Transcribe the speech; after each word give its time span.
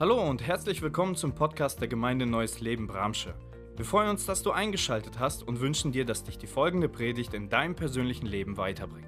Hallo 0.00 0.20
und 0.28 0.42
herzlich 0.42 0.82
willkommen 0.82 1.14
zum 1.14 1.36
Podcast 1.36 1.80
der 1.80 1.86
Gemeinde 1.86 2.26
Neues 2.26 2.58
Leben 2.58 2.88
Bramsche. 2.88 3.32
Wir 3.76 3.84
freuen 3.84 4.10
uns, 4.10 4.26
dass 4.26 4.42
du 4.42 4.50
eingeschaltet 4.50 5.20
hast 5.20 5.46
und 5.46 5.60
wünschen 5.60 5.92
dir, 5.92 6.04
dass 6.04 6.24
dich 6.24 6.36
die 6.36 6.48
folgende 6.48 6.88
Predigt 6.88 7.32
in 7.32 7.48
deinem 7.48 7.76
persönlichen 7.76 8.26
Leben 8.26 8.56
weiterbringt. 8.56 9.06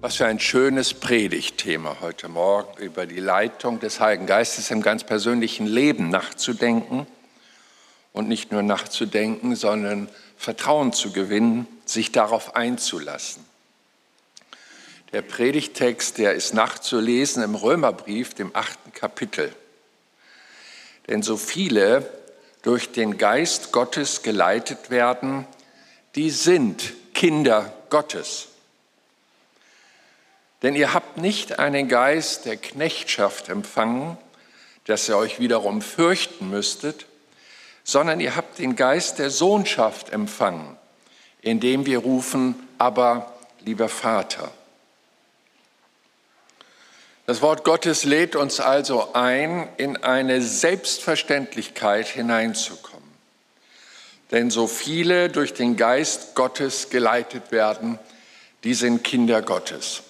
Was 0.00 0.16
für 0.16 0.26
ein 0.26 0.40
schönes 0.40 0.92
Predigtthema 0.92 1.98
heute 2.00 2.28
Morgen 2.28 2.82
über 2.82 3.06
die 3.06 3.20
Leitung 3.20 3.78
des 3.78 4.00
Heiligen 4.00 4.26
Geistes 4.26 4.72
im 4.72 4.82
ganz 4.82 5.04
persönlichen 5.04 5.68
Leben 5.68 6.08
nachzudenken 6.08 7.06
und 8.12 8.26
nicht 8.26 8.50
nur 8.50 8.64
nachzudenken, 8.64 9.54
sondern 9.54 10.08
Vertrauen 10.36 10.92
zu 10.94 11.12
gewinnen, 11.12 11.68
sich 11.84 12.10
darauf 12.10 12.56
einzulassen. 12.56 13.44
Der 15.12 15.22
Predigtext, 15.22 16.18
der 16.18 16.32
ist 16.32 16.54
nachzulesen 16.54 17.44
im 17.44 17.54
Römerbrief, 17.54 18.34
dem 18.34 18.50
achten 18.52 18.90
Kapitel. 18.90 19.54
Denn 21.08 21.22
so 21.22 21.36
viele 21.36 22.08
durch 22.62 22.92
den 22.92 23.18
Geist 23.18 23.72
Gottes 23.72 24.22
geleitet 24.22 24.90
werden, 24.90 25.46
die 26.14 26.30
sind 26.30 26.92
Kinder 27.14 27.72
Gottes. 27.90 28.48
Denn 30.62 30.74
ihr 30.74 30.94
habt 30.94 31.18
nicht 31.18 31.58
einen 31.58 31.88
Geist 31.88 32.46
der 32.46 32.56
Knechtschaft 32.56 33.48
empfangen, 33.48 34.18
dass 34.86 35.08
ihr 35.08 35.16
euch 35.16 35.38
wiederum 35.38 35.82
fürchten 35.82 36.50
müsstet, 36.50 37.06
sondern 37.84 38.18
ihr 38.18 38.34
habt 38.34 38.58
den 38.58 38.74
Geist 38.74 39.18
der 39.18 39.30
Sohnschaft 39.30 40.10
empfangen, 40.10 40.76
indem 41.40 41.86
wir 41.86 41.98
rufen, 41.98 42.56
aber 42.78 43.32
lieber 43.64 43.88
Vater. 43.88 44.50
Das 47.26 47.42
Wort 47.42 47.64
Gottes 47.64 48.04
lädt 48.04 48.36
uns 48.36 48.60
also 48.60 49.12
ein, 49.12 49.68
in 49.78 49.96
eine 49.96 50.40
Selbstverständlichkeit 50.40 52.06
hineinzukommen. 52.06 53.02
Denn 54.30 54.50
so 54.50 54.68
viele 54.68 55.28
durch 55.28 55.52
den 55.52 55.76
Geist 55.76 56.36
Gottes 56.36 56.88
geleitet 56.88 57.50
werden, 57.50 57.98
die 58.62 58.74
sind 58.74 59.02
Kinder 59.02 59.42
Gottes. 59.42 60.02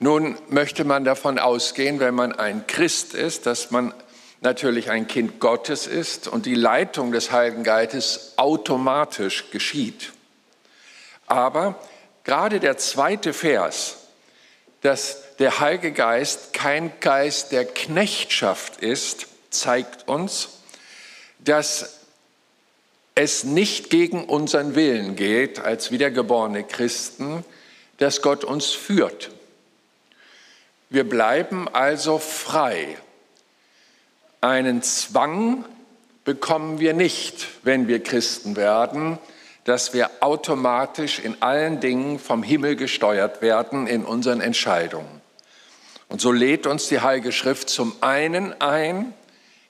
Nun 0.00 0.36
möchte 0.48 0.84
man 0.84 1.04
davon 1.04 1.38
ausgehen, 1.38 2.00
wenn 2.00 2.16
man 2.16 2.32
ein 2.32 2.66
Christ 2.66 3.14
ist, 3.14 3.46
dass 3.46 3.70
man 3.70 3.94
natürlich 4.40 4.90
ein 4.90 5.06
Kind 5.06 5.38
Gottes 5.38 5.86
ist 5.86 6.26
und 6.26 6.46
die 6.46 6.54
Leitung 6.56 7.12
des 7.12 7.30
Heiligen 7.30 7.62
Geistes 7.62 8.32
automatisch 8.36 9.50
geschieht. 9.52 10.12
Aber 11.28 11.78
gerade 12.24 12.58
der 12.58 12.76
zweite 12.76 13.32
Vers, 13.32 13.99
dass 14.82 15.22
der 15.38 15.60
Heilige 15.60 15.92
Geist 15.92 16.52
kein 16.52 16.92
Geist 17.00 17.52
der 17.52 17.64
Knechtschaft 17.64 18.78
ist, 18.82 19.26
zeigt 19.50 20.08
uns, 20.08 20.60
dass 21.38 22.00
es 23.14 23.44
nicht 23.44 23.90
gegen 23.90 24.24
unseren 24.24 24.74
Willen 24.74 25.16
geht, 25.16 25.58
als 25.58 25.90
wiedergeborene 25.90 26.64
Christen, 26.64 27.44
dass 27.98 28.22
Gott 28.22 28.44
uns 28.44 28.70
führt. 28.70 29.30
Wir 30.88 31.08
bleiben 31.08 31.68
also 31.68 32.18
frei. 32.18 32.96
Einen 34.40 34.82
Zwang 34.82 35.64
bekommen 36.24 36.80
wir 36.80 36.94
nicht, 36.94 37.48
wenn 37.62 37.88
wir 37.88 38.02
Christen 38.02 38.56
werden, 38.56 39.18
dass 39.64 39.92
wir 39.92 40.10
automatisch 40.20 41.18
in 41.18 41.40
allen 41.42 41.80
Dingen 41.80 42.18
vom 42.18 42.42
Himmel 42.42 42.76
gesteuert 42.76 43.42
werden 43.42 43.86
in 43.86 44.04
unseren 44.04 44.40
Entscheidungen. 44.40 45.20
Und 46.08 46.20
so 46.20 46.32
lädt 46.32 46.66
uns 46.66 46.88
die 46.88 47.00
Heilige 47.00 47.30
Schrift 47.30 47.68
zum 47.68 47.94
einen 48.00 48.60
ein 48.60 49.14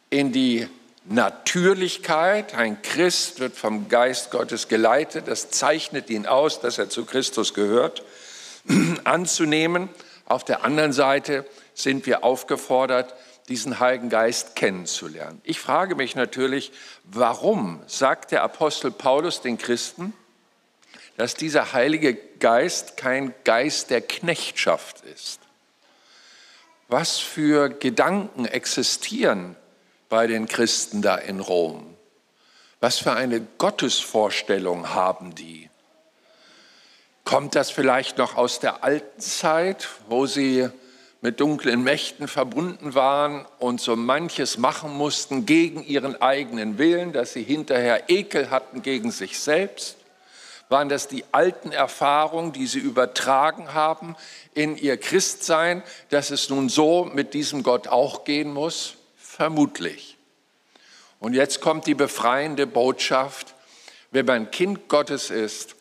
in 0.09 0.33
die 0.33 0.67
Natürlichkeit. 1.05 2.55
Ein 2.55 2.81
Christ 2.83 3.41
wird 3.41 3.57
vom 3.57 3.89
Geist 3.89 4.31
Gottes 4.31 4.69
geleitet. 4.69 5.29
Das 5.29 5.51
zeichnet 5.51 6.09
ihn 6.09 6.27
aus, 6.27 6.61
dass 6.61 6.79
er 6.79 6.89
zu 6.89 7.05
Christus 7.05 7.53
gehört, 7.53 8.03
anzunehmen. 9.05 9.89
Auf 10.25 10.45
der 10.45 10.65
anderen 10.65 10.93
Seite 10.93 11.45
sind 11.75 12.07
wir 12.07 12.25
aufgefordert, 12.25 13.15
diesen 13.51 13.81
Heiligen 13.81 14.09
Geist 14.09 14.57
kennenzulernen. 14.57 15.41
Ich 15.45 15.61
frage 15.61 15.95
mich 15.95 16.15
natürlich, 16.15 16.73
warum 17.05 17.83
sagt 17.87 18.33
der 18.33 18.43
Apostel 18.43 18.91
Paulus 18.91 19.43
den 19.43 19.59
Christen, 19.59 20.15
dass 21.19 21.35
dieser 21.35 21.75
Heilige 21.75 22.15
Geist 22.15 22.97
kein 22.97 23.35
Geist 23.45 23.91
der 23.91 24.01
Knechtschaft 24.01 25.03
ist? 25.03 25.41
was 26.91 27.21
für 27.21 27.69
Gedanken 27.69 28.47
existieren 28.47 29.57
bei 30.09 30.27
den 30.27 30.47
Christen 30.47 31.03
da 31.03 31.15
in 31.15 31.39
Rom? 31.39 31.97
Was 32.81 32.99
für 32.99 33.13
eine 33.13 33.41
Gottesvorstellung 33.41 34.93
haben 34.93 35.35
die? 35.35 35.71
Kommt 37.25 37.55
das 37.55 37.71
vielleicht 37.71 38.19
noch 38.19 38.37
aus 38.37 38.59
der 38.59 38.83
alten 38.83 39.21
Zeit, 39.21 39.89
wo 40.09 40.27
sie 40.27 40.69
mit 41.23 41.41
dunklen 41.41 41.83
Mächten 41.83 42.29
verbunden 42.29 42.95
waren 42.95 43.47
und 43.59 43.81
so 43.81 43.95
manches 43.95 44.57
machen 44.57 44.97
mussten 44.97 45.45
gegen 45.45 45.85
ihren 45.85 46.21
eigenen 46.21 46.79
Willen, 46.79 47.13
dass 47.13 47.35
sie 47.35 47.43
hinterher 47.43 48.09
Ekel 48.09 48.51
hatten 48.51 48.83
gegen 48.83 49.11
sich 49.11 49.39
selbst? 49.39 49.97
Waren 50.71 50.89
das 50.89 51.09
die 51.09 51.25
alten 51.33 51.73
Erfahrungen, 51.73 52.53
die 52.53 52.67
sie 52.67 52.79
übertragen 52.79 53.75
haben 53.75 54.17
in 54.55 54.77
ihr 54.77 54.97
Christsein, 54.97 55.83
dass 56.11 56.31
es 56.31 56.49
nun 56.49 56.69
so 56.69 57.05
mit 57.05 57.35
diesem 57.35 57.63
Gott 57.65 57.89
auch 57.89 58.25
gehen 58.25 58.53
muss? 58.53 58.95
Vermutlich. 59.17 60.17
Und 61.19 61.35
jetzt 61.35 61.61
kommt 61.61 61.87
die 61.87 61.95
befreiende 61.95 62.67
Botschaft, 62.67 63.55
wenn 64.11 64.27
man 64.27 64.51
Kind 64.51 64.89
Gottes 64.89 65.31
ist, 65.31 65.77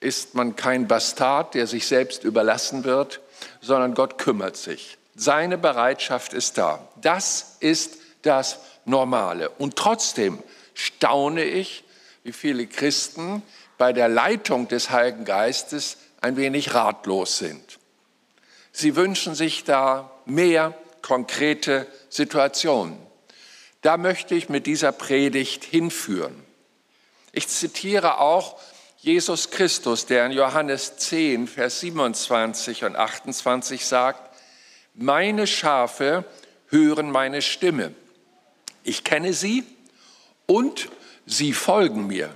ist 0.00 0.34
man 0.34 0.56
kein 0.56 0.88
Bastard, 0.88 1.54
der 1.54 1.66
sich 1.66 1.86
selbst 1.86 2.24
überlassen 2.24 2.84
wird, 2.84 3.20
sondern 3.60 3.94
Gott 3.94 4.18
kümmert 4.18 4.56
sich. 4.56 4.98
Seine 5.14 5.58
Bereitschaft 5.58 6.32
ist 6.32 6.58
da. 6.58 6.88
Das 7.00 7.56
ist 7.60 7.98
das 8.22 8.58
Normale. 8.84 9.50
Und 9.50 9.76
trotzdem 9.76 10.42
staune 10.74 11.44
ich, 11.44 11.84
wie 12.22 12.32
viele 12.32 12.66
Christen 12.66 13.42
bei 13.78 13.92
der 13.92 14.08
Leitung 14.08 14.68
des 14.68 14.90
Heiligen 14.90 15.24
Geistes 15.24 15.96
ein 16.20 16.36
wenig 16.36 16.74
ratlos 16.74 17.38
sind. 17.38 17.78
Sie 18.72 18.96
wünschen 18.96 19.34
sich 19.34 19.64
da 19.64 20.10
mehr 20.26 20.74
konkrete 21.02 21.86
Situationen. 22.08 22.98
Da 23.82 23.96
möchte 23.96 24.34
ich 24.34 24.48
mit 24.48 24.66
dieser 24.66 24.92
Predigt 24.92 25.64
hinführen. 25.64 26.44
Ich 27.32 27.48
zitiere 27.48 28.18
auch 28.18 28.60
Jesus 29.02 29.50
Christus, 29.50 30.04
der 30.04 30.26
in 30.26 30.32
Johannes 30.32 30.98
10, 30.98 31.48
Vers 31.48 31.80
27 31.80 32.84
und 32.84 32.96
28 32.96 33.86
sagt, 33.86 34.36
meine 34.94 35.46
Schafe 35.46 36.26
hören 36.68 37.10
meine 37.10 37.40
Stimme. 37.40 37.94
Ich 38.84 39.02
kenne 39.02 39.32
sie 39.32 39.64
und 40.44 40.90
sie 41.24 41.54
folgen 41.54 42.08
mir. 42.08 42.34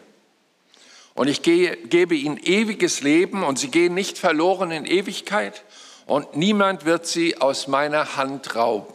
Und 1.12 1.28
ich 1.28 1.42
gebe 1.42 2.14
ihnen 2.14 2.38
ewiges 2.38 3.02
Leben 3.02 3.44
und 3.44 3.58
sie 3.58 3.68
gehen 3.68 3.92
nicht 3.92 4.16
verloren 4.16 4.70
in 4.70 4.86
Ewigkeit 4.86 5.64
und 6.06 6.34
niemand 6.34 6.86
wird 6.86 7.06
sie 7.06 7.40
aus 7.42 7.68
meiner 7.68 8.16
Hand 8.16 8.56
rauben. 8.56 8.92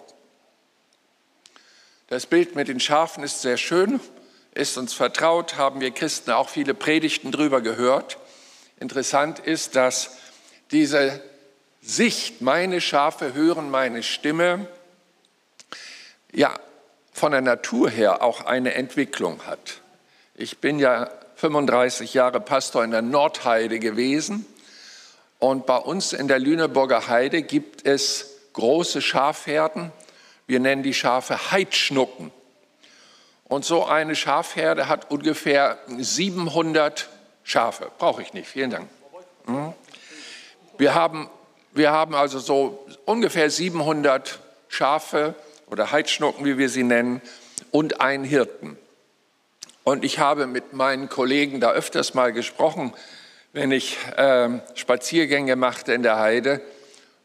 Das 2.07 2.25
Bild 2.25 2.55
mit 2.55 2.67
den 2.67 2.79
Schafen 2.79 3.23
ist 3.23 3.43
sehr 3.43 3.57
schön, 3.57 3.99
ist 4.59 4.77
uns 4.77 4.93
vertraut, 4.93 5.57
haben 5.57 5.81
wir 5.81 5.91
Christen 5.91 6.31
auch 6.31 6.49
viele 6.49 6.73
Predigten 6.73 7.31
drüber 7.31 7.61
gehört. 7.61 8.17
Interessant 8.77 9.39
ist, 9.39 9.75
dass 9.75 10.17
diese 10.71 11.21
Sicht, 11.81 12.41
meine 12.41 12.81
Schafe 12.81 13.33
hören 13.33 13.71
meine 13.71 14.03
Stimme, 14.03 14.67
ja, 16.31 16.53
von 17.13 17.31
der 17.31 17.41
Natur 17.41 17.89
her 17.89 18.21
auch 18.21 18.45
eine 18.45 18.73
Entwicklung 18.75 19.45
hat. 19.45 19.81
Ich 20.35 20.59
bin 20.59 20.77
ja 20.77 21.09
35 21.35 22.13
Jahre 22.13 22.39
Pastor 22.39 22.83
in 22.83 22.91
der 22.91 23.01
Nordheide 23.01 23.79
gewesen. 23.79 24.45
Und 25.39 25.65
bei 25.65 25.77
uns 25.77 26.11
in 26.11 26.27
der 26.27 26.39
Lüneburger 26.39 27.07
Heide 27.07 27.43
gibt 27.43 27.85
es 27.85 28.35
große 28.53 29.01
Schafherden. 29.01 29.91
Wir 30.47 30.59
nennen 30.59 30.83
die 30.83 30.93
Schafe 30.93 31.51
Heidschnucken. 31.51 32.31
Und 33.49 33.65
so 33.65 33.83
eine 33.83 34.15
Schafherde 34.15 34.87
hat 34.87 35.09
ungefähr 35.11 35.79
700 35.87 37.09
Schafe. 37.43 37.91
Brauche 37.97 38.21
ich 38.21 38.31
nicht, 38.33 38.47
vielen 38.47 38.69
Dank. 38.69 38.87
Mhm. 39.47 39.73
Wir 40.77 40.93
haben, 40.93 41.29
wir 41.73 41.91
haben 41.91 42.13
also 42.13 42.39
so 42.39 42.85
ungefähr 43.05 43.49
700 43.49 44.39
Schafe 44.67 45.33
oder 45.67 45.91
Heidschnucken, 45.91 46.45
wie 46.45 46.59
wir 46.59 46.69
sie 46.69 46.83
nennen, 46.83 47.21
und 47.71 48.01
einen 48.01 48.23
Hirten. 48.23 48.77
Und 49.83 50.05
ich 50.05 50.19
habe 50.19 50.45
mit 50.45 50.73
meinen 50.73 51.09
Kollegen 51.09 51.59
da 51.59 51.71
öfters 51.71 52.13
mal 52.13 52.31
gesprochen, 52.31 52.93
wenn 53.51 53.71
ich 53.71 53.97
äh, 54.15 54.59
Spaziergänge 54.75 55.55
machte 55.55 55.93
in 55.93 56.03
der 56.03 56.19
Heide. 56.19 56.61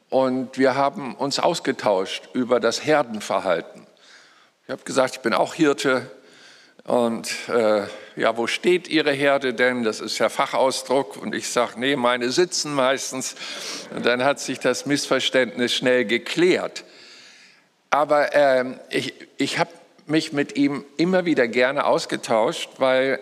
und 0.09 0.57
wir 0.57 0.75
haben 0.75 1.15
uns 1.17 1.39
ausgetauscht 1.39 2.31
über 2.33 2.61
das 2.61 2.87
Herdenverhalten. 2.87 3.84
Ich 4.67 4.71
habe 4.71 4.83
gesagt, 4.85 5.17
ich 5.17 5.21
bin 5.21 5.35
auch 5.35 5.53
Hirte 5.53 6.11
und 6.85 7.31
äh, 7.51 7.83
ja, 8.17 8.39
wo 8.39 8.47
steht 8.47 8.89
Ihre 8.89 9.13
Herde 9.13 9.53
denn? 9.53 9.83
Das 9.83 10.01
ist 10.01 10.19
ja 10.19 10.31
Fachausdruck. 10.31 11.19
Und 11.19 11.35
ich 11.35 11.51
sage, 11.51 11.73
nee, 11.77 11.97
meine 11.97 12.31
sitzen 12.31 12.73
meistens. 12.73 13.35
Und 13.95 14.07
dann 14.07 14.25
hat 14.25 14.41
sich 14.41 14.61
das 14.61 14.87
Missverständnis 14.87 15.75
schnell 15.75 16.07
geklärt. 16.07 16.85
Aber 17.91 18.35
äh, 18.35 18.65
ich, 18.89 19.13
ich 19.37 19.59
habe 19.59 19.71
mich 20.07 20.33
mit 20.33 20.57
ihm 20.57 20.87
immer 20.97 21.27
wieder 21.27 21.47
gerne 21.47 21.85
ausgetauscht, 21.85 22.71
weil 22.79 23.21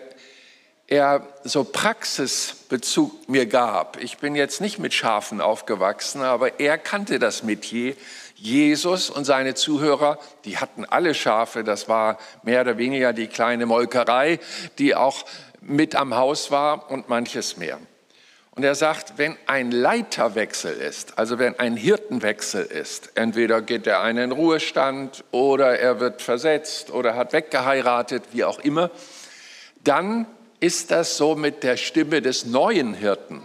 er 0.87 1.27
so 1.43 1.65
Praxisbezug 1.65 3.27
mir 3.27 3.47
gab. 3.47 4.01
Ich 4.01 4.17
bin 4.17 4.35
jetzt 4.35 4.61
nicht 4.61 4.79
mit 4.79 4.93
Schafen 4.93 5.41
aufgewachsen, 5.41 6.21
aber 6.21 6.61
er 6.61 6.77
kannte 6.77 7.19
das 7.19 7.43
Metier. 7.43 7.95
Jesus 8.43 9.09
und 9.09 9.23
seine 9.23 9.55
Zuhörer, 9.55 10.19
die 10.43 10.57
hatten 10.57 10.83
alle 10.83 11.13
Schafe, 11.13 11.63
das 11.63 11.87
war 11.87 12.17
mehr 12.43 12.59
oder 12.59 12.77
weniger 12.77 13.13
die 13.13 13.27
kleine 13.27 13.65
Molkerei, 13.65 14.37
die 14.79 14.95
auch 14.95 15.23
mit 15.61 15.95
am 15.95 16.13
Haus 16.17 16.51
war 16.51 16.91
und 16.91 17.07
manches 17.07 17.55
mehr. 17.55 17.79
Und 18.51 18.65
er 18.65 18.75
sagt, 18.75 19.17
wenn 19.17 19.37
ein 19.47 19.71
Leiterwechsel 19.71 20.73
ist, 20.73 21.17
also 21.17 21.39
wenn 21.39 21.57
ein 21.57 21.77
Hirtenwechsel 21.77 22.65
ist, 22.65 23.13
entweder 23.15 23.61
geht 23.61 23.85
der 23.85 24.01
eine 24.01 24.25
in 24.25 24.33
Ruhestand 24.33 25.23
oder 25.31 25.79
er 25.79 26.01
wird 26.01 26.21
versetzt 26.21 26.91
oder 26.91 27.15
hat 27.15 27.31
weggeheiratet, 27.31 28.23
wie 28.33 28.43
auch 28.43 28.59
immer, 28.59 28.91
dann 29.85 30.27
ist 30.59 30.91
das 30.91 31.15
so 31.15 31.35
mit 31.35 31.63
der 31.63 31.77
Stimme 31.77 32.21
des 32.21 32.45
neuen 32.45 32.93
Hirten 32.93 33.41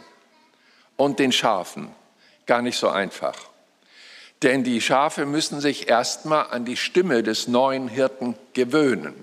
und 0.96 1.20
den 1.20 1.30
Schafen 1.30 1.88
gar 2.46 2.62
nicht 2.62 2.78
so 2.78 2.88
einfach. 2.88 3.36
Denn 4.42 4.62
die 4.62 4.80
Schafe 4.80 5.26
müssen 5.26 5.60
sich 5.60 5.88
erstmal 5.88 6.46
an 6.50 6.64
die 6.64 6.76
Stimme 6.76 7.22
des 7.22 7.48
neuen 7.48 7.88
Hirten 7.88 8.36
gewöhnen. 8.52 9.14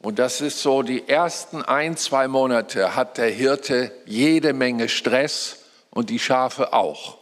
Und 0.00 0.18
das 0.18 0.40
ist 0.40 0.62
so, 0.62 0.82
die 0.82 1.08
ersten 1.08 1.62
ein, 1.62 1.96
zwei 1.96 2.28
Monate 2.28 2.94
hat 2.94 3.18
der 3.18 3.30
Hirte 3.30 3.90
jede 4.04 4.52
Menge 4.52 4.88
Stress 4.88 5.64
und 5.90 6.10
die 6.10 6.18
Schafe 6.18 6.72
auch. 6.72 7.18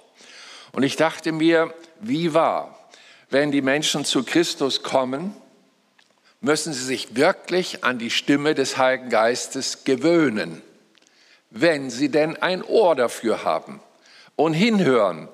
Und 0.73 0.83
ich 0.83 0.97
dachte 0.97 1.33
mir, 1.33 1.73
wie 2.01 2.35
wahr, 2.35 2.79
wenn 3.31 3.53
die 3.53 3.63
Menschen 3.63 4.05
zu 4.05 4.23
Christus 4.23 4.83
kommen, 4.83 5.35
müssen 6.41 6.75
sie 6.75 6.85
sich 6.85 7.17
wirklich 7.17 7.85
an 7.85 7.99
die 7.99 8.11
Stimme 8.11 8.55
des 8.55 8.77
Heiligen 8.77 9.09
Geistes 9.09 9.85
gewöhnen, 9.85 10.61
wenn 11.51 11.89
sie 11.89 12.11
denn 12.11 12.37
ein 12.43 12.63
Ohr 12.63 12.95
dafür 12.95 13.45
haben 13.45 13.81
und 14.37 14.53
hinhören. 14.53 15.29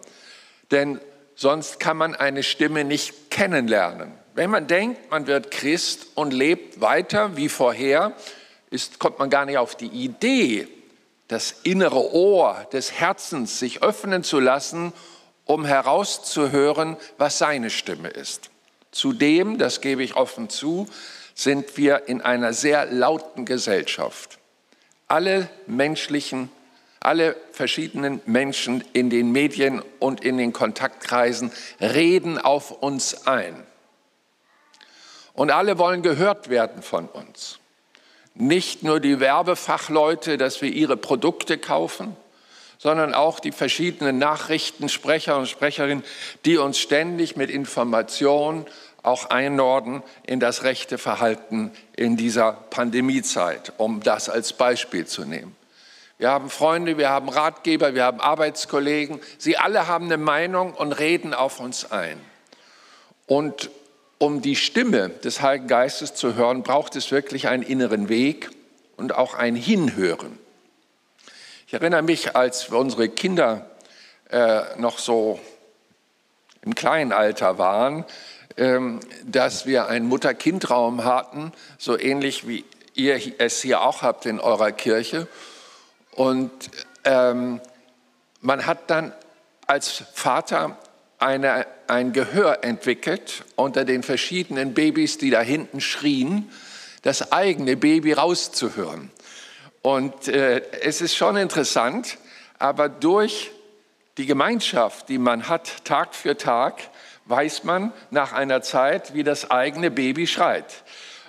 Denn 0.70 1.00
sonst 1.40 1.81
kann 1.81 1.96
man 1.96 2.14
eine 2.14 2.42
Stimme 2.42 2.84
nicht 2.84 3.31
kennenlernen. 3.31 4.12
Wenn 4.34 4.50
man 4.50 4.66
denkt, 4.66 5.10
man 5.10 5.26
wird 5.26 5.50
Christ 5.50 6.08
und 6.14 6.34
lebt 6.34 6.82
weiter 6.82 7.34
wie 7.34 7.48
vorher, 7.48 8.12
ist, 8.69 8.98
kommt 8.98 9.19
man 9.19 9.31
gar 9.31 9.46
nicht 9.46 9.56
auf 9.56 9.75
die 9.75 9.87
Idee, 9.87 10.69
das 11.28 11.52
innere 11.62 12.12
Ohr 12.12 12.66
des 12.75 12.92
Herzens 12.92 13.58
sich 13.58 13.82
öffnen 13.82 14.22
zu 14.22 14.38
lassen, 14.38 14.92
um 15.46 15.64
herauszuhören, 15.64 16.98
was 17.16 17.38
seine 17.38 17.70
Stimme 17.70 18.08
ist. 18.08 18.50
Zudem, 18.92 19.56
das 19.56 19.81
gebe 19.81 20.02
ich 20.02 20.16
offen 20.16 20.50
zu, 20.50 20.88
sind 21.34 21.78
wir 21.78 22.06
in 22.06 22.20
einer 22.20 22.52
sehr 22.52 22.84
lauten 22.84 23.46
Gesellschaft. 23.46 24.38
Alle 25.08 25.48
menschlichen 25.66 26.50
alle 27.00 27.35
verschiedenen 27.52 28.20
Menschen 28.26 28.85
in 28.93 29.08
den 29.08 29.32
Medien 29.32 29.82
und 29.99 30.23
in 30.23 30.37
den 30.37 30.52
Kontaktkreisen 30.52 31.50
reden 31.81 32.38
auf 32.38 32.70
uns 32.70 33.26
ein. 33.26 33.67
Und 35.32 35.50
alle 35.50 35.79
wollen 35.79 36.02
gehört 36.02 36.50
werden 36.50 36.82
von 36.82 37.08
uns. 37.08 37.58
Nicht 38.35 38.82
nur 38.82 39.00
die 39.00 39.19
Werbefachleute, 39.19 40.37
dass 40.37 40.61
wir 40.61 40.70
ihre 40.70 40.97
Produkte 40.97 41.56
kaufen, 41.56 42.17
sondern 42.79 43.14
auch 43.14 43.41
die 43.41 43.52
verschiedenen 43.52 44.19
Nachrichtensprecher 44.19 45.37
und 45.38 45.49
Sprecherinnen, 45.49 46.05
die 46.44 46.58
uns 46.58 46.79
ständig 46.79 47.37
mit 47.37 47.50
Informationen 47.50 48.67
auch 49.02 49.31
einordnen 49.31 50.02
in 50.26 50.41
das 50.41 50.62
rechte 50.64 50.99
Verhalten 50.99 51.73
in 51.97 52.17
dieser 52.17 52.52
Pandemiezeit, 52.52 53.73
um 53.79 54.02
das 54.02 54.29
als 54.29 54.52
Beispiel 54.52 55.06
zu 55.06 55.25
nehmen. 55.25 55.56
Wir 56.20 56.28
haben 56.28 56.50
Freunde, 56.50 56.99
wir 56.99 57.08
haben 57.08 57.31
Ratgeber, 57.31 57.94
wir 57.94 58.05
haben 58.05 58.20
Arbeitskollegen. 58.20 59.20
Sie 59.38 59.56
alle 59.56 59.88
haben 59.88 60.05
eine 60.05 60.19
Meinung 60.19 60.75
und 60.75 60.93
reden 60.93 61.32
auf 61.32 61.61
uns 61.61 61.90
ein. 61.93 62.20
Und 63.25 63.70
um 64.19 64.43
die 64.43 64.55
Stimme 64.55 65.08
des 65.08 65.40
Heiligen 65.40 65.67
Geistes 65.67 66.12
zu 66.12 66.34
hören, 66.34 66.62
braucht 66.62 66.94
es 66.94 67.11
wirklich 67.11 67.49
einen 67.49 67.62
inneren 67.62 68.11
Weg 68.11 68.50
und 68.99 69.14
auch 69.14 69.32
ein 69.32 69.56
Hinhören. 69.56 70.38
Ich 71.67 71.72
erinnere 71.72 72.02
mich, 72.02 72.37
als 72.37 72.69
unsere 72.69 73.08
Kinder 73.08 73.70
äh, 74.28 74.61
noch 74.76 74.99
so 74.99 75.40
im 76.61 76.75
kleinen 76.75 77.12
Alter 77.12 77.56
waren, 77.56 78.05
ähm, 78.58 79.00
dass 79.25 79.64
wir 79.64 79.87
einen 79.87 80.06
Mutter-Kind-Raum 80.06 81.02
hatten, 81.02 81.52
so 81.78 81.99
ähnlich 81.99 82.46
wie 82.46 82.66
ihr 82.93 83.19
es 83.38 83.62
hier 83.62 83.81
auch 83.81 84.02
habt 84.02 84.26
in 84.26 84.38
eurer 84.38 84.73
Kirche. 84.73 85.26
Und 86.15 86.51
ähm, 87.05 87.61
man 88.41 88.67
hat 88.67 88.91
dann 88.91 89.12
als 89.67 90.05
Vater 90.15 90.79
eine, 91.19 91.67
ein 91.87 92.12
Gehör 92.12 92.65
entwickelt 92.65 93.45
unter 93.57 93.85
den 93.85 94.03
verschiedenen 94.03 94.75
Babys, 94.75 95.19
die 95.19 95.31
da 95.31 95.41
hinten 95.41 95.81
schrien, 95.81 96.51
das 97.03 97.33
eigene 97.33 97.77
Baby 97.77 98.12
rauszuhören. 98.12 99.11
Und 99.83 100.29
äh, 100.29 100.62
es 100.83 101.01
ist 101.01 101.15
schon 101.15 101.37
interessant, 101.37 102.19
aber 102.59 102.89
durch 102.89 103.51
die 104.19 104.27
Gemeinschaft, 104.27 105.09
die 105.09 105.19
man 105.19 105.49
hat 105.49 105.85
Tag 105.85 106.15
für 106.15 106.37
Tag, 106.37 106.83
weiß 107.27 107.65
man 107.65 107.93
nach 108.11 108.33
einer 108.33 108.61
Zeit, 108.61 109.15
wie 109.15 109.23
das 109.23 109.51
eigene 109.51 109.91
Baby 109.91 110.27
schreit. 110.27 110.83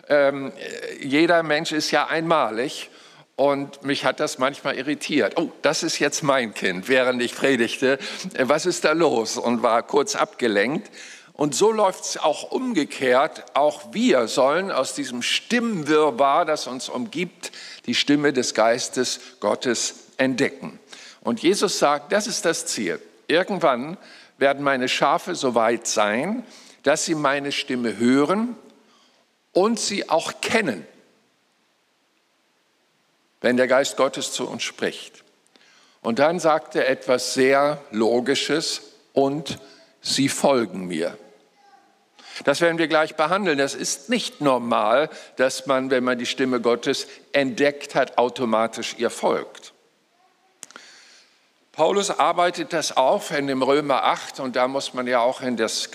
Ähm, 0.09 0.51
jeder 0.99 1.43
Mensch 1.43 1.71
ist 1.71 1.91
ja 1.91 2.07
einmalig 2.07 2.89
und 3.35 3.83
mich 3.83 4.05
hat 4.05 4.19
das 4.19 4.37
manchmal 4.37 4.75
irritiert. 4.77 5.33
Oh, 5.37 5.51
das 5.61 5.83
ist 5.83 5.99
jetzt 5.99 6.21
mein 6.21 6.53
Kind, 6.53 6.89
während 6.89 7.21
ich 7.21 7.35
predigte. 7.35 7.97
Was 8.37 8.65
ist 8.65 8.85
da 8.85 8.91
los? 8.91 9.37
Und 9.37 9.63
war 9.63 9.83
kurz 9.83 10.15
abgelenkt. 10.15 10.91
Und 11.33 11.55
so 11.55 11.71
läuft 11.71 12.03
es 12.03 12.17
auch 12.17 12.51
umgekehrt. 12.51 13.45
Auch 13.55 13.93
wir 13.93 14.27
sollen 14.27 14.71
aus 14.71 14.93
diesem 14.93 15.23
Stimmenwirrwarr, 15.23 16.45
das 16.45 16.67
uns 16.67 16.87
umgibt, 16.87 17.51
die 17.87 17.95
Stimme 17.95 18.31
des 18.31 18.53
Geistes 18.53 19.19
Gottes 19.39 19.95
entdecken. 20.17 20.79
Und 21.21 21.41
Jesus 21.41 21.79
sagt, 21.79 22.11
das 22.11 22.27
ist 22.27 22.45
das 22.45 22.67
Ziel. 22.67 22.99
Irgendwann 23.27 23.97
werden 24.37 24.63
meine 24.63 24.87
Schafe 24.87 25.33
so 25.33 25.55
weit 25.55 25.87
sein, 25.87 26.45
dass 26.83 27.05
sie 27.05 27.15
meine 27.15 27.51
Stimme 27.51 27.97
hören 27.97 28.55
und 29.51 29.79
sie 29.79 30.09
auch 30.09 30.41
kennen 30.41 30.85
wenn 33.41 33.57
der 33.57 33.67
Geist 33.67 33.97
Gottes 33.97 34.31
zu 34.31 34.47
uns 34.47 34.63
spricht. 34.63 35.23
Und 36.01 36.19
dann 36.19 36.39
sagt 36.39 36.75
er 36.75 36.89
etwas 36.89 37.33
sehr 37.33 37.81
Logisches 37.91 38.81
und 39.13 39.59
sie 40.01 40.29
folgen 40.29 40.87
mir. 40.87 41.17
Das 42.43 42.61
werden 42.61 42.77
wir 42.77 42.87
gleich 42.87 43.15
behandeln. 43.15 43.57
Das 43.57 43.75
ist 43.75 44.09
nicht 44.09 44.41
normal, 44.41 45.09
dass 45.35 45.67
man, 45.67 45.91
wenn 45.91 46.03
man 46.03 46.17
die 46.17 46.25
Stimme 46.25 46.61
Gottes 46.61 47.07
entdeckt 47.33 47.93
hat, 47.93 48.17
automatisch 48.17 48.95
ihr 48.97 49.09
folgt. 49.09 49.73
Paulus 51.71 52.09
arbeitet 52.09 52.73
das 52.73 52.97
auf 52.97 53.31
in 53.31 53.47
dem 53.47 53.61
Römer 53.61 54.03
8 54.03 54.39
und 54.39 54.55
da 54.55 54.67
muss 54.67 54.93
man 54.93 55.07
ja 55.07 55.19
auch 55.19 55.41
in, 55.41 55.55
das, 55.55 55.89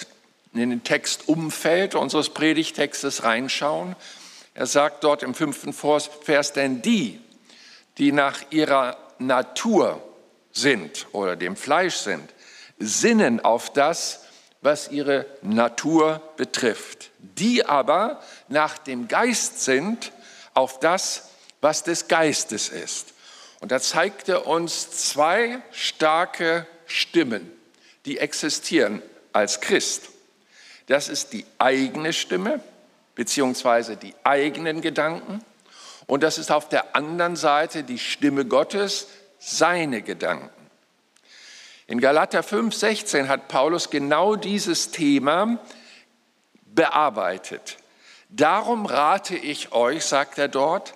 in 0.53 0.71
den 0.71 0.85
Textumfeld 0.85 1.95
unseres 1.95 2.31
Predigtextes 2.31 3.25
reinschauen. 3.25 3.97
Er 4.55 4.67
sagt 4.67 5.05
dort 5.05 5.23
im 5.23 5.35
fünften 5.35 5.73
Vers, 5.73 6.53
denn 6.55 6.81
die, 6.81 7.21
die 7.99 8.13
nach 8.13 8.41
ihrer 8.51 8.97
Natur 9.19 10.03
sind 10.53 11.07
oder 11.13 11.37
dem 11.37 11.57
Fleisch 11.57 11.97
sind, 11.97 12.33
sinnen 12.79 13.41
auf 13.41 13.73
das, 13.73 14.25
was 14.61 14.91
ihre 14.91 15.27
Natur 15.43 16.21
betrifft. 16.37 17.11
Die 17.19 17.65
aber 17.65 18.21
nach 18.49 18.79
dem 18.79 19.09
Geist 19.09 19.63
sind 19.63 20.13
auf 20.55 20.81
das, 20.81 21.31
was 21.61 21.83
des 21.83 22.09
Geistes 22.09 22.69
ist. 22.69 23.15
Und 23.61 23.73
da 23.73 23.81
zeigt 23.81 24.29
er 24.29 24.47
uns 24.47 24.91
zwei 24.91 25.63
starke 25.71 26.67
Stimmen, 26.87 27.51
die 28.05 28.19
existieren 28.19 29.03
als 29.33 29.61
Christ. 29.61 30.11
Das 30.87 31.09
ist 31.09 31.33
die 31.33 31.47
eigene 31.59 32.13
Stimme, 32.13 32.61
beziehungsweise 33.15 33.97
die 33.97 34.15
eigenen 34.25 34.83
Gedanken 34.83 35.43
und 36.07 36.23
das 36.23 36.39
ist 36.39 36.51
auf 36.51 36.69
der 36.69 36.95
anderen 36.95 37.37
Seite 37.37 37.83
die 37.83 37.99
Stimme 37.99 38.45
Gottes, 38.45 39.09
seine 39.39 40.03
Gedanken. 40.03 40.51
In 41.89 42.01
Galater 42.01 42.43
5, 42.43 42.75
16 42.75 43.29
hat 43.29 43.49
Paulus 43.49 43.91
genau 43.91 44.37
dieses 44.37 44.91
Thema 44.91 45.59
bearbeitet. 46.65 47.79
Darum 48.29 48.87
rate 48.87 49.37
ich 49.37 49.73
euch, 49.73 50.05
sagt 50.05 50.39
er 50.39 50.49
dort, 50.49 50.95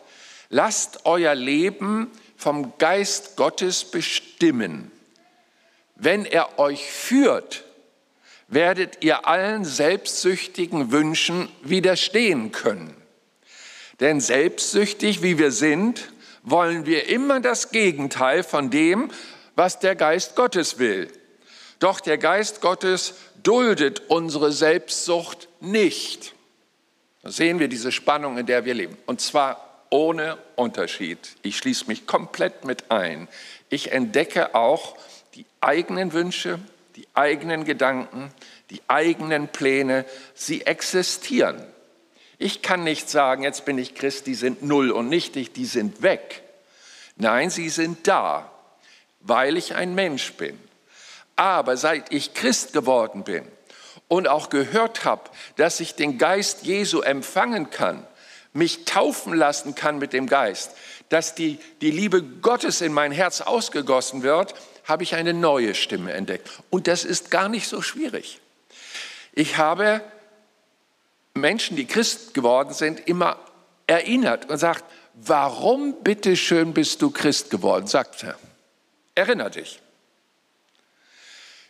lasst 0.48 1.06
euer 1.06 1.34
Leben 1.34 2.10
vom 2.36 2.76
Geist 2.78 3.36
Gottes 3.36 3.84
bestimmen. 3.84 4.90
Wenn 5.94 6.24
er 6.24 6.58
euch 6.58 6.90
führt, 6.90 7.64
werdet 8.48 9.04
ihr 9.04 9.28
allen 9.28 9.64
selbstsüchtigen 9.64 10.90
Wünschen 10.90 11.48
widerstehen 11.62 12.50
können. 12.50 12.99
Denn 14.00 14.20
selbstsüchtig 14.20 15.22
wie 15.22 15.38
wir 15.38 15.52
sind, 15.52 16.10
wollen 16.42 16.86
wir 16.86 17.08
immer 17.08 17.40
das 17.40 17.70
Gegenteil 17.70 18.42
von 18.42 18.70
dem, 18.70 19.10
was 19.56 19.78
der 19.78 19.94
Geist 19.94 20.36
Gottes 20.36 20.78
will. 20.78 21.08
Doch 21.78 22.00
der 22.00 22.18
Geist 22.18 22.60
Gottes 22.60 23.14
duldet 23.42 24.02
unsere 24.08 24.52
Selbstsucht 24.52 25.48
nicht. 25.60 26.34
Da 27.22 27.30
sehen 27.30 27.58
wir 27.58 27.68
diese 27.68 27.92
Spannung, 27.92 28.38
in 28.38 28.46
der 28.46 28.64
wir 28.64 28.74
leben. 28.74 28.96
Und 29.06 29.20
zwar 29.20 29.84
ohne 29.90 30.38
Unterschied. 30.56 31.18
Ich 31.42 31.58
schließe 31.58 31.86
mich 31.86 32.06
komplett 32.06 32.64
mit 32.64 32.90
ein. 32.90 33.28
Ich 33.68 33.92
entdecke 33.92 34.54
auch 34.54 34.96
die 35.34 35.44
eigenen 35.60 36.12
Wünsche, 36.12 36.58
die 36.96 37.06
eigenen 37.14 37.64
Gedanken, 37.64 38.30
die 38.70 38.80
eigenen 38.88 39.48
Pläne. 39.48 40.04
Sie 40.34 40.62
existieren. 40.62 41.62
Ich 42.42 42.62
kann 42.62 42.84
nicht 42.84 43.10
sagen, 43.10 43.42
jetzt 43.42 43.66
bin 43.66 43.76
ich 43.76 43.94
Christ, 43.94 44.26
die 44.26 44.34
sind 44.34 44.62
null 44.62 44.90
und 44.92 45.10
nichtig, 45.10 45.52
die 45.52 45.66
sind 45.66 46.00
weg. 46.00 46.42
Nein, 47.16 47.50
sie 47.50 47.68
sind 47.68 48.08
da, 48.08 48.50
weil 49.20 49.58
ich 49.58 49.74
ein 49.74 49.94
Mensch 49.94 50.32
bin. 50.32 50.58
Aber 51.36 51.76
seit 51.76 52.10
ich 52.14 52.32
Christ 52.32 52.72
geworden 52.72 53.24
bin 53.24 53.46
und 54.08 54.26
auch 54.26 54.48
gehört 54.48 55.04
habe, 55.04 55.28
dass 55.56 55.80
ich 55.80 55.96
den 55.96 56.16
Geist 56.16 56.62
Jesu 56.62 57.02
empfangen 57.02 57.68
kann, 57.68 58.06
mich 58.54 58.86
taufen 58.86 59.34
lassen 59.34 59.74
kann 59.74 59.98
mit 59.98 60.14
dem 60.14 60.26
Geist, 60.26 60.70
dass 61.10 61.34
die, 61.34 61.58
die 61.82 61.90
Liebe 61.90 62.22
Gottes 62.22 62.80
in 62.80 62.94
mein 62.94 63.12
Herz 63.12 63.42
ausgegossen 63.42 64.22
wird, 64.22 64.54
habe 64.84 65.02
ich 65.02 65.14
eine 65.14 65.34
neue 65.34 65.74
Stimme 65.74 66.14
entdeckt. 66.14 66.48
Und 66.70 66.86
das 66.86 67.04
ist 67.04 67.30
gar 67.30 67.50
nicht 67.50 67.68
so 67.68 67.82
schwierig. 67.82 68.40
Ich 69.34 69.58
habe 69.58 70.00
Menschen, 71.40 71.76
die 71.76 71.86
Christ 71.86 72.34
geworden 72.34 72.72
sind, 72.72 73.08
immer 73.08 73.38
erinnert 73.86 74.48
und 74.48 74.58
sagt, 74.58 74.84
warum 75.14 76.02
bitteschön 76.02 76.72
bist 76.72 77.02
du 77.02 77.10
Christ 77.10 77.50
geworden? 77.50 77.86
Sagt 77.86 78.22
er. 78.22 78.36
Erinner 79.14 79.50
dich. 79.50 79.80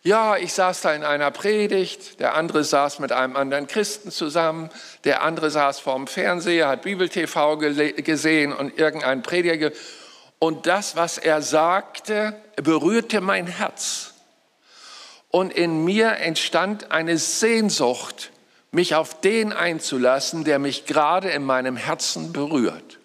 Ja, 0.03 0.39
ich 0.39 0.55
saß 0.55 0.81
da 0.81 0.95
in 0.95 1.05
einer 1.05 1.31
Predigt, 1.31 2.21
der 2.21 2.35
andere 2.35 2.65
saß 2.65 3.01
mit 3.01 3.13
einem 3.13 3.37
anderen 3.37 3.67
Christen 3.67 4.11
zusammen, 4.11 4.71
der 5.05 5.23
andere 5.23 5.51
saß 5.51 5.79
vorm 5.79 6.07
Fernseher, 6.07 6.69
hat 6.69 6.83
Bibel-TV 6.83 7.59
gesehen 7.59 8.55
und 8.55 8.79
irgendein 8.79 9.23
Prediger. 9.23 9.73
Und 10.39 10.67
das, 10.67 10.97
was 10.97 11.19
er 11.19 11.43
sagte, 11.43 12.35
berührte 12.57 13.21
mein 13.21 13.47
Herz. 13.47 14.15
Und 15.29 15.53
in 15.53 15.85
mir 15.85 16.17
entstand 16.17 16.91
eine 16.91 17.19
Sehnsucht, 17.19 18.31
mich 18.73 18.95
auf 18.95 19.21
den 19.21 19.53
einzulassen, 19.53 20.45
der 20.45 20.59
mich 20.59 20.87
gerade 20.87 21.31
in 21.31 21.45
meinem 21.45 21.77
Herzen 21.77 22.33
berührt. 22.33 22.99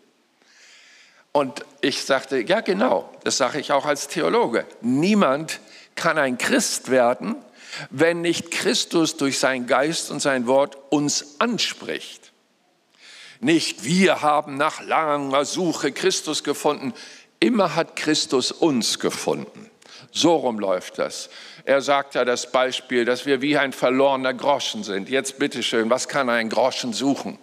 Und 1.31 1.65
ich 1.81 2.03
sagte, 2.03 2.39
ja 2.39 2.61
genau, 2.61 3.09
das 3.23 3.37
sage 3.37 3.59
ich 3.59 3.71
auch 3.71 3.85
als 3.85 4.07
Theologe. 4.07 4.65
Niemand 4.81 5.59
kann 5.95 6.17
ein 6.17 6.37
Christ 6.37 6.91
werden, 6.91 7.35
wenn 7.89 8.21
nicht 8.21 8.51
Christus 8.51 9.17
durch 9.17 9.39
sein 9.39 9.67
Geist 9.67 10.11
und 10.11 10.21
sein 10.21 10.47
Wort 10.47 10.77
uns 10.91 11.39
anspricht. 11.39 12.31
Nicht 13.41 13.83
wir 13.83 14.21
haben 14.21 14.55
nach 14.55 14.81
langer 14.81 15.43
Suche 15.45 15.91
Christus 15.91 16.43
gefunden, 16.43 16.93
immer 17.39 17.75
hat 17.75 17.95
Christus 17.95 18.51
uns 18.51 18.99
gefunden. 18.99 19.69
So 20.11 20.35
rum 20.35 20.59
läuft 20.59 20.97
das. 20.99 21.29
Er 21.65 21.81
sagt 21.81 22.13
ja 22.13 22.25
das 22.25 22.51
Beispiel, 22.51 23.05
dass 23.05 23.25
wir 23.25 23.41
wie 23.41 23.57
ein 23.57 23.73
verlorener 23.73 24.35
Groschen 24.35 24.83
sind. 24.83 25.09
Jetzt 25.09 25.39
bitteschön, 25.39 25.89
was 25.89 26.07
kann 26.07 26.29
ein 26.29 26.49
Groschen 26.49 26.93
suchen? 26.93 27.39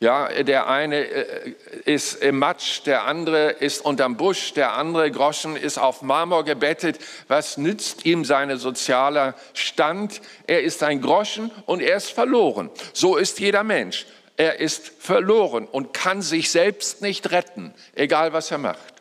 Ja, 0.00 0.28
der 0.42 0.66
eine 0.66 0.96
äh, 0.96 1.54
ist 1.84 2.16
im 2.16 2.40
Matsch, 2.40 2.82
der 2.84 3.04
andere 3.04 3.50
ist 3.52 3.84
unterm 3.84 4.16
Busch, 4.16 4.52
der 4.54 4.74
andere 4.74 5.10
Groschen 5.10 5.56
ist 5.56 5.78
auf 5.78 6.02
Marmor 6.02 6.44
gebettet. 6.44 6.98
Was 7.28 7.56
nützt 7.56 8.04
ihm 8.04 8.24
sein 8.24 8.54
sozialer 8.58 9.34
Stand? 9.54 10.20
Er 10.48 10.62
ist 10.62 10.82
ein 10.82 11.00
Groschen 11.00 11.52
und 11.66 11.80
er 11.80 11.96
ist 11.96 12.10
verloren. 12.10 12.70
So 12.92 13.16
ist 13.16 13.38
jeder 13.38 13.62
Mensch. 13.62 14.04
Er 14.36 14.58
ist 14.58 14.92
verloren 14.98 15.66
und 15.66 15.94
kann 15.94 16.22
sich 16.22 16.50
selbst 16.50 17.02
nicht 17.02 17.30
retten, 17.30 17.72
egal 17.94 18.32
was 18.32 18.50
er 18.50 18.58
macht. 18.58 18.94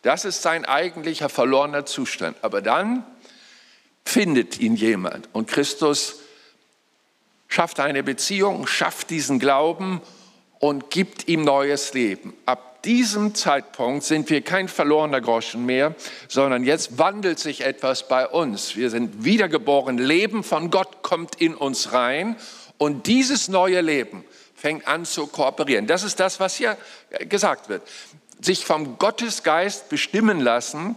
Das 0.00 0.24
ist 0.24 0.40
sein 0.40 0.64
eigentlicher 0.64 1.28
verlorener 1.28 1.84
Zustand. 1.84 2.38
Aber 2.40 2.62
dann 2.62 3.04
findet 4.04 4.58
ihn 4.58 4.76
jemand 4.76 5.28
und 5.32 5.48
Christus 5.48 6.20
schafft 7.48 7.80
eine 7.80 8.02
Beziehung, 8.02 8.66
schafft 8.66 9.10
diesen 9.10 9.38
Glauben 9.38 10.00
und 10.58 10.90
gibt 10.90 11.28
ihm 11.28 11.42
neues 11.42 11.94
Leben. 11.94 12.34
Ab 12.46 12.82
diesem 12.84 13.34
Zeitpunkt 13.34 14.04
sind 14.04 14.30
wir 14.30 14.40
kein 14.40 14.68
verlorener 14.68 15.20
Groschen 15.20 15.66
mehr, 15.66 15.94
sondern 16.28 16.64
jetzt 16.64 16.98
wandelt 16.98 17.38
sich 17.38 17.62
etwas 17.62 18.08
bei 18.08 18.26
uns. 18.26 18.76
Wir 18.76 18.88
sind 18.90 19.24
wiedergeboren, 19.24 19.98
Leben 19.98 20.42
von 20.42 20.70
Gott 20.70 21.02
kommt 21.02 21.40
in 21.40 21.54
uns 21.54 21.92
rein 21.92 22.36
und 22.78 23.06
dieses 23.06 23.48
neue 23.48 23.80
Leben 23.80 24.24
fängt 24.54 24.86
an 24.86 25.04
zu 25.04 25.26
kooperieren. 25.26 25.86
Das 25.86 26.02
ist 26.02 26.20
das, 26.20 26.40
was 26.40 26.56
hier 26.56 26.76
gesagt 27.28 27.68
wird. 27.68 27.82
Sich 28.40 28.64
vom 28.64 28.98
Gottesgeist 28.98 29.88
bestimmen 29.88 30.40
lassen, 30.40 30.96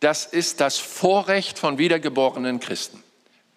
das 0.00 0.26
ist 0.26 0.60
das 0.60 0.78
Vorrecht 0.78 1.58
von 1.58 1.78
wiedergeborenen 1.78 2.60
Christen. 2.60 3.02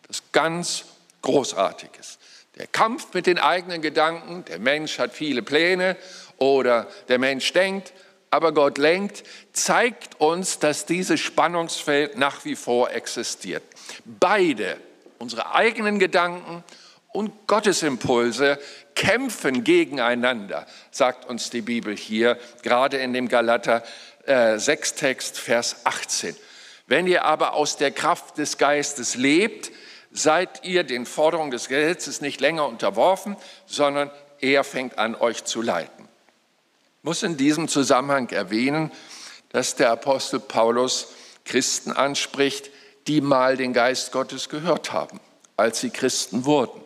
Das 0.07 0.23
ganz 0.31 0.85
Großartiges. 1.21 2.19
Der 2.57 2.67
Kampf 2.67 3.13
mit 3.13 3.25
den 3.25 3.39
eigenen 3.39 3.81
Gedanken, 3.81 4.45
der 4.45 4.59
Mensch 4.59 4.99
hat 4.99 5.13
viele 5.13 5.41
Pläne 5.41 5.97
oder 6.37 6.87
der 7.07 7.17
Mensch 7.17 7.51
denkt, 7.53 7.93
aber 8.29 8.51
Gott 8.51 8.77
lenkt, 8.77 9.23
zeigt 9.53 10.19
uns, 10.19 10.59
dass 10.59 10.85
dieses 10.85 11.19
Spannungsfeld 11.19 12.17
nach 12.17 12.45
wie 12.45 12.55
vor 12.55 12.91
existiert. 12.91 13.63
Beide, 14.05 14.77
unsere 15.19 15.53
eigenen 15.53 15.97
Gedanken 15.97 16.63
und 17.07 17.47
Gottes 17.47 17.83
Impulse, 17.83 18.59
kämpfen 18.95 19.63
gegeneinander, 19.63 20.67
sagt 20.91 21.25
uns 21.29 21.49
die 21.49 21.61
Bibel 21.61 21.95
hier, 21.95 22.37
gerade 22.63 22.97
in 22.97 23.13
dem 23.13 23.29
Galater 23.29 23.83
äh, 24.25 24.57
6 24.57 24.95
Text, 24.95 25.37
Vers 25.37 25.77
18. 25.85 26.35
Wenn 26.87 27.07
ihr 27.07 27.25
aber 27.25 27.53
aus 27.53 27.77
der 27.77 27.91
Kraft 27.91 28.37
des 28.37 28.57
Geistes 28.57 29.15
lebt, 29.15 29.71
seid 30.11 30.63
ihr 30.63 30.83
den 30.83 31.05
Forderungen 31.05 31.51
des 31.51 31.67
Gesetzes 31.67 32.21
nicht 32.21 32.39
länger 32.39 32.67
unterworfen, 32.67 33.35
sondern 33.65 34.11
er 34.39 34.63
fängt 34.63 34.97
an, 34.97 35.15
euch 35.15 35.43
zu 35.43 35.61
leiten. 35.61 36.07
Ich 36.99 37.03
muss 37.03 37.23
in 37.23 37.37
diesem 37.37 37.67
Zusammenhang 37.67 38.29
erwähnen, 38.29 38.91
dass 39.49 39.75
der 39.75 39.91
Apostel 39.91 40.39
Paulus 40.39 41.07
Christen 41.45 41.91
anspricht, 41.91 42.69
die 43.07 43.21
mal 43.21 43.57
den 43.57 43.73
Geist 43.73 44.11
Gottes 44.11 44.49
gehört 44.49 44.93
haben, 44.93 45.19
als 45.57 45.79
sie 45.79 45.89
Christen 45.89 46.45
wurden. 46.45 46.81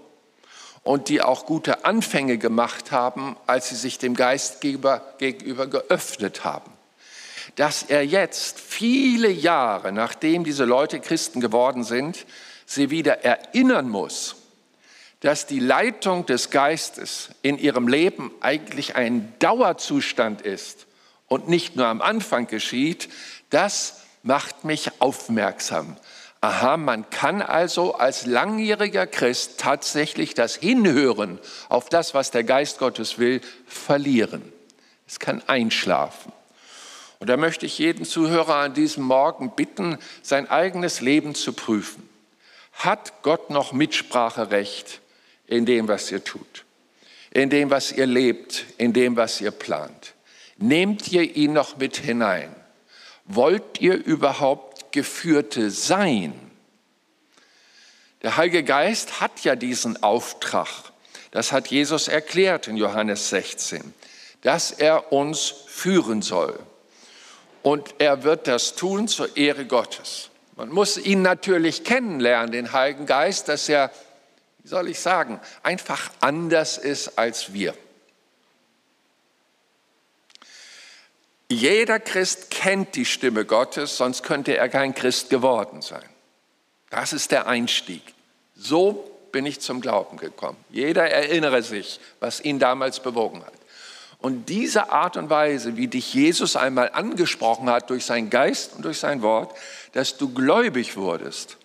Und 0.84 1.10
die 1.10 1.22
auch 1.22 1.46
gute 1.46 1.86
Anfänge 1.86 2.38
gemacht 2.38 2.92
haben, 2.92 3.36
als 3.46 3.70
sie 3.70 3.76
sich 3.76 4.00
dem 4.00 4.16
Geist 4.16 4.62
gegenüber 4.62 5.68
geöffnet 5.68 6.46
haben. 6.46 6.77
Dass 7.58 7.84
er 7.84 8.06
jetzt, 8.06 8.60
viele 8.60 9.30
Jahre 9.30 9.92
nachdem 9.92 10.44
diese 10.44 10.64
Leute 10.64 11.00
Christen 11.00 11.42
geworden 11.42 11.84
sind, 11.84 12.26
sie 12.68 12.92
wieder 12.92 13.24
erinnern 13.26 13.90
muss, 13.90 14.36
dass 15.22 15.48
die 15.48 15.60
Leitung 15.60 16.28
des 16.28 16.52
Geistes 16.52 17.30
in 17.42 17.58
ihrem 17.58 17.88
Leben 17.88 18.32
eigentlich 18.42 18.96
ein 18.96 19.34
Dauerzustand 19.40 20.44
ist 20.44 20.86
und 21.26 21.50
nicht 21.50 21.76
nur 21.76 21.88
am 21.88 22.02
Anfang 22.02 22.46
geschieht, 22.46 23.10
das 23.50 24.02
macht 24.22 24.64
mich 24.64 25.02
aufmerksam. 25.02 25.98
Aha, 26.42 26.78
man 26.78 27.10
kann 27.10 27.42
also 27.42 27.96
als 27.96 28.28
langjähriger 28.28 29.08
Christ 29.08 29.60
tatsächlich 29.60 30.36
das 30.36 30.56
Hinhören 30.56 31.40
auf 31.70 31.90
das, 31.90 32.14
was 32.14 32.30
der 32.30 32.44
Geist 32.44 32.78
Gottes 32.78 33.18
will, 33.18 33.42
verlieren. 33.66 34.54
Es 35.08 35.18
kann 35.18 35.42
einschlafen. 35.48 36.32
Und 37.20 37.28
da 37.28 37.38
möchte 37.38 37.66
ich 37.66 37.78
jeden 37.80 38.06
Zuhörer 38.06 38.56
an 38.56 38.74
diesem 38.74 39.04
Morgen 39.04 39.52
bitten, 39.56 39.98
sein 40.22 40.50
eigenes 40.50 41.02
Leben 41.02 41.36
zu 41.36 41.54
prüfen. 41.54 42.08
Hat 42.74 43.24
Gott 43.24 43.50
noch 43.50 43.74
Mitspracherecht 43.74 45.02
in 45.48 45.66
dem, 45.66 45.88
was 45.88 46.12
ihr 46.12 46.24
tut, 46.24 46.66
in 47.32 47.50
dem, 47.50 47.72
was 47.72 47.92
ihr 47.92 48.06
lebt, 48.06 48.66
in 48.78 48.94
dem, 48.94 49.16
was 49.16 49.42
ihr 49.42 49.52
plant? 49.52 50.14
Nehmt 50.58 51.12
ihr 51.12 51.36
ihn 51.36 51.54
noch 51.54 51.78
mit 51.78 51.98
hinein? 51.98 52.56
Wollt 53.26 53.82
ihr 53.82 53.96
überhaupt 53.96 54.92
Geführte 54.92 55.72
sein? 55.72 56.34
Der 58.22 58.38
Heilige 58.38 58.64
Geist 58.64 59.22
hat 59.22 59.44
ja 59.44 59.56
diesen 59.56 60.02
Auftrag. 60.02 60.68
Das 61.32 61.52
hat 61.52 61.68
Jesus 61.68 62.08
erklärt 62.08 62.68
in 62.68 62.78
Johannes 62.78 63.30
16, 63.30 63.94
dass 64.42 64.72
er 64.72 65.12
uns 65.12 65.54
führen 65.68 66.22
soll. 66.22 66.58
Und 67.64 67.96
er 68.00 68.24
wird 68.24 68.48
das 68.48 68.76
tun 68.76 69.08
zur 69.08 69.36
Ehre 69.38 69.66
Gottes. 69.66 70.30
Man 70.56 70.70
muss 70.70 70.98
ihn 70.98 71.22
natürlich 71.22 71.84
kennenlernen, 71.84 72.52
den 72.52 72.74
Heiligen 72.74 73.06
Geist, 73.06 73.48
dass 73.48 73.70
er, 73.70 73.92
wie 74.64 74.68
soll 74.68 74.90
ich 74.90 75.00
sagen, 75.00 75.40
einfach 75.64 76.10
anders 76.20 76.78
ist 76.78 77.18
als 77.18 77.54
wir. 77.54 77.74
Jeder 81.50 82.00
Christ 82.00 82.50
kennt 82.50 82.96
die 82.96 83.06
Stimme 83.06 83.46
Gottes, 83.46 83.98
sonst 83.98 84.24
könnte 84.24 84.58
er 84.58 84.68
kein 84.68 84.94
Christ 84.94 85.30
geworden 85.30 85.82
sein. 85.82 86.04
Das 86.90 87.14
ist 87.14 87.32
der 87.32 87.48
Einstieg. 87.48 88.02
So 88.56 89.12
bin 89.32 89.46
ich 89.46 89.62
zum 89.62 89.82
Glauben 89.82 90.18
gekommen. 90.18 90.58
Jeder 90.70 91.10
erinnere 91.10 91.62
sich, 91.62 92.00
was 92.20 92.42
ihn 92.42 92.60
damals 92.60 93.00
bewogen 93.02 93.46
hat. 93.46 93.54
Und 94.20 94.50
diese 94.50 94.92
Art 94.92 95.16
und 95.16 95.30
Weise, 95.30 95.78
wie 95.78 95.88
dich 95.88 96.14
Jesus 96.14 96.56
einmal 96.56 96.90
angesprochen 96.92 97.70
hat 97.70 97.90
durch 97.90 98.06
seinen 98.06 98.30
Geist 98.30 98.74
und 98.76 98.86
durch 98.86 99.00
sein 99.00 99.22
Wort, 99.22 99.56
dass 99.94 100.18
du 100.18 100.34
gläubig 100.34 100.98
wurdest, 100.98 101.58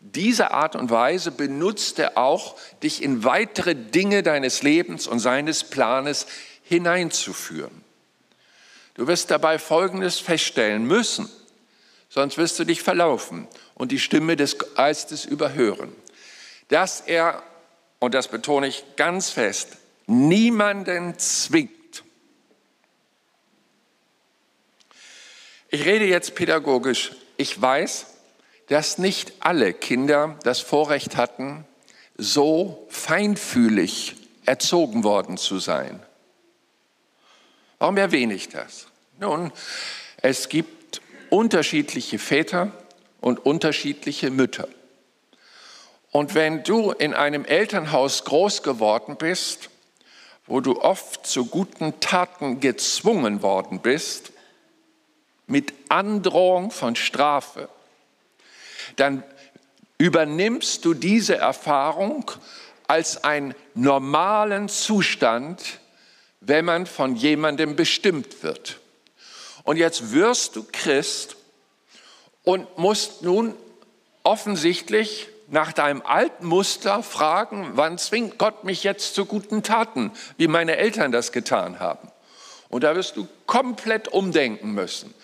diese 0.00 0.52
Art 0.52 0.76
und 0.76 0.90
Weise 0.90 1.32
benutzt 1.32 1.98
er 1.98 2.16
auch, 2.16 2.56
dich 2.82 3.02
in 3.02 3.24
weitere 3.24 3.74
Dinge 3.74 4.22
deines 4.22 4.62
Lebens 4.62 5.06
und 5.06 5.18
seines 5.18 5.64
Planes 5.64 6.26
hineinzuführen. 6.62 7.84
Du 8.94 9.06
wirst 9.06 9.30
dabei 9.30 9.58
Folgendes 9.58 10.18
feststellen 10.18 10.84
müssen, 10.84 11.28
sonst 12.08 12.38
wirst 12.38 12.58
du 12.58 12.64
dich 12.64 12.82
verlaufen 12.82 13.48
und 13.74 13.92
die 13.92 13.98
Stimme 13.98 14.36
des 14.36 14.58
Geistes 14.58 15.24
überhören, 15.24 15.92
dass 16.68 17.00
er, 17.00 17.42
und 17.98 18.14
das 18.14 18.28
betone 18.28 18.68
ich 18.68 18.84
ganz 18.96 19.30
fest, 19.30 19.78
niemanden 20.06 21.18
zwingt. 21.18 21.77
Ich 25.70 25.84
rede 25.84 26.06
jetzt 26.06 26.34
pädagogisch. 26.34 27.12
Ich 27.36 27.60
weiß, 27.60 28.06
dass 28.68 28.96
nicht 28.96 29.34
alle 29.40 29.74
Kinder 29.74 30.38
das 30.42 30.60
Vorrecht 30.60 31.16
hatten, 31.16 31.66
so 32.16 32.86
feinfühlig 32.88 34.16
erzogen 34.46 35.04
worden 35.04 35.36
zu 35.36 35.58
sein. 35.58 36.02
Warum 37.78 37.98
erwähne 37.98 38.34
ich 38.34 38.48
das? 38.48 38.86
Nun, 39.20 39.52
es 40.22 40.48
gibt 40.48 41.02
unterschiedliche 41.28 42.18
Väter 42.18 42.72
und 43.20 43.44
unterschiedliche 43.44 44.30
Mütter. 44.30 44.68
Und 46.10 46.34
wenn 46.34 46.62
du 46.64 46.92
in 46.92 47.12
einem 47.12 47.44
Elternhaus 47.44 48.24
groß 48.24 48.62
geworden 48.62 49.16
bist, 49.18 49.68
wo 50.46 50.60
du 50.60 50.80
oft 50.80 51.26
zu 51.26 51.44
guten 51.44 52.00
Taten 52.00 52.60
gezwungen 52.60 53.42
worden 53.42 53.80
bist, 53.80 54.32
mit 55.48 55.72
Androhung 55.88 56.70
von 56.70 56.94
Strafe, 56.94 57.68
dann 58.96 59.24
übernimmst 59.98 60.84
du 60.84 60.94
diese 60.94 61.36
Erfahrung 61.36 62.30
als 62.86 63.24
einen 63.24 63.54
normalen 63.74 64.68
Zustand, 64.68 65.80
wenn 66.40 66.64
man 66.64 66.86
von 66.86 67.16
jemandem 67.16 67.76
bestimmt 67.76 68.42
wird. 68.42 68.78
Und 69.64 69.76
jetzt 69.76 70.12
wirst 70.12 70.56
du 70.56 70.64
Christ 70.70 71.36
und 72.44 72.78
musst 72.78 73.22
nun 73.22 73.54
offensichtlich 74.22 75.28
nach 75.48 75.72
deinem 75.72 76.02
alten 76.02 76.46
Muster 76.46 77.02
fragen, 77.02 77.72
wann 77.74 77.98
zwingt 77.98 78.38
Gott 78.38 78.64
mich 78.64 78.84
jetzt 78.84 79.14
zu 79.14 79.24
guten 79.24 79.62
Taten, 79.62 80.12
wie 80.36 80.48
meine 80.48 80.76
Eltern 80.76 81.10
das 81.10 81.32
getan 81.32 81.80
haben. 81.80 82.10
Und 82.68 82.84
da 82.84 82.94
wirst 82.94 83.16
du 83.16 83.26
komplett 83.46 84.08
umdenken 84.08 84.72
müssen. 84.72 85.14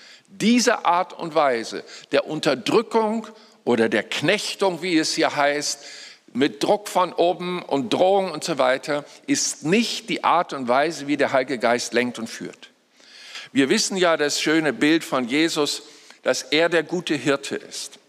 Diese 0.41 0.85
Art 0.85 1.13
und 1.13 1.35
Weise 1.35 1.85
der 2.13 2.27
Unterdrückung 2.27 3.27
oder 3.65 3.89
der 3.89 4.03
Knechtung, 4.03 4.83
wie 4.83 4.99
es 4.99 5.15
hier 5.15 5.35
heißt, 5.35 5.85
mit 6.33 6.63
Druck 6.63 6.89
von 6.89 7.13
oben 7.13 7.63
und 7.63 7.93
Drohung 7.93 8.33
und 8.33 8.43
so 8.43 8.59
weiter, 8.59 9.05
ist 9.27 9.65
nicht 9.65 10.09
die 10.09 10.25
Art 10.25 10.53
und 10.53 10.67
Weise, 10.67 11.07
wie 11.07 11.17
der 11.17 11.33
Heilige 11.33 11.59
Geist 11.59 11.95
lenkt 11.95 12.19
und 12.19 12.29
führt. 12.29 12.71
Wir 13.53 13.69
wissen 13.69 13.97
ja 13.97 14.17
das 14.17 14.41
schöne 14.41 14.73
Bild 14.73 15.05
von 15.05 15.29
Jesus, 15.29 15.83
dass 16.25 16.43
er 16.43 16.69
der 16.69 16.83
gute 16.83 17.15
Hirte 17.15 17.55
ist. 17.55 18.01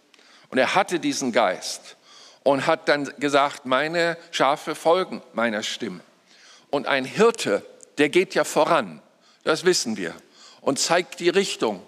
Und 0.50 0.58
er 0.58 0.74
hatte 0.74 1.00
diesen 1.00 1.32
Geist 1.32 1.98
und 2.42 2.66
hat 2.66 2.90
dann 2.90 3.14
gesagt, 3.20 3.68
meine 3.68 4.18
Schafe 4.32 4.74
folgen 4.74 5.22
meiner 5.34 5.62
Stimme. 5.62 6.00
Und 6.72 6.88
ein 6.88 7.06
Hirte, 7.06 7.64
der 8.00 8.10
geht 8.10 8.34
ja 8.34 8.44
voran, 8.44 9.02
das 9.44 9.66
wissen 9.66 9.98
wir, 9.98 10.16
und 10.62 10.80
zeigt 10.80 11.20
die 11.20 11.30
Richtung. 11.30 11.82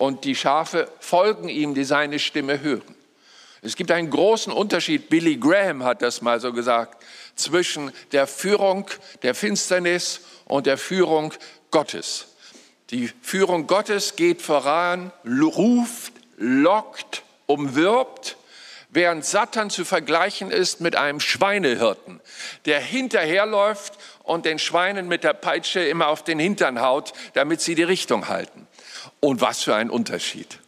Und 0.00 0.24
die 0.24 0.34
Schafe 0.34 0.90
folgen 0.98 1.50
ihm, 1.50 1.74
die 1.74 1.84
seine 1.84 2.18
Stimme 2.18 2.62
hören. 2.62 2.94
Es 3.60 3.76
gibt 3.76 3.90
einen 3.90 4.08
großen 4.08 4.50
Unterschied, 4.50 5.10
Billy 5.10 5.36
Graham 5.36 5.84
hat 5.84 6.00
das 6.00 6.22
mal 6.22 6.40
so 6.40 6.54
gesagt, 6.54 7.04
zwischen 7.34 7.92
der 8.12 8.26
Führung 8.26 8.86
der 9.22 9.34
Finsternis 9.34 10.22
und 10.46 10.64
der 10.64 10.78
Führung 10.78 11.34
Gottes. 11.70 12.28
Die 12.88 13.12
Führung 13.20 13.66
Gottes 13.66 14.16
geht 14.16 14.40
voran, 14.40 15.12
ruft, 15.26 16.14
lockt, 16.38 17.22
umwirbt, 17.44 18.38
während 18.88 19.26
Satan 19.26 19.68
zu 19.68 19.84
vergleichen 19.84 20.50
ist 20.50 20.80
mit 20.80 20.96
einem 20.96 21.20
Schweinehirten, 21.20 22.20
der 22.64 22.80
hinterherläuft 22.80 23.98
und 24.22 24.46
den 24.46 24.58
Schweinen 24.58 25.08
mit 25.08 25.24
der 25.24 25.34
Peitsche 25.34 25.80
immer 25.80 26.08
auf 26.08 26.24
den 26.24 26.38
Hintern 26.38 26.80
haut, 26.80 27.12
damit 27.34 27.60
sie 27.60 27.74
die 27.74 27.82
Richtung 27.82 28.28
halten. 28.28 28.66
Und 29.20 29.40
was 29.40 29.62
für 29.62 29.74
ein 29.74 29.90
Unterschied. 29.90 30.58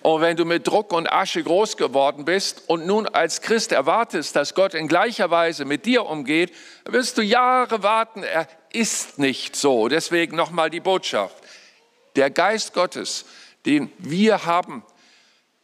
Und 0.00 0.22
wenn 0.22 0.36
du 0.36 0.46
mit 0.46 0.66
Druck 0.66 0.92
und 0.92 1.12
Asche 1.12 1.42
groß 1.42 1.76
geworden 1.76 2.24
bist 2.24 2.62
und 2.66 2.86
nun 2.86 3.06
als 3.06 3.42
Christ 3.42 3.72
erwartest, 3.72 4.34
dass 4.34 4.54
Gott 4.54 4.72
in 4.72 4.88
gleicher 4.88 5.30
Weise 5.30 5.66
mit 5.66 5.84
dir 5.84 6.06
umgeht, 6.06 6.52
wirst 6.86 7.18
du 7.18 7.22
Jahre 7.22 7.82
warten. 7.82 8.22
Er 8.22 8.48
ist 8.72 9.18
nicht 9.18 9.54
so. 9.54 9.88
Deswegen 9.88 10.34
nochmal 10.34 10.70
die 10.70 10.80
Botschaft. 10.80 11.36
Der 12.16 12.30
Geist 12.30 12.72
Gottes, 12.72 13.26
den 13.66 13.92
wir 13.98 14.46
haben 14.46 14.82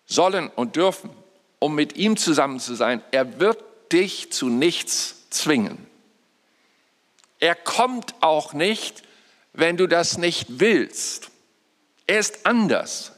sollen 0.07 0.49
und 0.49 0.77
dürfen, 0.77 1.11
um 1.59 1.75
mit 1.75 1.97
ihm 1.97 2.17
zusammen 2.17 2.61
zu 2.61 2.75
sein, 2.75 3.03
er 3.11 3.41
wird 3.41 3.59
dich 3.93 4.31
zu 4.31 4.49
nichts 4.49 5.29
zwingen. 5.31 5.87
Er 7.41 7.55
kommt 7.55 8.15
auch 8.21 8.53
nicht, 8.53 9.03
wenn 9.53 9.77
du 9.77 9.87
das 9.87 10.19
nicht 10.19 10.61
willst. 10.61 11.31
Er 12.09 12.19
ist 12.19 12.47
anders. 12.47 13.13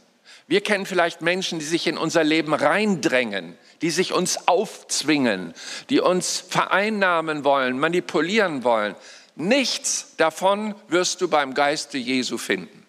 Wir 0.48 0.60
kennen 0.62 0.84
vielleicht 0.84 1.22
Menschen, 1.22 1.60
die 1.60 1.64
sich 1.64 1.86
in 1.86 1.96
unser 1.96 2.24
Leben 2.24 2.52
reindrängen, 2.52 3.56
die 3.82 3.90
sich 3.90 4.12
uns 4.12 4.48
aufzwingen, 4.48 5.54
die 5.90 6.00
uns 6.00 6.40
vereinnahmen 6.40 7.44
wollen, 7.44 7.78
manipulieren 7.78 8.64
wollen. 8.64 8.96
Nichts 9.36 10.16
davon 10.16 10.74
wirst 10.88 11.20
du 11.20 11.28
beim 11.28 11.54
Geiste 11.54 11.98
Jesu 11.98 12.36
finden. 12.36 12.84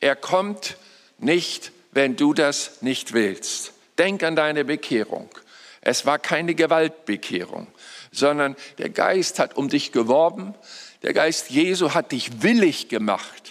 Er 0.00 0.16
kommt 0.16 0.76
nicht, 1.18 1.70
wenn 1.92 2.16
du 2.16 2.34
das 2.34 2.82
nicht 2.82 3.12
willst. 3.12 3.72
Denk 3.96 4.24
an 4.24 4.34
deine 4.34 4.64
Bekehrung. 4.64 5.30
Es 5.80 6.04
war 6.04 6.18
keine 6.18 6.56
Gewaltbekehrung, 6.56 7.68
sondern 8.10 8.56
der 8.78 8.90
Geist 8.90 9.38
hat 9.38 9.56
um 9.56 9.68
dich 9.68 9.92
geworben. 9.92 10.56
Der 11.04 11.12
Geist 11.12 11.50
Jesu 11.50 11.94
hat 11.94 12.10
dich 12.10 12.42
willig 12.42 12.88
gemacht. 12.88 13.47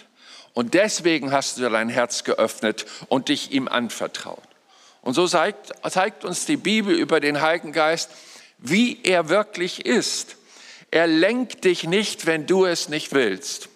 Und 0.58 0.74
deswegen 0.74 1.30
hast 1.30 1.58
du 1.58 1.70
dein 1.70 1.88
Herz 1.88 2.24
geöffnet 2.24 2.84
und 3.06 3.28
dich 3.28 3.52
ihm 3.52 3.68
anvertraut. 3.68 4.42
Und 5.02 5.14
so 5.14 5.28
zeigt, 5.28 5.70
zeigt 5.88 6.24
uns 6.24 6.46
die 6.46 6.56
Bibel 6.56 6.96
über 6.96 7.20
den 7.20 7.40
Heiligen 7.40 7.70
Geist, 7.70 8.10
wie 8.58 9.00
er 9.04 9.28
wirklich 9.28 9.86
ist. 9.86 10.34
Er 10.90 11.06
lenkt 11.06 11.62
dich 11.62 11.84
nicht, 11.84 12.26
wenn 12.26 12.48
du 12.48 12.64
es 12.66 12.88
nicht 12.88 13.12
willst. 13.12 13.68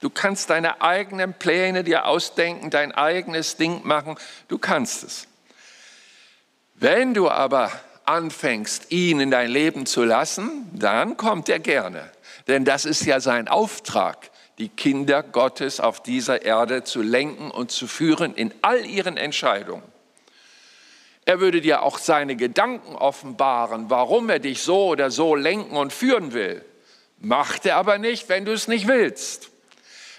Du 0.00 0.08
kannst 0.08 0.48
deine 0.48 0.80
eigenen 0.80 1.34
Pläne 1.34 1.84
dir 1.84 2.06
ausdenken, 2.06 2.70
dein 2.70 2.92
eigenes 2.92 3.58
Ding 3.58 3.82
machen. 3.84 4.16
Du 4.48 4.56
kannst 4.56 5.04
es. 5.04 5.28
Wenn 6.76 7.12
du 7.12 7.28
aber 7.28 7.70
anfängst, 8.06 8.92
ihn 8.92 9.20
in 9.20 9.30
dein 9.30 9.50
Leben 9.50 9.84
zu 9.84 10.04
lassen, 10.04 10.70
dann 10.72 11.18
kommt 11.18 11.50
er 11.50 11.58
gerne. 11.58 12.10
Denn 12.48 12.64
das 12.64 12.86
ist 12.86 13.04
ja 13.04 13.20
sein 13.20 13.46
Auftrag, 13.46 14.30
die 14.58 14.68
Kinder 14.68 15.22
Gottes 15.22 15.80
auf 15.80 16.02
dieser 16.02 16.42
Erde 16.42 16.84
zu 16.84 17.02
lenken 17.02 17.50
und 17.50 17.70
zu 17.70 17.86
führen 17.86 18.34
in 18.34 18.54
all 18.62 18.84
ihren 18.86 19.16
Entscheidungen. 19.16 19.82
Er 21.26 21.40
würde 21.40 21.60
dir 21.60 21.82
auch 21.82 21.98
seine 21.98 22.36
Gedanken 22.36 22.94
offenbaren, 22.94 23.90
warum 23.90 24.30
er 24.30 24.38
dich 24.38 24.62
so 24.62 24.86
oder 24.86 25.10
so 25.10 25.34
lenken 25.34 25.76
und 25.76 25.92
führen 25.92 26.32
will. 26.32 26.64
Macht 27.18 27.66
er 27.66 27.76
aber 27.76 27.98
nicht, 27.98 28.28
wenn 28.28 28.44
du 28.44 28.52
es 28.52 28.68
nicht 28.68 28.86
willst. 28.86 29.50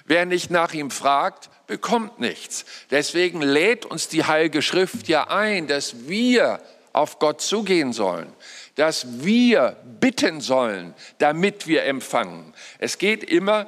Wer 0.05 0.25
nicht 0.25 0.51
nach 0.51 0.73
ihm 0.73 0.91
fragt, 0.91 1.49
bekommt 1.65 2.19
nichts. 2.19 2.65
Deswegen 2.91 3.41
lädt 3.41 3.85
uns 3.85 4.07
die 4.07 4.25
Heilige 4.25 4.61
Schrift 4.61 5.07
ja 5.07 5.27
ein, 5.29 5.67
dass 5.67 6.07
wir 6.07 6.61
auf 6.93 7.19
Gott 7.19 7.41
zugehen 7.41 7.93
sollen, 7.93 8.31
dass 8.75 9.23
wir 9.23 9.77
bitten 9.99 10.41
sollen, 10.41 10.93
damit 11.19 11.67
wir 11.67 11.83
empfangen. 11.83 12.53
Es 12.79 12.97
geht 12.97 13.23
immer 13.23 13.67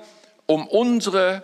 um 0.49 0.67
unsere 0.67 1.43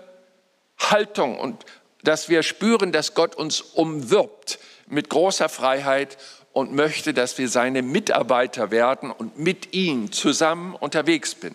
Haltung 0.80 1.38
und 1.38 1.64
dass 2.02 2.28
wir 2.28 2.42
spüren, 2.42 2.92
dass 2.92 3.14
Gott 3.14 3.36
uns 3.36 3.62
umwirbt 3.62 4.58
mit 4.88 5.10
großer 5.10 5.48
Freiheit 5.48 6.18
und 6.54 6.74
möchte, 6.74 7.14
dass 7.14 7.38
wir 7.38 7.48
seine 7.48 7.84
Mitarbeiter 7.84 8.72
werden 8.72 9.12
und 9.12 9.38
mit 9.38 9.76
ihm 9.76 10.12
zusammen 10.12 10.74
unterwegs 10.74 11.36
bin. 11.36 11.54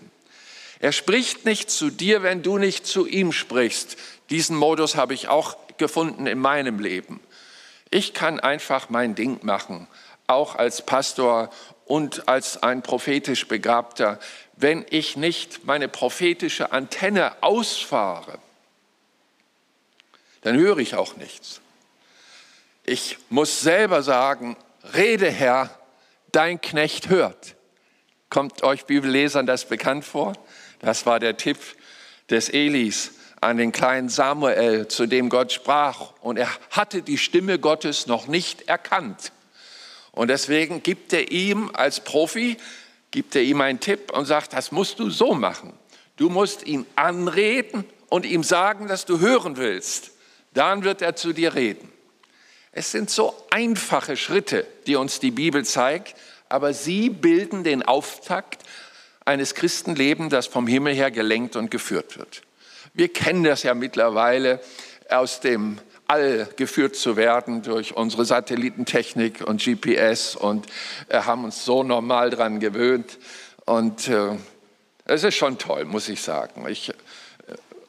Er 0.79 0.93
spricht 0.93 1.45
nicht 1.45 1.73
zu 1.73 1.91
dir, 1.91 2.23
wenn 2.23 2.45
du 2.45 2.57
nicht 2.57 2.87
zu 2.87 3.05
ihm 3.05 3.33
sprichst. 3.33 3.97
Diesen 4.31 4.57
Modus 4.57 4.95
habe 4.95 5.15
ich 5.15 5.27
auch 5.27 5.57
gefunden 5.77 6.29
in 6.29 6.39
meinem 6.39 6.79
Leben. 6.79 7.19
Ich 7.91 8.15
kann 8.15 8.39
einfach 8.39 8.91
mein 8.91 9.17
Ding 9.17 9.41
machen, 9.43 9.89
auch 10.29 10.55
als 10.55 10.87
Pastor 10.87 11.51
und 11.85 12.29
als 12.29 12.63
ein 12.63 12.83
prophetisch 12.83 13.49
Begabter, 13.49 14.21
wenn 14.63 14.85
ich 14.91 15.17
nicht 15.17 15.65
meine 15.65 15.89
prophetische 15.89 16.73
Antenne 16.73 17.43
ausfahre 17.43 18.39
dann 20.43 20.57
höre 20.57 20.79
ich 20.79 20.95
auch 20.95 21.17
nichts. 21.17 21.61
Ich 22.85 23.19
muss 23.29 23.61
selber 23.61 24.03
sagen, 24.03 24.57
rede 24.95 25.31
Herr, 25.31 25.79
dein 26.33 26.61
Knecht 26.61 27.09
hört. 27.09 27.57
Kommt 28.31 28.63
euch 28.63 28.87
Bibellesern 28.87 29.47
das 29.47 29.67
bekannt 29.67 30.05
vor? 30.05 30.35
Das 30.81 31.05
war 31.05 31.21
der 31.21 31.37
Tipp 31.37 31.59
des 32.31 32.49
Elis 32.49 33.13
an 33.41 33.57
den 33.57 33.73
kleinen 33.73 34.09
Samuel, 34.09 34.89
zu 34.89 35.07
dem 35.07 35.29
Gott 35.29 35.53
sprach. 35.53 36.13
Und 36.21 36.37
er 36.37 36.49
hatte 36.71 37.03
die 37.03 37.19
Stimme 37.19 37.59
Gottes 37.59 38.07
noch 38.07 38.27
nicht 38.27 38.69
erkannt. 38.69 39.33
Und 40.13 40.29
deswegen 40.29 40.83
gibt 40.83 41.13
er 41.13 41.31
ihm 41.31 41.71
als 41.73 42.01
Profi, 42.01 42.57
gibt 43.11 43.35
er 43.35 43.43
ihm 43.43 43.61
einen 43.61 43.81
Tipp 43.81 44.13
und 44.13 44.27
sagt, 44.27 44.53
das 44.53 44.73
musst 44.73 44.99
du 44.99 45.11
so 45.11 45.35
machen. 45.35 45.73
Du 46.17 46.29
musst 46.29 46.67
ihn 46.67 46.87
anreden 46.97 47.85
und 48.09 48.27
ihm 48.27 48.43
sagen, 48.43 48.89
dass 48.89 49.07
du 49.07 49.21
hören 49.21 49.57
willst 49.57 50.13
dann 50.55 50.85
wird 50.85 51.03
er 51.03 51.17
zu 51.17 51.33
dir 51.33 51.55
reden. 51.55 51.91
Es 52.73 52.93
sind 52.93 53.11
so 53.11 53.35
einfache 53.51 54.17
Schritte, 54.17 54.67
die 54.87 54.97
uns 54.97 55.21
die 55.21 55.31
Bibel 55.31 55.65
zeigt, 55.65 56.17
aber 56.49 56.73
sie 56.73 57.11
bilden 57.11 57.65
den 57.65 57.83
Auftakt 57.83 58.63
eines 59.25 59.55
Christenlebens, 59.55 60.31
das 60.31 60.47
vom 60.47 60.67
Himmel 60.67 60.95
her 60.95 61.11
gelenkt 61.11 61.57
und 61.57 61.71
geführt 61.71 62.19
wird. 62.19 62.43
Wir 62.95 63.13
kennen 63.13 63.45
das 63.45 63.63
ja 63.63 63.75
mittlerweile 63.75 64.61
aus 65.09 65.41
dem 65.41 65.79
All 66.11 66.49
geführt 66.57 66.97
zu 66.97 67.17
werden 67.17 67.63
durch 67.63 67.97
unsere 67.97 68.25
Satellitentechnik 68.25 69.47
und 69.47 69.63
GPS 69.63 70.35
und 70.35 70.67
äh, 71.09 71.21
haben 71.21 71.45
uns 71.45 71.65
so 71.65 71.85
normal 71.85 72.31
dran 72.31 72.59
gewöhnt. 72.59 73.17
Und 73.65 74.09
äh, 74.09 74.31
es 75.05 75.23
ist 75.23 75.37
schon 75.37 75.57
toll, 75.59 75.85
muss 75.85 76.09
ich 76.09 76.21
sagen. 76.21 76.67
Ich 76.69 76.93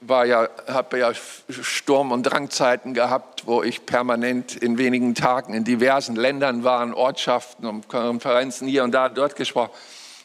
war 0.01 0.25
ja, 0.25 0.49
habe 0.67 0.99
ja 0.99 1.13
Sturm- 1.49 2.11
und 2.11 2.21
Drangzeiten 2.21 2.93
gehabt, 2.93 3.47
wo 3.47 3.63
ich 3.63 3.87
permanent 3.87 4.55
in 4.55 4.77
wenigen 4.77 5.15
Tagen 5.15 5.55
in 5.55 5.63
diversen 5.63 6.15
Ländern 6.15 6.63
war, 6.63 6.83
in 6.83 6.93
Ortschaften 6.93 7.65
und 7.65 7.87
Konferenzen 7.87 8.67
hier 8.67 8.83
und 8.83 8.91
da, 8.91 9.09
dort 9.09 9.35
gesprochen. 9.35 9.71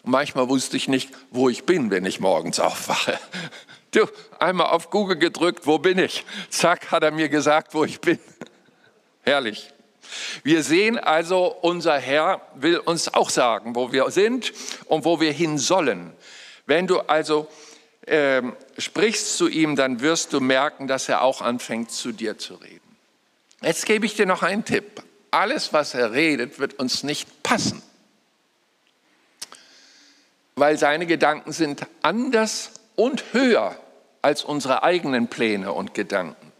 Und 0.03 0.11
manchmal 0.11 0.51
wusste 0.51 0.77
ich 0.77 0.87
nicht, 0.89 1.11
wo 1.31 1.49
ich 1.49 1.65
bin, 1.65 1.91
wenn 1.91 2.05
ich 2.05 2.21
morgens 2.21 2.61
aufwache. 2.61 3.19
Du, 3.97 4.07
einmal 4.39 4.67
auf 4.67 4.91
Google 4.91 5.17
gedrückt, 5.17 5.67
wo 5.67 5.79
bin 5.79 5.99
ich? 5.99 6.27
Zack, 6.51 6.91
hat 6.91 7.03
er 7.03 7.13
mir 7.13 7.31
gesagt, 7.31 7.73
wo 7.73 7.83
ich 7.83 7.99
bin. 7.99 8.19
Herrlich. 9.23 9.71
Wir 10.45 10.63
sehen 10.63 10.99
also, 10.99 11.47
unser 11.47 11.99
Herr 11.99 12.43
will 12.57 12.77
uns 12.77 13.15
auch 13.15 13.31
sagen, 13.31 13.75
wo 13.75 13.93
wir 13.93 14.11
sind 14.11 14.53
und 14.85 15.07
wo 15.07 15.19
wir 15.19 15.33
hin 15.33 15.57
sollen. 15.57 16.13
Wenn 16.67 16.87
du 16.87 17.01
also 17.01 17.49
äh, 18.03 18.43
sprichst 18.77 19.39
zu 19.39 19.49
ihm, 19.49 19.77
dann 19.77 20.03
wirst 20.03 20.35
du 20.35 20.41
merken, 20.41 20.89
dass 20.89 21.09
er 21.09 21.23
auch 21.23 21.41
anfängt, 21.41 21.91
zu 21.91 22.13
dir 22.13 22.37
zu 22.37 22.57
reden. 22.57 22.97
Jetzt 23.63 23.87
gebe 23.87 24.05
ich 24.05 24.15
dir 24.15 24.27
noch 24.27 24.43
einen 24.43 24.67
Tipp. 24.67 25.03
Alles, 25.31 25.73
was 25.73 25.95
er 25.95 26.13
redet, 26.13 26.59
wird 26.59 26.75
uns 26.75 27.03
nicht 27.03 27.43
passen, 27.43 27.83
weil 30.55 30.77
seine 30.77 31.07
Gedanken 31.07 31.53
sind 31.53 31.87
anders 32.03 32.73
und 32.95 33.25
höher 33.33 33.81
als 34.27 34.43
unsere 34.43 34.83
eigenen 34.83 35.29
Pläne 35.29 35.73
und 35.73 35.95
Gedanken. 35.95 36.51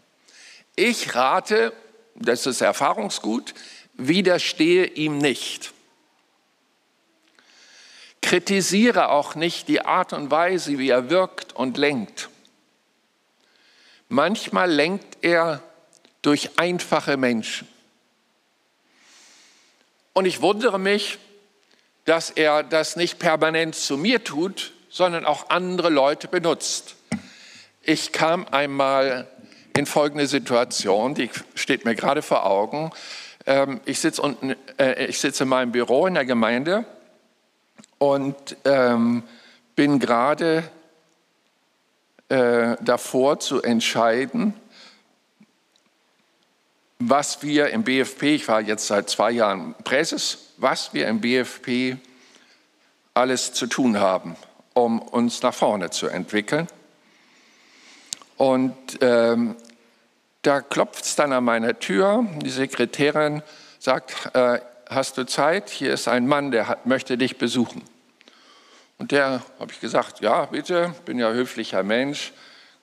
Ich 0.77 1.15
rate, 1.15 1.73
das 2.15 2.45
ist 2.45 2.61
Erfahrungsgut, 2.61 3.53
widerstehe 3.95 4.85
ihm 4.85 5.17
nicht. 5.17 5.73
Kritisiere 8.21 9.09
auch 9.09 9.35
nicht 9.35 9.67
die 9.67 9.81
Art 9.81 10.13
und 10.13 10.31
Weise, 10.31 10.77
wie 10.77 10.91
er 10.91 11.09
wirkt 11.09 11.57
und 11.57 11.75
lenkt. 11.75 12.29
Manchmal 14.07 14.71
lenkt 14.71 15.17
er 15.21 15.61
durch 16.21 16.51
einfache 16.57 17.17
Menschen. 17.17 17.67
Und 20.13 20.23
ich 20.23 20.41
wundere 20.41 20.79
mich, 20.79 21.17
dass 22.05 22.29
er 22.29 22.63
das 22.63 22.95
nicht 22.95 23.19
permanent 23.19 23.75
zu 23.75 23.97
mir 23.97 24.23
tut, 24.23 24.71
sondern 24.89 25.25
auch 25.25 25.49
andere 25.49 25.89
Leute 25.89 26.29
benutzt. 26.29 26.96
Ich 27.89 28.11
kam 28.11 28.45
einmal 28.51 29.27
in 29.77 29.85
folgende 29.85 30.27
Situation, 30.27 31.15
die 31.15 31.29
steht 31.55 31.85
mir 31.85 31.95
gerade 31.95 32.21
vor 32.21 32.45
Augen. 32.45 32.91
Ähm, 33.45 33.79
ich 33.85 33.99
sitze, 33.99 34.21
unten, 34.21 34.57
äh, 34.77 35.05
ich 35.05 35.23
in 35.23 35.47
meinem 35.47 35.71
Büro 35.71 36.05
in 36.05 36.15
der 36.15 36.25
Gemeinde 36.25 36.83
und 37.97 38.57
ähm, 38.65 39.23
bin 39.77 39.99
gerade 39.99 40.69
äh, 42.27 42.75
davor 42.81 43.39
zu 43.39 43.61
entscheiden, 43.61 44.53
was 46.99 47.41
wir 47.41 47.69
im 47.69 47.83
BFP, 47.83 48.35
ich 48.35 48.49
war 48.49 48.59
jetzt 48.59 48.87
seit 48.87 49.09
zwei 49.09 49.31
Jahren 49.31 49.75
Präses, 49.85 50.51
was 50.57 50.93
wir 50.93 51.07
im 51.07 51.21
BFP 51.21 51.95
alles 53.13 53.53
zu 53.53 53.65
tun 53.65 53.97
haben, 53.97 54.35
um 54.73 54.99
uns 54.99 55.41
nach 55.41 55.53
vorne 55.53 55.89
zu 55.89 56.07
entwickeln. 56.07 56.67
Und 58.37 58.75
ähm, 59.01 59.55
da 60.43 60.61
klopft 60.61 61.03
es 61.03 61.15
dann 61.15 61.33
an 61.33 61.43
meiner 61.43 61.77
Tür, 61.79 62.25
die 62.37 62.49
Sekretärin 62.49 63.41
sagt, 63.79 64.35
äh, 64.35 64.59
hast 64.89 65.17
du 65.17 65.25
Zeit? 65.25 65.69
Hier 65.69 65.93
ist 65.93 66.07
ein 66.07 66.27
Mann, 66.27 66.51
der 66.51 66.67
hat, 66.67 66.85
möchte 66.85 67.17
dich 67.17 67.37
besuchen. 67.37 67.83
Und 68.99 69.11
der 69.11 69.41
habe 69.59 69.71
ich 69.71 69.79
gesagt, 69.79 70.21
ja, 70.21 70.45
bitte, 70.45 70.93
bin 71.05 71.19
ja 71.19 71.31
höflicher 71.31 71.83
Mensch. 71.83 72.33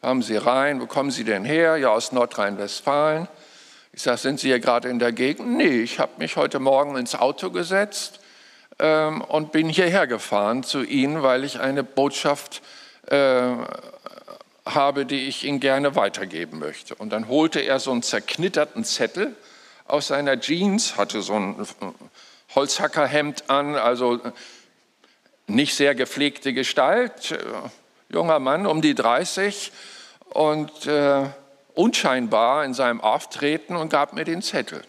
Kommen 0.00 0.22
Sie 0.22 0.36
rein, 0.36 0.80
wo 0.80 0.86
kommen 0.86 1.10
Sie 1.10 1.24
denn 1.24 1.44
her? 1.44 1.76
Ja, 1.76 1.88
aus 1.90 2.12
Nordrhein-Westfalen. 2.12 3.26
Ich 3.92 4.02
sage, 4.02 4.18
sind 4.18 4.40
Sie 4.40 4.48
hier 4.48 4.60
gerade 4.60 4.88
in 4.88 4.98
der 4.98 5.12
Gegend? 5.12 5.56
Nee, 5.56 5.80
ich 5.80 5.98
habe 5.98 6.12
mich 6.18 6.36
heute 6.36 6.58
Morgen 6.58 6.96
ins 6.96 7.14
Auto 7.14 7.50
gesetzt 7.50 8.20
ähm, 8.78 9.22
und 9.22 9.52
bin 9.52 9.68
hierher 9.68 10.06
gefahren 10.06 10.62
zu 10.62 10.82
Ihnen, 10.82 11.22
weil 11.22 11.44
ich 11.44 11.60
eine 11.60 11.84
Botschaft 11.84 12.60
äh, 13.06 13.52
habe, 14.66 15.06
die 15.06 15.26
ich 15.26 15.44
Ihnen 15.44 15.60
gerne 15.60 15.94
weitergeben 15.96 16.58
möchte. 16.58 16.94
Und 16.94 17.10
dann 17.10 17.28
holte 17.28 17.60
er 17.60 17.80
so 17.80 17.90
einen 17.90 18.02
zerknitterten 18.02 18.84
Zettel 18.84 19.36
aus 19.86 20.08
seiner 20.08 20.40
Jeans, 20.40 20.96
hatte 20.96 21.22
so 21.22 21.34
ein 21.34 21.60
äh, 21.60 21.86
Holzhackerhemd 22.54 23.50
an, 23.50 23.74
also 23.76 24.20
nicht 25.46 25.74
sehr 25.74 25.94
gepflegte 25.94 26.52
Gestalt, 26.52 27.32
äh, 27.32 27.36
junger 28.08 28.38
Mann 28.38 28.66
um 28.66 28.80
die 28.80 28.94
30 28.94 29.72
und 30.30 30.86
äh, 30.86 31.24
unscheinbar 31.74 32.64
in 32.64 32.72
seinem 32.72 33.00
Auftreten 33.00 33.76
und 33.76 33.90
gab 33.90 34.12
mir 34.12 34.24
den 34.24 34.42
Zettel 34.42 34.82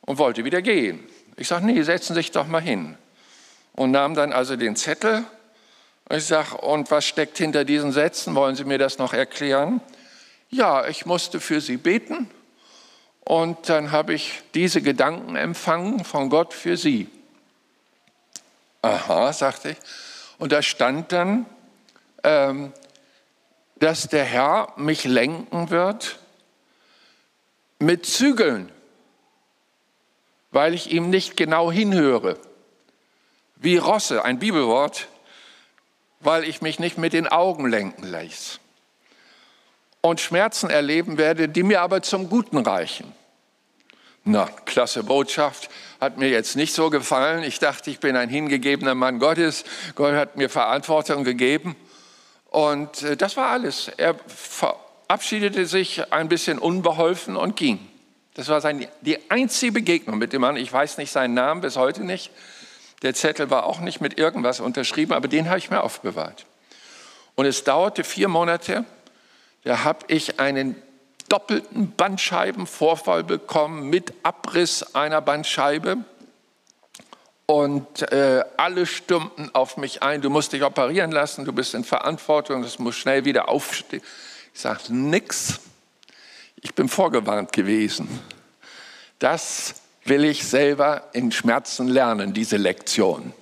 und 0.00 0.18
wollte 0.18 0.44
wieder 0.44 0.62
gehen. 0.62 1.06
Ich 1.36 1.48
sage, 1.48 1.66
nee, 1.66 1.82
setzen 1.82 2.14
Sie 2.14 2.20
sich 2.20 2.32
doch 2.32 2.46
mal 2.46 2.62
hin. 2.62 2.96
Und 3.74 3.92
nahm 3.92 4.14
dann 4.14 4.32
also 4.32 4.56
den 4.56 4.74
Zettel. 4.74 5.24
Ich 6.10 6.24
sage, 6.24 6.56
und 6.56 6.90
was 6.90 7.04
steckt 7.04 7.38
hinter 7.38 7.64
diesen 7.64 7.92
Sätzen? 7.92 8.34
Wollen 8.34 8.56
Sie 8.56 8.64
mir 8.64 8.78
das 8.78 8.98
noch 8.98 9.12
erklären? 9.12 9.80
Ja, 10.50 10.86
ich 10.86 11.04
musste 11.04 11.40
für 11.40 11.60
Sie 11.60 11.76
beten 11.76 12.30
und 13.28 13.68
dann 13.68 13.92
habe 13.92 14.14
ich 14.14 14.40
diese 14.54 14.80
Gedanken 14.80 15.36
empfangen 15.36 16.02
von 16.02 16.30
Gott 16.30 16.54
für 16.54 16.78
sie. 16.78 17.08
Aha, 18.80 19.34
sagte 19.34 19.72
ich. 19.72 19.76
Und 20.38 20.50
da 20.50 20.62
stand 20.62 21.12
dann, 21.12 21.44
ähm, 22.24 22.72
dass 23.76 24.08
der 24.08 24.24
Herr 24.24 24.72
mich 24.76 25.04
lenken 25.04 25.68
wird 25.68 26.20
mit 27.78 28.06
Zügeln, 28.06 28.72
weil 30.50 30.72
ich 30.72 30.90
ihm 30.90 31.10
nicht 31.10 31.36
genau 31.36 31.70
hinhöre. 31.70 32.38
Wie 33.56 33.76
Rosse, 33.76 34.24
ein 34.24 34.38
Bibelwort, 34.38 35.06
weil 36.20 36.44
ich 36.44 36.62
mich 36.62 36.78
nicht 36.78 36.98
mit 36.98 37.12
den 37.12 37.28
Augen 37.28 37.68
lenken 37.68 38.04
lässt. 38.04 38.60
Und 40.00 40.20
Schmerzen 40.20 40.70
erleben 40.70 41.18
werde, 41.18 41.48
die 41.48 41.62
mir 41.62 41.82
aber 41.82 42.02
zum 42.02 42.28
Guten 42.28 42.58
reichen. 42.58 43.12
Na, 44.24 44.46
klasse 44.64 45.02
Botschaft. 45.04 45.70
Hat 46.00 46.18
mir 46.18 46.28
jetzt 46.28 46.54
nicht 46.54 46.74
so 46.74 46.90
gefallen. 46.90 47.42
Ich 47.42 47.58
dachte, 47.58 47.90
ich 47.90 47.98
bin 47.98 48.14
ein 48.14 48.28
hingegebener 48.28 48.94
Mann 48.94 49.18
Gottes. 49.18 49.64
Gott 49.94 50.14
hat 50.14 50.36
mir 50.36 50.48
Verantwortung 50.48 51.24
gegeben. 51.24 51.76
Und 52.50 53.02
äh, 53.02 53.16
das 53.16 53.36
war 53.36 53.50
alles. 53.50 53.90
Er 53.96 54.14
verabschiedete 54.26 55.66
sich 55.66 56.12
ein 56.12 56.28
bisschen 56.28 56.58
unbeholfen 56.58 57.36
und 57.36 57.56
ging. 57.56 57.88
Das 58.34 58.48
war 58.48 58.60
seine, 58.60 58.88
die 59.00 59.30
einzige 59.30 59.72
Begegnung 59.72 60.18
mit 60.18 60.32
dem 60.32 60.42
Mann. 60.42 60.56
Ich 60.56 60.72
weiß 60.72 60.98
nicht 60.98 61.10
seinen 61.10 61.34
Namen 61.34 61.60
bis 61.60 61.76
heute 61.76 62.04
nicht. 62.04 62.30
Der 63.02 63.14
Zettel 63.14 63.50
war 63.50 63.64
auch 63.64 63.80
nicht 63.80 64.00
mit 64.00 64.18
irgendwas 64.18 64.60
unterschrieben, 64.60 65.12
aber 65.12 65.28
den 65.28 65.48
habe 65.48 65.58
ich 65.58 65.70
mir 65.70 65.82
aufbewahrt. 65.82 66.46
Und 67.34 67.46
es 67.46 67.62
dauerte 67.62 68.02
vier 68.02 68.28
Monate. 68.28 68.84
Da 69.64 69.84
habe 69.84 70.06
ich 70.08 70.40
einen 70.40 70.74
doppelten 71.28 71.92
Bandscheibenvorfall 71.92 73.22
bekommen 73.22 73.88
mit 73.90 74.12
Abriss 74.22 74.94
einer 74.94 75.20
Bandscheibe. 75.20 75.98
Und 77.46 78.10
äh, 78.12 78.44
alle 78.56 78.86
stürmten 78.86 79.54
auf 79.54 79.76
mich 79.76 80.02
ein, 80.02 80.20
du 80.20 80.28
musst 80.28 80.52
dich 80.52 80.62
operieren 80.62 81.12
lassen, 81.12 81.46
du 81.46 81.52
bist 81.52 81.74
in 81.74 81.82
Verantwortung, 81.82 82.62
das 82.62 82.78
muss 82.78 82.96
schnell 82.96 83.24
wieder 83.24 83.48
aufstehen. 83.48 84.02
Ich 84.52 84.60
sage, 84.60 84.80
nix, 84.92 85.60
ich 86.60 86.74
bin 86.74 86.88
vorgewarnt 86.88 87.52
gewesen. 87.52 88.20
Das 89.18 89.76
will 90.08 90.24
ich 90.24 90.44
selber 90.44 91.04
in 91.12 91.32
Schmerzen 91.32 91.88
lernen, 91.88 92.32
diese 92.32 92.56
Lektion. 92.56 93.32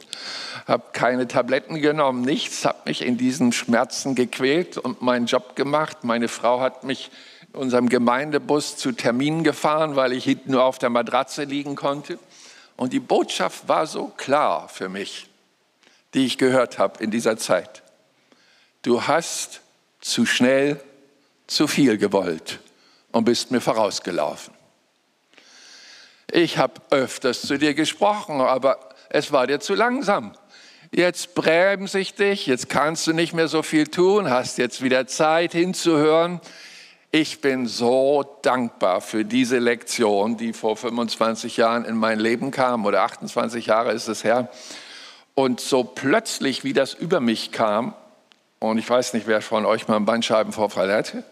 Habe 0.67 0.85
keine 0.93 1.29
Tabletten 1.29 1.81
genommen, 1.81 2.23
nichts, 2.23 2.65
habe 2.65 2.79
mich 2.87 3.03
in 3.03 3.17
diesen 3.17 3.53
Schmerzen 3.53 4.15
gequält 4.15 4.79
und 4.79 5.01
meinen 5.01 5.27
Job 5.27 5.55
gemacht. 5.55 6.03
Meine 6.03 6.29
Frau 6.29 6.61
hat 6.61 6.83
mich 6.83 7.11
in 7.53 7.61
unserem 7.61 7.89
Gemeindebus 7.89 8.77
zu 8.77 8.93
Terminen 8.93 9.45
gefahren, 9.45 9.95
weil 9.95 10.13
ich 10.13 10.25
hinten 10.25 10.53
nur 10.53 10.65
auf 10.65 10.79
der 10.79 10.91
Matratze 10.91 11.45
liegen 11.45 11.77
konnte. 11.77 12.19
Und 12.77 12.93
die 12.93 13.01
Botschaft 13.01 13.69
war 13.69 13.87
so 13.87 14.09
klar 14.09 14.69
für 14.69 14.89
mich, 14.89 15.29
die 16.15 16.27
ich 16.27 16.37
gehört 16.37 16.79
habe 16.79 17.03
in 17.03 17.11
dieser 17.11 17.37
Zeit. 17.37 17.83
Du 18.83 19.03
hast 19.03 19.61
zu 20.01 20.27
schnell 20.27 20.81
zu 21.47 21.67
viel 21.69 21.97
gewollt 21.97 22.59
und 23.13 23.25
bist 23.25 23.51
mir 23.51 23.61
vorausgelaufen. 23.61 24.56
Ich 26.31 26.59
habe 26.59 26.75
öfters 26.91 27.43
zu 27.43 27.59
dir 27.59 27.75
gesprochen, 27.75 28.41
aber 28.41 28.79
es 29.11 29.33
war 29.33 29.47
dir 29.47 29.61
zu 29.61 29.75
langsam. 29.75 30.33
Jetzt 30.93 31.35
bremse 31.35 31.99
ich 31.99 32.15
dich, 32.15 32.47
jetzt 32.47 32.69
kannst 32.69 33.07
du 33.07 33.13
nicht 33.13 33.33
mehr 33.33 33.49
so 33.49 33.63
viel 33.63 33.87
tun, 33.87 34.31
hast 34.31 34.59
jetzt 34.59 34.83
wieder 34.83 35.07
Zeit 35.07 35.53
hinzuhören. 35.53 36.41
Ich 37.11 37.41
bin 37.41 37.67
so 37.67 38.39
dankbar 38.43 39.01
für 39.01 39.25
diese 39.25 39.59
Lektion, 39.59 40.37
die 40.37 40.53
vor 40.53 40.77
25 40.77 41.57
Jahren 41.57 41.85
in 41.85 41.97
mein 41.97 42.19
Leben 42.19 42.51
kam, 42.51 42.85
oder 42.85 43.03
28 43.03 43.67
Jahre 43.67 43.93
ist 43.93 44.09
es 44.09 44.25
her. 44.25 44.49
Und 45.35 45.61
so 45.61 45.85
plötzlich, 45.85 46.65
wie 46.65 46.73
das 46.73 46.95
über 46.95 47.21
mich 47.21 47.53
kam, 47.53 47.95
und 48.59 48.79
ich 48.79 48.89
weiß 48.89 49.13
nicht, 49.13 49.27
wer 49.27 49.43
von 49.43 49.67
euch 49.67 49.87
mal 49.87 49.97
einen 49.97 50.07
Bandscheibenvorfall 50.07 50.93
hatte, 50.93 51.25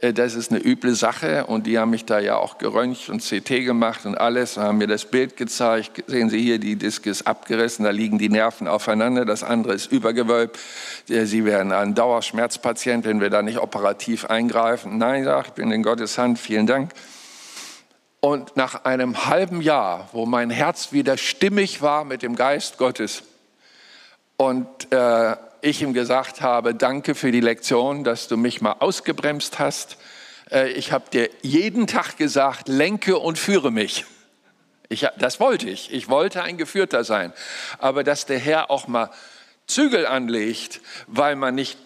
das 0.00 0.34
ist 0.34 0.52
eine 0.52 0.64
üble 0.64 0.94
Sache 0.94 1.46
und 1.46 1.66
die 1.66 1.78
haben 1.78 1.90
mich 1.90 2.04
da 2.04 2.20
ja 2.20 2.36
auch 2.36 2.58
geröntgt 2.58 3.08
und 3.08 3.20
CT 3.20 3.64
gemacht 3.64 4.06
und 4.06 4.16
alles, 4.16 4.56
und 4.56 4.62
haben 4.62 4.78
mir 4.78 4.86
das 4.86 5.04
Bild 5.04 5.36
gezeigt. 5.36 6.04
Sehen 6.06 6.30
Sie 6.30 6.40
hier, 6.40 6.58
die 6.58 6.76
Disk 6.76 7.06
ist 7.06 7.26
abgerissen, 7.26 7.84
da 7.84 7.90
liegen 7.90 8.18
die 8.18 8.28
Nerven 8.28 8.68
aufeinander, 8.68 9.24
das 9.24 9.42
andere 9.42 9.74
ist 9.74 9.90
übergewölbt. 9.90 10.58
Sie 11.06 11.44
werden 11.44 11.72
ein 11.72 11.94
Dauerschmerzpatient, 11.94 13.04
wenn 13.04 13.20
wir 13.20 13.30
da 13.30 13.42
nicht 13.42 13.58
operativ 13.58 14.26
eingreifen. 14.26 14.98
Nein, 14.98 15.28
ich 15.44 15.52
bin 15.52 15.72
in 15.72 15.82
Gottes 15.82 16.16
Hand, 16.16 16.38
vielen 16.38 16.68
Dank. 16.68 16.92
Und 18.20 18.56
nach 18.56 18.84
einem 18.84 19.26
halben 19.26 19.60
Jahr, 19.60 20.08
wo 20.12 20.26
mein 20.26 20.50
Herz 20.50 20.92
wieder 20.92 21.16
stimmig 21.16 21.82
war 21.82 22.04
mit 22.04 22.22
dem 22.22 22.36
Geist 22.36 22.78
Gottes 22.78 23.22
und 24.36 24.92
äh, 24.92 25.36
ich 25.60 25.82
ihm 25.82 25.92
gesagt 25.92 26.40
habe, 26.40 26.74
danke 26.74 27.14
für 27.14 27.32
die 27.32 27.40
Lektion, 27.40 28.04
dass 28.04 28.28
du 28.28 28.36
mich 28.36 28.60
mal 28.60 28.76
ausgebremst 28.78 29.58
hast. 29.58 29.98
Äh, 30.50 30.70
ich 30.72 30.92
habe 30.92 31.10
dir 31.10 31.30
jeden 31.42 31.86
Tag 31.86 32.16
gesagt, 32.16 32.68
lenke 32.68 33.18
und 33.18 33.38
führe 33.38 33.70
mich. 33.70 34.04
Ich, 34.88 35.06
das 35.18 35.38
wollte 35.38 35.68
ich. 35.68 35.92
Ich 35.92 36.08
wollte 36.08 36.42
ein 36.42 36.56
Geführter 36.56 37.04
sein. 37.04 37.32
Aber 37.78 38.04
dass 38.04 38.26
der 38.26 38.38
Herr 38.38 38.70
auch 38.70 38.88
mal 38.88 39.10
Zügel 39.66 40.06
anlegt, 40.06 40.80
weil 41.06 41.36
man 41.36 41.54
nicht, 41.54 41.78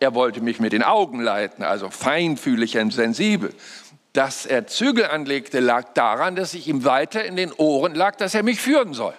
er 0.00 0.14
wollte 0.14 0.40
mich 0.40 0.58
mit 0.58 0.72
den 0.72 0.82
Augen 0.82 1.20
leiten, 1.20 1.62
also 1.62 1.90
feinfühlig 1.90 2.76
und 2.76 2.92
sensibel. 2.92 3.54
Dass 4.12 4.46
er 4.46 4.66
Zügel 4.66 5.04
anlegte, 5.04 5.60
lag 5.60 5.92
daran, 5.94 6.34
dass 6.34 6.54
ich 6.54 6.66
ihm 6.66 6.84
weiter 6.84 7.24
in 7.24 7.36
den 7.36 7.52
Ohren 7.52 7.94
lag, 7.94 8.16
dass 8.16 8.34
er 8.34 8.42
mich 8.42 8.60
führen 8.60 8.94
soll. 8.94 9.14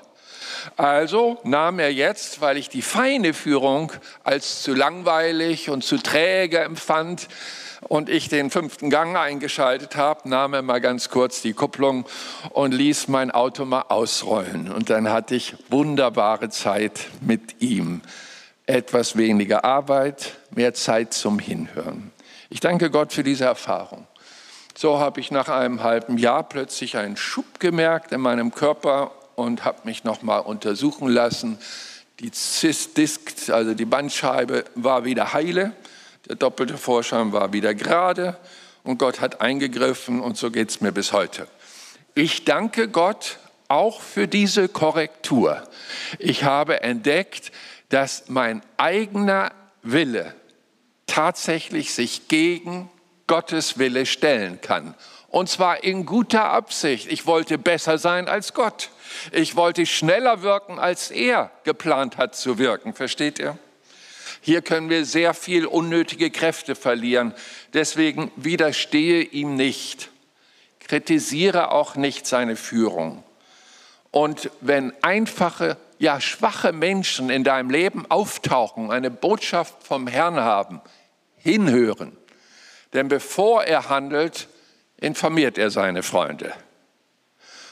Also 0.78 1.40
nahm 1.44 1.80
er 1.80 1.92
jetzt, 1.92 2.42
weil 2.42 2.58
ich 2.58 2.70
die 2.70 2.82
feine 2.82 3.34
Führung 3.34 3.92
als 4.24 4.64
zu 4.64 4.74
langweilig 4.74 5.70
und 5.70 5.84
zu 5.84 5.98
träge 5.98 6.60
empfand 6.60 7.28
und 7.88 8.10
ich 8.10 8.30
den 8.30 8.50
fünften 8.50 8.90
Gang 8.90 9.18
eingeschaltet 9.18 9.96
habe, 9.96 10.30
nahm 10.30 10.54
er 10.54 10.62
mal 10.62 10.82
ganz 10.82 11.10
kurz 11.10 11.42
die 11.42 11.54
Kupplung 11.54 12.06
und 12.52 12.74
ließ 12.74 13.08
mein 13.08 13.32
Auto 13.32 13.66
mal 13.66 13.86
ausrollen. 13.90 14.72
Und 14.72 14.90
dann 14.90 15.10
hatte 15.10 15.36
ich 15.36 15.56
wunderbare 15.70 16.50
Zeit 16.50 17.08
mit 17.22 17.62
ihm. 17.62 18.02
Etwas 18.68 19.18
weniger 19.18 19.66
Arbeit, 19.66 20.38
mehr 20.52 20.74
Zeit 20.74 21.14
zum 21.14 21.40
Hinhören. 21.40 22.12
Ich 22.50 22.60
danke 22.60 22.92
Gott 22.92 23.12
für 23.14 23.24
diese 23.24 23.46
Erfahrung. 23.46 24.08
So 24.78 25.00
habe 25.00 25.20
ich 25.20 25.32
nach 25.32 25.50
einem 25.50 25.84
halben 25.84 26.18
Jahr 26.18 26.44
plötzlich 26.44 26.98
einen 26.98 27.18
Schub 27.18 27.60
gemerkt 27.60 28.12
in 28.12 28.22
meinem 28.22 28.54
Körper 28.54 29.12
und 29.42 29.66
habe 29.66 29.80
mich 29.84 30.04
nochmal 30.04 30.42
untersuchen 30.42 31.10
lassen. 31.10 31.58
Die 32.20 32.32
Cis-Disk, 32.34 33.50
also 33.50 33.74
die 33.74 33.86
Bandscheibe, 33.86 34.66
war 34.76 35.06
wieder 35.06 35.34
heile. 35.34 35.74
Der 36.28 36.36
doppelte 36.36 36.78
Vorschein 36.78 37.32
war 37.32 37.52
wieder 37.54 37.74
gerade. 37.74 38.38
Und 38.84 38.98
Gott 38.98 39.22
hat 39.22 39.42
eingegriffen 39.42 40.22
und 40.22 40.38
so 40.38 40.52
geht 40.52 40.70
es 40.70 40.82
mir 40.82 40.92
bis 40.92 41.14
heute. 41.14 41.48
Ich 42.16 42.46
danke 42.46 42.88
Gott 42.88 43.38
auch 43.68 44.02
für 44.02 44.28
diese 44.28 44.68
Korrektur. 44.68 45.64
Ich 46.20 46.44
habe 46.44 46.84
entdeckt, 46.84 47.52
dass 47.90 48.26
mein 48.28 48.62
eigener 48.78 49.52
Wille 49.82 50.34
tatsächlich 51.08 51.94
sich 51.94 52.28
gegen 52.28 52.90
Gottes 53.28 53.78
Wille 53.78 54.06
stellen 54.06 54.60
kann. 54.62 54.94
Und 55.32 55.48
zwar 55.48 55.84
in 55.86 56.06
guter 56.06 56.50
Absicht. 56.50 57.10
Ich 57.10 57.26
wollte 57.26 57.58
besser 57.58 57.98
sein 57.98 58.28
als 58.28 58.54
Gott. 58.54 58.90
Ich 59.32 59.56
wollte 59.56 59.86
schneller 59.86 60.42
wirken, 60.42 60.78
als 60.78 61.10
er 61.10 61.52
geplant 61.64 62.18
hat 62.18 62.36
zu 62.36 62.58
wirken. 62.58 62.94
Versteht 62.94 63.40
ihr? 63.40 63.58
Hier 64.42 64.62
können 64.62 64.90
wir 64.90 65.06
sehr 65.06 65.34
viel 65.34 65.66
unnötige 65.66 66.32
Kräfte 66.32 66.76
verlieren. 66.76 67.34
Deswegen 67.74 68.30
widerstehe 68.36 69.22
ihm 69.22 69.56
nicht. 69.56 70.10
Kritisiere 70.82 71.72
auch 71.72 71.96
nicht 71.96 72.28
seine 72.28 72.58
Führung. 72.58 73.24
Und 74.12 74.52
wenn 74.60 74.92
einfache, 75.02 75.78
ja 75.98 76.20
schwache 76.20 76.74
Menschen 76.74 77.30
in 77.30 77.46
deinem 77.46 77.70
Leben 77.70 78.06
auftauchen, 78.10 78.92
eine 78.92 79.10
Botschaft 79.10 79.82
vom 79.82 80.08
Herrn 80.08 80.42
haben, 80.42 80.82
hinhören. 81.38 82.18
Denn 82.94 83.08
bevor 83.08 83.64
er 83.64 83.88
handelt, 83.88 84.50
informiert 85.02 85.58
er 85.58 85.70
seine 85.70 86.04
Freunde. 86.04 86.54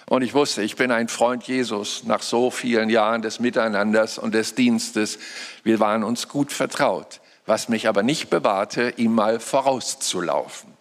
Und 0.08 0.24
ich 0.24 0.34
wusste, 0.34 0.64
ich 0.64 0.76
bin 0.76 0.92
ein 0.92 1.08
Freund 1.08 1.44
Jesus 1.44 2.04
nach 2.04 2.24
so 2.24 2.50
vielen 2.50 2.90
Jahren 2.90 3.22
des 3.22 3.40
Miteinanders 3.40 4.18
und 4.18 4.34
des 4.34 4.56
Dienstes. 4.56 5.20
Wir 5.64 5.80
waren 5.80 6.04
uns 6.04 6.28
gut 6.28 6.52
vertraut, 6.52 7.22
was 7.46 7.70
mich 7.70 7.88
aber 7.88 8.02
nicht 8.02 8.32
bewahrte, 8.32 8.94
ihm 8.98 9.14
mal 9.14 9.40
vorauszulaufen. 9.40 10.74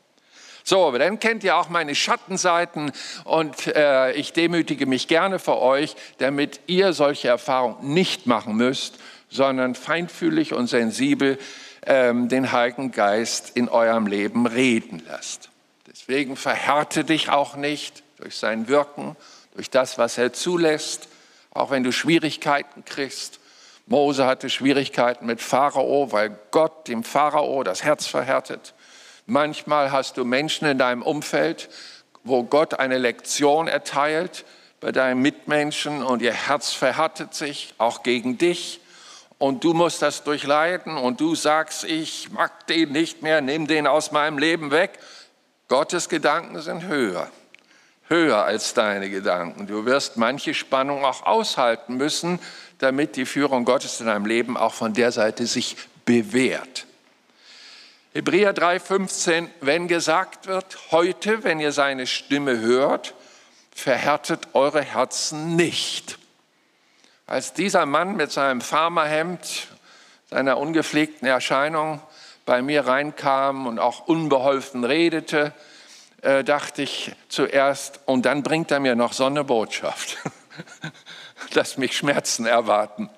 So, 0.64 0.90
dann 0.92 1.18
kennt 1.18 1.44
ihr 1.44 1.56
auch 1.56 1.68
meine 1.68 1.94
Schattenseiten 1.94 2.92
und 3.24 3.66
äh, 3.68 4.12
ich 4.12 4.32
demütige 4.32 4.87
mich 4.87 5.08
gerne 5.08 5.38
vor 5.38 5.61
euch, 5.62 5.94
damit 6.18 6.61
ihr 6.66 6.92
solche 6.94 7.28
Erfahrungen 7.28 7.94
nicht 7.94 8.26
machen 8.26 8.56
müsst, 8.56 8.98
sondern 9.30 9.74
feinfühlig 9.74 10.54
und 10.54 10.66
sensibel 10.68 11.38
ähm, 11.87 12.28
den 12.28 12.52
Heiligen 12.52 12.92
Geist 12.92 13.52
in 13.56 13.68
eurem 13.68 14.06
Leben 14.06 14.46
reden 14.46 15.02
lasst. 15.06 15.47
Deswegen 16.08 16.36
verhärte 16.36 17.04
dich 17.04 17.28
auch 17.28 17.54
nicht, 17.54 18.02
durch 18.16 18.36
sein 18.36 18.66
Wirken, 18.66 19.14
durch 19.54 19.68
das, 19.68 19.98
was 19.98 20.16
er 20.16 20.32
zulässt, 20.32 21.06
auch 21.50 21.70
wenn 21.70 21.84
du 21.84 21.92
Schwierigkeiten 21.92 22.82
kriegst. 22.86 23.40
Mose 23.86 24.24
hatte 24.24 24.48
Schwierigkeiten 24.48 25.26
mit 25.26 25.42
Pharao, 25.42 26.10
weil 26.10 26.36
Gott 26.50 26.88
dem 26.88 27.04
Pharao 27.04 27.62
das 27.62 27.84
Herz 27.84 28.06
verhärtet. 28.06 28.72
Manchmal 29.26 29.92
hast 29.92 30.16
du 30.16 30.24
Menschen 30.24 30.66
in 30.66 30.78
deinem 30.78 31.02
Umfeld, 31.02 31.68
wo 32.24 32.42
Gott 32.42 32.78
eine 32.78 32.96
Lektion 32.96 33.68
erteilt 33.68 34.46
bei 34.80 34.92
deinen 34.92 35.20
Mitmenschen 35.20 36.02
und 36.02 36.22
ihr 36.22 36.32
Herz 36.32 36.72
verhärtet 36.72 37.34
sich, 37.34 37.74
auch 37.76 38.02
gegen 38.02 38.38
dich. 38.38 38.80
Und 39.36 39.62
du 39.62 39.74
musst 39.74 40.00
das 40.00 40.24
durchleiden 40.24 40.96
und 40.96 41.20
du 41.20 41.34
sagst, 41.34 41.84
ich 41.84 42.30
mag 42.30 42.66
den 42.66 42.92
nicht 42.92 43.22
mehr, 43.22 43.42
nimm 43.42 43.66
den 43.66 43.86
aus 43.86 44.10
meinem 44.10 44.38
Leben 44.38 44.70
weg. 44.70 44.98
Gottes 45.68 46.09
Gedanken 46.09 46.61
sind 46.61 46.85
höher 46.85 47.31
höher 48.09 48.44
als 48.44 48.74
deine 48.74 49.11
Gedanken. 49.11 49.66
Du 49.66 49.85
wirst 49.85 50.16
manche 50.16 50.54
Spannung 50.54 51.04
auch 51.04 51.24
aushalten 51.24 51.96
müssen, 51.96 52.38
damit 52.78 53.16
die 53.16 53.26
Führung 53.26 53.64
Gottes 53.64 54.00
in 54.00 54.07
deinem 54.07 54.26
Leben 54.26 54.57
auch 54.57 54.74
von 54.74 54.94
der 54.94 55.12
Seite 55.12 55.46
sich 55.46 55.76
bewährt. 56.04 56.87
Hebräer 58.14 58.54
3:15, 58.54 59.48
wenn 59.61 59.88
gesagt 59.88 60.46
wird, 60.46 60.78
heute, 60.90 61.44
wenn 61.44 61.61
ihr 61.61 61.72
seine 61.72 62.07
Stimme 62.07 62.61
hört, 62.61 63.14
verhärtet 63.74 64.48
eure 64.54 64.83
Herzen 64.83 65.54
nicht. 65.54 66.18
Als 67.26 67.52
dieser 67.52 67.85
Mann 67.85 68.16
mit 68.16 68.33
seinem 68.33 68.62
Farmerhemd, 68.62 69.68
seiner 70.31 70.57
ungepflegten 70.57 71.28
Erscheinung 71.28 72.00
bei 72.48 72.62
mir 72.62 72.87
reinkam 72.87 73.66
und 73.66 73.78
auch 73.78 74.08
unbeholfen 74.08 74.82
redete, 74.82 75.52
äh, 76.22 76.42
dachte 76.42 76.80
ich 76.80 77.12
zuerst, 77.28 78.00
und 78.06 78.24
dann 78.24 78.42
bringt 78.42 78.70
er 78.70 78.80
mir 78.80 78.94
noch 78.94 79.12
so 79.12 79.26
eine 79.26 79.44
Botschaft. 79.44 80.16
Lass 81.52 81.76
mich 81.76 81.94
Schmerzen 81.94 82.46
erwarten. 82.46 83.11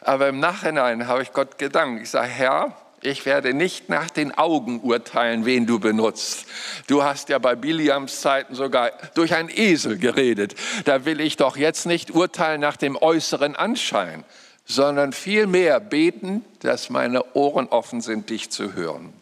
Aber 0.00 0.26
im 0.26 0.40
Nachhinein 0.40 1.06
habe 1.06 1.22
ich 1.22 1.34
Gott 1.34 1.58
gedankt. 1.58 2.02
Ich 2.02 2.08
sage, 2.08 2.28
Herr, 2.28 2.74
ich 3.02 3.26
werde 3.26 3.52
nicht 3.52 3.90
nach 3.90 4.08
den 4.08 4.32
Augen 4.32 4.80
urteilen, 4.80 5.44
wen 5.44 5.66
du 5.66 5.78
benutzt. 5.78 6.46
Du 6.86 7.04
hast 7.04 7.28
ja 7.28 7.38
bei 7.38 7.54
Biliams 7.54 8.22
Zeiten 8.22 8.54
sogar 8.54 8.90
durch 9.14 9.34
einen 9.34 9.50
Esel 9.50 9.98
geredet. 9.98 10.54
Da 10.86 11.04
will 11.04 11.20
ich 11.20 11.36
doch 11.36 11.58
jetzt 11.58 11.84
nicht 11.84 12.12
urteilen 12.12 12.62
nach 12.62 12.78
dem 12.78 12.96
äußeren 12.96 13.54
Anschein, 13.54 14.24
sondern 14.72 15.12
vielmehr 15.12 15.80
beten, 15.80 16.44
dass 16.60 16.90
meine 16.90 17.34
Ohren 17.34 17.68
offen 17.68 18.00
sind, 18.00 18.30
dich 18.30 18.50
zu 18.50 18.72
hören. 18.72 19.12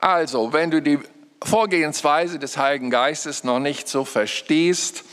Also, 0.00 0.52
wenn 0.52 0.70
du 0.70 0.82
die 0.82 0.98
Vorgehensweise 1.42 2.38
des 2.38 2.56
Heiligen 2.56 2.90
Geistes 2.90 3.44
noch 3.44 3.60
nicht 3.60 3.88
so 3.88 4.04
verstehst, 4.04 5.04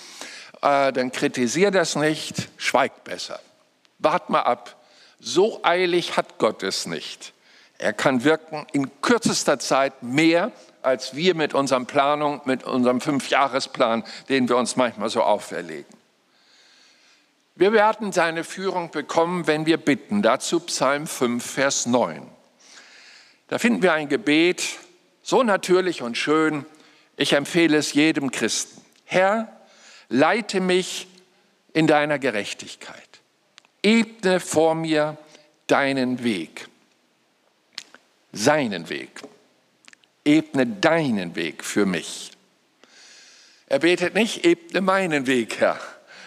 äh, 0.62 0.92
dann 0.92 1.12
kritisier 1.12 1.72
das 1.72 1.96
nicht, 1.96 2.50
schweig 2.58 3.04
besser. 3.04 3.40
Wart 4.00 4.30
mal 4.30 4.42
ab. 4.42 4.76
So 5.20 5.60
eilig 5.64 6.18
hat 6.18 6.40
Gott 6.40 6.64
es 6.64 6.88
nicht. 6.88 7.34
Er 7.78 7.94
kann 7.94 8.24
wirken 8.24 8.66
in 8.72 8.90
kürzester 9.02 9.60
Zeit 9.60 10.02
mehr, 10.02 10.52
als 10.82 11.16
wir 11.16 11.36
mit 11.36 11.54
unserem 11.54 11.86
Planung, 11.86 12.42
mit 12.46 12.64
unserem 12.64 13.02
Fünfjahresplan, 13.02 14.04
den 14.30 14.50
wir 14.50 14.58
uns 14.58 14.76
manchmal 14.76 15.10
so 15.10 15.22
auferlegen. 15.22 16.01
Wir 17.56 17.74
werden 17.74 18.12
seine 18.12 18.44
Führung 18.44 18.92
bekommen, 18.92 19.46
wenn 19.46 19.66
wir 19.66 19.78
bitten. 19.78 20.22
Dazu 20.22 20.62
Psalm 20.62 21.06
5, 21.06 21.46
Vers 21.46 21.86
9. 21.86 22.30
Da 23.50 23.58
finden 23.60 23.82
wir 23.82 23.94
ein 23.94 24.08
Gebet, 24.08 24.64
so 25.22 25.44
natürlich 25.44 26.02
und 26.02 26.18
schön. 26.18 26.66
Ich 27.18 27.34
empfehle 27.34 27.78
es 27.78 27.94
jedem 27.94 28.32
Christen. 28.32 28.82
Herr, 29.04 29.62
leite 30.08 30.62
mich 30.62 31.08
in 31.74 31.88
deiner 31.88 32.20
Gerechtigkeit. 32.20 33.10
Ebne 33.84 34.40
vor 34.40 34.74
mir 34.74 35.18
deinen 35.68 36.24
Weg, 36.24 36.70
seinen 38.32 38.90
Weg. 38.90 39.22
Ebne 40.24 40.68
deinen 40.68 41.36
Weg 41.36 41.66
für 41.66 41.86
mich. 41.86 42.32
Er 43.68 43.80
betet 43.80 44.14
nicht, 44.14 44.46
ebne 44.46 44.82
meinen 44.82 45.28
Weg, 45.28 45.60
Herr, 45.60 45.80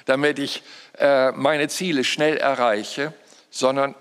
damit 0.05 0.39
ich 0.39 0.63
meine 0.99 1.69
Ziele 1.69 2.05
schnell 2.05 2.37
erreiche, 2.37 3.13
sondern 3.51 3.95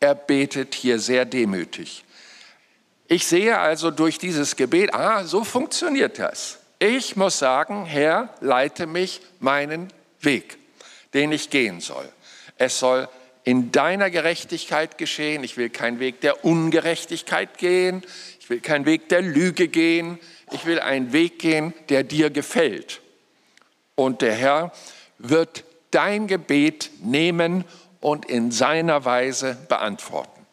er 0.00 0.14
betet 0.14 0.74
hier 0.74 0.98
sehr 0.98 1.24
demütig. 1.24 2.04
Ich 3.06 3.26
sehe 3.26 3.58
also 3.58 3.90
durch 3.90 4.18
dieses 4.18 4.56
Gebet, 4.56 4.94
ah, 4.94 5.24
so 5.24 5.44
funktioniert 5.44 6.18
das. 6.18 6.58
Ich 6.78 7.14
muss 7.14 7.38
sagen, 7.38 7.84
Herr, 7.84 8.30
leite 8.40 8.86
mich 8.86 9.20
meinen 9.38 9.92
Weg, 10.20 10.58
den 11.14 11.30
ich 11.30 11.50
gehen 11.50 11.80
soll. 11.80 12.08
Es 12.56 12.78
soll 12.78 13.08
in 13.44 13.70
deiner 13.70 14.10
Gerechtigkeit 14.10 14.98
geschehen. 14.98 15.44
Ich 15.44 15.56
will 15.56 15.68
keinen 15.68 16.00
Weg 16.00 16.20
der 16.20 16.44
Ungerechtigkeit 16.44 17.58
gehen. 17.58 18.02
Ich 18.40 18.48
will 18.50 18.60
keinen 18.60 18.86
Weg 18.86 19.08
der 19.08 19.22
Lüge 19.22 19.68
gehen. 19.68 20.18
Ich 20.50 20.66
will 20.66 20.80
einen 20.80 21.12
Weg 21.12 21.38
gehen, 21.38 21.74
der 21.88 22.02
dir 22.04 22.30
gefällt. 22.30 23.00
Und 23.94 24.22
der 24.22 24.34
Herr 24.34 24.72
wird 25.18 25.64
dein 25.92 26.26
Gebet 26.26 26.90
nehmen 27.00 27.64
und 28.00 28.26
in 28.26 28.50
seiner 28.50 29.04
Weise 29.04 29.56
beantworten. 29.68 30.46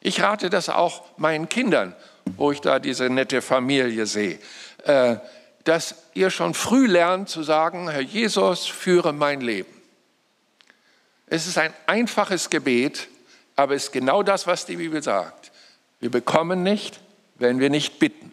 Ich 0.00 0.22
rate 0.22 0.50
das 0.50 0.68
auch 0.68 1.02
meinen 1.16 1.48
Kindern, 1.48 1.94
wo 2.36 2.52
ich 2.52 2.60
da 2.60 2.78
diese 2.78 3.10
nette 3.10 3.42
Familie 3.42 4.06
sehe, 4.06 4.38
äh, 4.84 5.16
dass 5.64 5.96
ihr 6.14 6.30
schon 6.30 6.54
früh 6.54 6.86
lernt 6.86 7.28
zu 7.28 7.42
sagen, 7.42 7.88
Herr 7.88 8.00
Jesus, 8.00 8.66
führe 8.66 9.12
mein 9.12 9.40
Leben. 9.40 9.72
Es 11.26 11.46
ist 11.46 11.56
ein 11.56 11.72
einfaches 11.86 12.50
Gebet, 12.50 13.08
aber 13.56 13.74
es 13.74 13.84
ist 13.84 13.92
genau 13.92 14.22
das, 14.22 14.46
was 14.46 14.66
die 14.66 14.76
Bibel 14.76 15.02
sagt. 15.02 15.52
Wir 16.00 16.10
bekommen 16.10 16.62
nicht, 16.62 17.00
wenn 17.36 17.60
wir 17.60 17.70
nicht 17.70 17.98
bitten. 17.98 18.32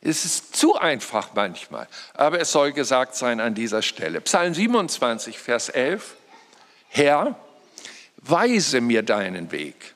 Es 0.00 0.24
ist 0.24 0.54
zu 0.54 0.76
einfach 0.76 1.30
manchmal, 1.34 1.88
aber 2.14 2.40
es 2.40 2.52
soll 2.52 2.72
gesagt 2.72 3.16
sein 3.16 3.40
an 3.40 3.54
dieser 3.54 3.82
Stelle. 3.82 4.20
Psalm 4.20 4.54
27, 4.54 5.38
Vers 5.38 5.68
11. 5.68 6.14
Herr, 6.88 7.36
weise 8.16 8.80
mir 8.80 9.02
deinen 9.02 9.50
Weg 9.50 9.94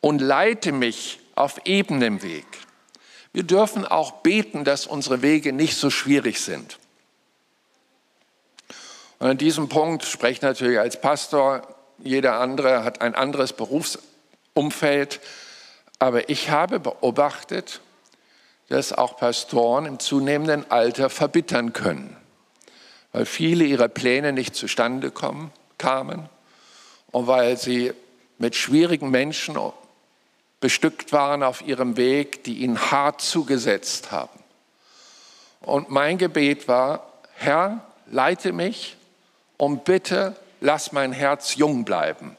und 0.00 0.20
leite 0.20 0.72
mich 0.72 1.20
auf 1.34 1.60
ebenem 1.64 2.22
Weg. 2.22 2.46
Wir 3.32 3.44
dürfen 3.44 3.86
auch 3.86 4.12
beten, 4.22 4.64
dass 4.64 4.86
unsere 4.86 5.22
Wege 5.22 5.52
nicht 5.52 5.76
so 5.76 5.88
schwierig 5.90 6.40
sind. 6.40 6.78
Und 9.20 9.28
an 9.28 9.38
diesem 9.38 9.68
Punkt 9.68 10.04
spreche 10.04 10.32
ich 10.32 10.42
natürlich 10.42 10.78
als 10.78 11.00
Pastor, 11.00 11.62
jeder 11.98 12.40
andere 12.40 12.82
hat 12.82 13.02
ein 13.02 13.14
anderes 13.14 13.52
Berufsumfeld, 13.52 15.20
aber 15.98 16.28
ich 16.30 16.50
habe 16.50 16.80
beobachtet, 16.80 17.80
dass 18.70 18.92
auch 18.92 19.16
Pastoren 19.16 19.84
im 19.84 19.98
zunehmenden 19.98 20.70
Alter 20.70 21.10
verbittern 21.10 21.72
können, 21.72 22.16
weil 23.12 23.26
viele 23.26 23.64
ihrer 23.64 23.88
Pläne 23.88 24.32
nicht 24.32 24.54
zustande 24.54 25.10
kommen, 25.10 25.52
kamen 25.76 26.28
und 27.10 27.26
weil 27.26 27.56
sie 27.56 27.92
mit 28.38 28.54
schwierigen 28.54 29.10
Menschen 29.10 29.58
bestückt 30.60 31.12
waren 31.12 31.42
auf 31.42 31.62
ihrem 31.62 31.96
Weg, 31.96 32.44
die 32.44 32.58
ihnen 32.58 32.78
hart 32.92 33.20
zugesetzt 33.20 34.12
haben. 34.12 34.38
Und 35.62 35.90
mein 35.90 36.16
Gebet 36.16 36.68
war, 36.68 37.12
Herr, 37.34 37.84
leite 38.06 38.52
mich 38.52 38.96
und 39.56 39.84
bitte 39.84 40.36
lass 40.60 40.92
mein 40.92 41.12
Herz 41.12 41.56
jung 41.56 41.84
bleiben 41.84 42.36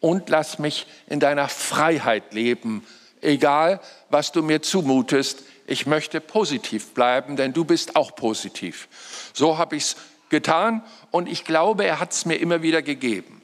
und 0.00 0.30
lass 0.30 0.58
mich 0.58 0.86
in 1.06 1.20
deiner 1.20 1.48
Freiheit 1.48 2.32
leben, 2.32 2.86
egal 3.20 3.80
was 4.08 4.32
du 4.32 4.42
mir 4.42 4.62
zumutest. 4.62 5.42
Ich 5.66 5.86
möchte 5.86 6.20
positiv 6.20 6.94
bleiben, 6.94 7.36
denn 7.36 7.52
du 7.52 7.64
bist 7.64 7.96
auch 7.96 8.14
positiv. 8.14 8.88
So 9.32 9.58
habe 9.58 9.76
ich 9.76 9.82
es 9.82 9.96
getan 10.28 10.82
und 11.10 11.28
ich 11.28 11.44
glaube, 11.44 11.84
er 11.84 11.98
hat 12.00 12.12
es 12.12 12.24
mir 12.24 12.36
immer 12.36 12.62
wieder 12.62 12.82
gegeben. 12.82 13.42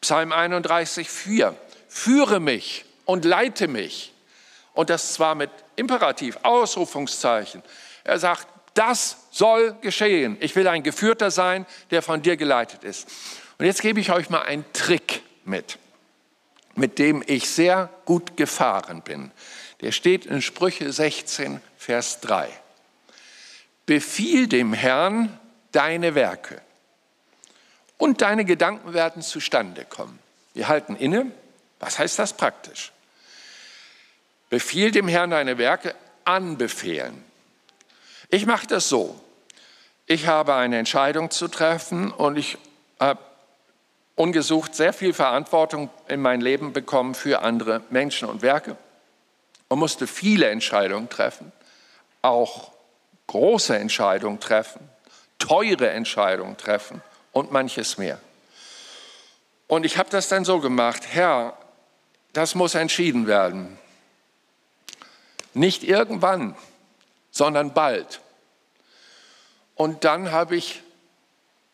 Psalm 0.00 0.32
31, 0.32 1.10
4. 1.10 1.56
Führe 1.88 2.40
mich 2.40 2.84
und 3.04 3.24
leite 3.24 3.66
mich. 3.66 4.12
Und 4.74 4.90
das 4.90 5.14
zwar 5.14 5.34
mit 5.34 5.50
Imperativ, 5.74 6.38
Ausrufungszeichen. 6.42 7.62
Er 8.04 8.18
sagt, 8.18 8.46
das 8.74 9.16
soll 9.30 9.74
geschehen. 9.80 10.36
Ich 10.40 10.54
will 10.54 10.68
ein 10.68 10.82
Geführter 10.82 11.30
sein, 11.30 11.66
der 11.90 12.02
von 12.02 12.22
dir 12.22 12.36
geleitet 12.36 12.84
ist. 12.84 13.08
Und 13.58 13.64
jetzt 13.64 13.80
gebe 13.80 13.98
ich 13.98 14.12
euch 14.12 14.28
mal 14.28 14.42
einen 14.42 14.64
Trick 14.72 15.22
mit, 15.44 15.78
mit 16.74 16.98
dem 16.98 17.24
ich 17.26 17.48
sehr 17.48 17.88
gut 18.04 18.36
gefahren 18.36 19.02
bin. 19.02 19.32
Der 19.80 19.92
steht 19.92 20.26
in 20.26 20.40
Sprüche 20.40 20.90
16, 20.90 21.60
Vers 21.76 22.20
3. 22.20 22.48
Befiehl 23.84 24.48
dem 24.48 24.72
Herrn 24.72 25.38
deine 25.72 26.14
Werke 26.14 26.60
und 27.98 28.22
deine 28.22 28.44
Gedanken 28.44 28.94
werden 28.94 29.22
zustande 29.22 29.84
kommen. 29.84 30.18
Wir 30.54 30.68
halten 30.68 30.96
inne. 30.96 31.30
Was 31.78 31.98
heißt 31.98 32.18
das 32.18 32.32
praktisch? 32.32 32.92
Befiehl 34.48 34.90
dem 34.90 35.08
Herrn 35.08 35.30
deine 35.30 35.58
Werke, 35.58 35.94
anbefehlen. 36.24 37.22
Ich 38.30 38.46
mache 38.46 38.66
das 38.66 38.88
so. 38.88 39.20
Ich 40.06 40.26
habe 40.26 40.54
eine 40.54 40.78
Entscheidung 40.78 41.30
zu 41.30 41.48
treffen 41.48 42.10
und 42.10 42.38
ich 42.38 42.56
habe 42.98 43.20
ungesucht 44.14 44.74
sehr 44.74 44.92
viel 44.92 45.12
Verantwortung 45.12 45.90
in 46.08 46.20
mein 46.20 46.40
Leben 46.40 46.72
bekommen 46.72 47.14
für 47.14 47.42
andere 47.42 47.82
Menschen 47.90 48.28
und 48.28 48.40
Werke 48.40 48.76
und 49.68 49.78
musste 49.78 50.06
viele 50.06 50.48
Entscheidungen 50.48 51.08
treffen, 51.08 51.52
auch 52.22 52.72
große 53.26 53.76
Entscheidungen 53.76 54.40
treffen, 54.40 54.88
teure 55.38 55.90
Entscheidungen 55.90 56.56
treffen 56.56 57.02
und 57.32 57.52
manches 57.52 57.98
mehr. 57.98 58.20
Und 59.66 59.84
ich 59.84 59.98
habe 59.98 60.08
das 60.10 60.28
dann 60.28 60.44
so 60.44 60.60
gemacht, 60.60 61.02
Herr, 61.08 61.56
das 62.32 62.54
muss 62.54 62.74
entschieden 62.74 63.26
werden. 63.26 63.78
Nicht 65.54 65.82
irgendwann, 65.82 66.54
sondern 67.30 67.74
bald. 67.74 68.20
Und 69.74 70.04
dann 70.04 70.30
habe 70.30 70.56
ich 70.56 70.82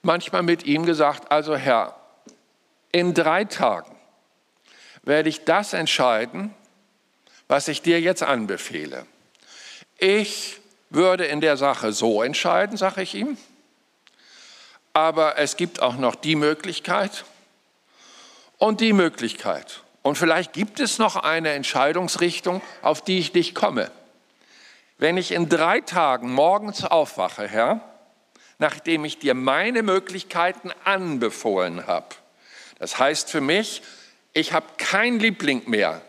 manchmal 0.03 0.43
mit 0.43 0.65
ihm 0.65 0.87
gesagt, 0.87 1.31
also 1.31 1.57
Herr, 1.57 1.97
in 2.91 3.15
drei 3.15 3.45
Tagen 3.45 3.95
werde 5.03 5.29
ich 5.29 5.45
das 5.45 5.73
entscheiden, 5.73 6.55
was 7.53 7.69
ich 7.69 7.83
dir 7.83 8.01
jetzt 8.01 8.23
anbefehle. 8.23 9.05
Ich 9.99 10.59
würde 10.89 11.27
in 11.27 11.43
der 11.43 11.59
Sache 11.59 11.93
so 11.93 12.23
entscheiden, 12.23 12.79
sage 12.79 13.03
ich 13.03 13.15
ihm, 13.15 13.37
aber 14.95 15.37
es 15.37 15.59
gibt 15.59 15.83
auch 15.83 15.99
noch 15.99 16.15
die 16.15 16.35
Möglichkeit 16.35 17.27
und 18.57 18.81
die 18.81 18.95
Möglichkeit. 18.95 19.83
Und 20.01 20.17
vielleicht 20.17 20.55
gibt 20.55 20.81
es 20.81 20.99
noch 20.99 21.17
eine 21.17 21.51
Entscheidungsrichtung, 21.51 22.63
auf 22.81 23.05
die 23.05 23.19
ich 23.19 23.35
nicht 23.35 23.55
komme. 23.55 23.91
Wenn 24.97 25.19
ich 25.19 25.31
in 25.31 25.51
drei 25.51 25.83
Tagen 25.83 26.33
morgens 26.33 26.85
aufwache, 26.85 27.47
Herr, 27.47 27.83
nachdem 28.61 29.05
ich 29.05 29.19
dir 29.19 29.35
meine 29.35 29.83
Möglichkeiten 29.83 30.71
anbefohlen 30.85 31.87
habe, 31.87 32.15
das 32.79 32.99
heißt 32.99 33.31
für 33.31 33.43
mich, 33.43 33.83
ich 34.33 34.55
habe 34.55 34.65
kein 34.79 35.19
Liebling 35.19 35.69
mehr. 35.69 36.01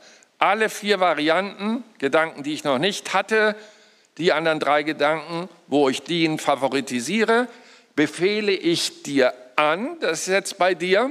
Alle 0.44 0.68
vier 0.68 1.00
Varianten, 1.00 1.86
Gedanken, 2.00 2.44
die 2.44 2.54
ich 2.54 2.66
noch 2.66 2.78
nicht 2.78 3.14
hatte, 3.14 3.56
die 4.18 4.34
anderen 4.34 4.60
drei 4.60 4.84
Gedanken, 4.84 5.48
wo 5.68 5.88
ich 5.88 6.02
den 6.02 6.38
favoritisiere, 6.38 7.48
befehle 7.96 8.52
ich 8.52 9.04
dir 9.04 9.34
an, 9.56 9.98
das 10.02 10.24
ist 10.24 10.28
jetzt 10.28 10.58
bei 10.58 10.74
dir, 10.74 11.10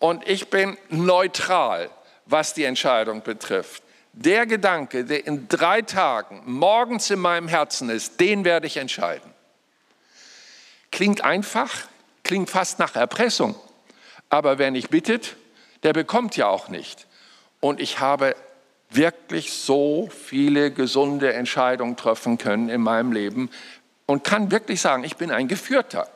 und 0.00 0.26
ich 0.28 0.50
bin 0.50 0.76
neutral, 0.88 1.90
was 2.26 2.52
die 2.52 2.64
Entscheidung 2.64 3.22
betrifft. 3.22 3.84
Der 4.14 4.46
Gedanke, 4.46 5.04
der 5.04 5.28
in 5.28 5.46
drei 5.46 5.82
Tagen 5.82 6.42
morgens 6.44 7.08
in 7.08 7.20
meinem 7.20 7.46
Herzen 7.46 7.88
ist, 7.88 8.18
den 8.18 8.44
werde 8.44 8.66
ich 8.66 8.78
entscheiden. 8.78 9.32
Klingt 10.90 11.22
einfach, 11.22 11.70
klingt 12.24 12.50
fast 12.50 12.80
nach 12.80 12.96
Erpressung, 12.96 13.54
aber 14.28 14.58
wer 14.58 14.72
nicht 14.72 14.90
bittet, 14.90 15.36
der 15.84 15.92
bekommt 15.92 16.36
ja 16.36 16.48
auch 16.48 16.68
nicht. 16.68 17.06
Und 17.60 17.80
ich 17.80 18.00
habe 18.00 18.34
wirklich 18.90 19.52
so 19.52 20.08
viele 20.10 20.72
gesunde 20.72 21.32
Entscheidungen 21.32 21.96
treffen 21.96 22.38
können 22.38 22.68
in 22.68 22.80
meinem 22.80 23.12
Leben 23.12 23.50
und 24.06 24.24
kann 24.24 24.50
wirklich 24.50 24.80
sagen, 24.80 25.04
ich 25.04 25.16
bin 25.16 25.30
ein 25.30 25.46
Geführter. 25.46 26.08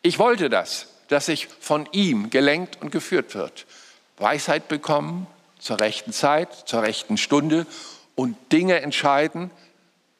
Ich 0.00 0.18
wollte 0.18 0.48
das, 0.48 0.86
dass 1.08 1.28
ich 1.28 1.48
von 1.48 1.88
ihm 1.92 2.30
gelenkt 2.30 2.80
und 2.80 2.90
geführt 2.90 3.34
wird. 3.34 3.66
Weisheit 4.16 4.68
bekommen 4.68 5.26
zur 5.58 5.80
rechten 5.80 6.12
Zeit, 6.12 6.52
zur 6.66 6.82
rechten 6.82 7.16
Stunde 7.16 7.66
und 8.14 8.36
Dinge 8.52 8.80
entscheiden, 8.80 9.50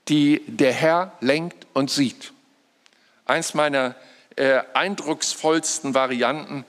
die 0.08 0.42
der 0.46 0.72
Herr 0.72 1.12
lenkt 1.20 1.66
und 1.72 1.90
sieht. 1.90 2.32
Eins 3.24 3.54
meiner 3.54 3.94
äh, 4.36 4.60
eindrucksvollsten 4.74 5.94
Varianten 5.94 6.64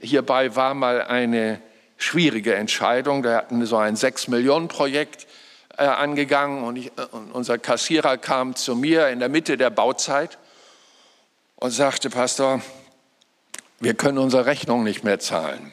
hierbei 0.00 0.56
war 0.56 0.74
mal 0.74 1.02
eine 1.02 1.60
schwierige 1.98 2.54
Entscheidung. 2.54 3.22
Da 3.22 3.36
hatten 3.36 3.60
wir 3.60 3.66
so 3.66 3.76
ein 3.76 3.96
Sechs-Millionen-Projekt 3.96 5.26
äh, 5.76 5.82
angegangen 5.82 6.64
und, 6.64 6.76
ich, 6.76 6.86
äh, 6.96 7.04
und 7.10 7.32
unser 7.32 7.58
Kassierer 7.58 8.16
kam 8.16 8.56
zu 8.56 8.74
mir 8.74 9.08
in 9.08 9.18
der 9.18 9.28
Mitte 9.28 9.58
der 9.58 9.70
Bauzeit 9.70 10.38
und 11.56 11.70
sagte, 11.72 12.08
Pastor, 12.08 12.62
wir 13.80 13.94
können 13.94 14.18
unsere 14.18 14.46
Rechnung 14.46 14.84
nicht 14.84 15.04
mehr 15.04 15.18
zahlen. 15.18 15.72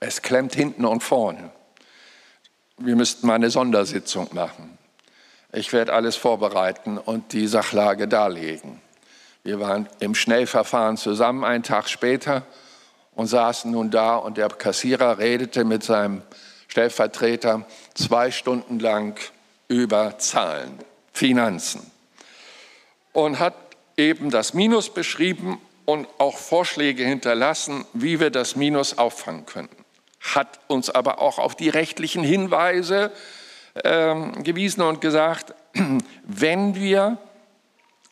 Es 0.00 0.22
klemmt 0.22 0.54
hinten 0.54 0.84
und 0.84 1.02
vorne. 1.02 1.50
Wir 2.78 2.96
müssten 2.96 3.26
mal 3.26 3.34
eine 3.34 3.50
Sondersitzung 3.50 4.28
machen. 4.32 4.78
Ich 5.52 5.72
werde 5.72 5.92
alles 5.92 6.16
vorbereiten 6.16 6.96
und 6.96 7.32
die 7.32 7.46
Sachlage 7.46 8.06
darlegen. 8.06 8.80
Wir 9.42 9.58
waren 9.58 9.88
im 9.98 10.14
Schnellverfahren 10.14 10.96
zusammen 10.96 11.44
einen 11.44 11.62
Tag 11.62 11.88
später 11.88 12.42
und 13.20 13.26
saßen 13.26 13.70
nun 13.70 13.90
da 13.90 14.16
und 14.16 14.38
der 14.38 14.48
Kassierer 14.48 15.18
redete 15.18 15.66
mit 15.66 15.82
seinem 15.82 16.22
Stellvertreter 16.68 17.66
zwei 17.92 18.30
Stunden 18.30 18.80
lang 18.80 19.20
über 19.68 20.16
Zahlen, 20.16 20.78
Finanzen 21.12 21.90
und 23.12 23.38
hat 23.38 23.52
eben 23.98 24.30
das 24.30 24.54
Minus 24.54 24.88
beschrieben 24.88 25.60
und 25.84 26.08
auch 26.16 26.38
Vorschläge 26.38 27.04
hinterlassen, 27.04 27.84
wie 27.92 28.20
wir 28.20 28.30
das 28.30 28.56
Minus 28.56 28.96
auffangen 28.96 29.44
könnten. 29.44 29.84
Hat 30.20 30.58
uns 30.68 30.88
aber 30.88 31.20
auch 31.20 31.38
auf 31.38 31.54
die 31.54 31.68
rechtlichen 31.68 32.22
Hinweise 32.24 33.12
äh, 33.74 34.14
gewiesen 34.42 34.80
und 34.80 35.02
gesagt, 35.02 35.54
wenn 36.22 36.74
wir 36.74 37.18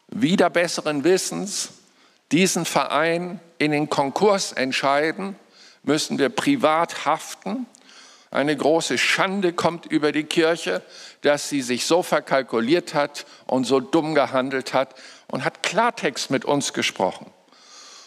wieder 0.08 0.50
besseren 0.50 1.02
Wissens 1.02 1.70
diesen 2.30 2.66
Verein 2.66 3.40
in 3.58 3.72
den 3.72 3.90
Konkurs 3.90 4.52
entscheiden, 4.52 5.36
müssen 5.82 6.18
wir 6.18 6.28
privat 6.28 7.04
haften. 7.04 7.66
Eine 8.30 8.56
große 8.56 8.98
Schande 8.98 9.52
kommt 9.52 9.86
über 9.86 10.12
die 10.12 10.24
Kirche, 10.24 10.82
dass 11.22 11.48
sie 11.48 11.62
sich 11.62 11.86
so 11.86 12.02
verkalkuliert 12.02 12.94
hat 12.94 13.26
und 13.46 13.64
so 13.64 13.80
dumm 13.80 14.14
gehandelt 14.14 14.74
hat 14.74 14.94
und 15.28 15.44
hat 15.44 15.62
Klartext 15.62 16.30
mit 16.30 16.44
uns 16.44 16.72
gesprochen 16.72 17.26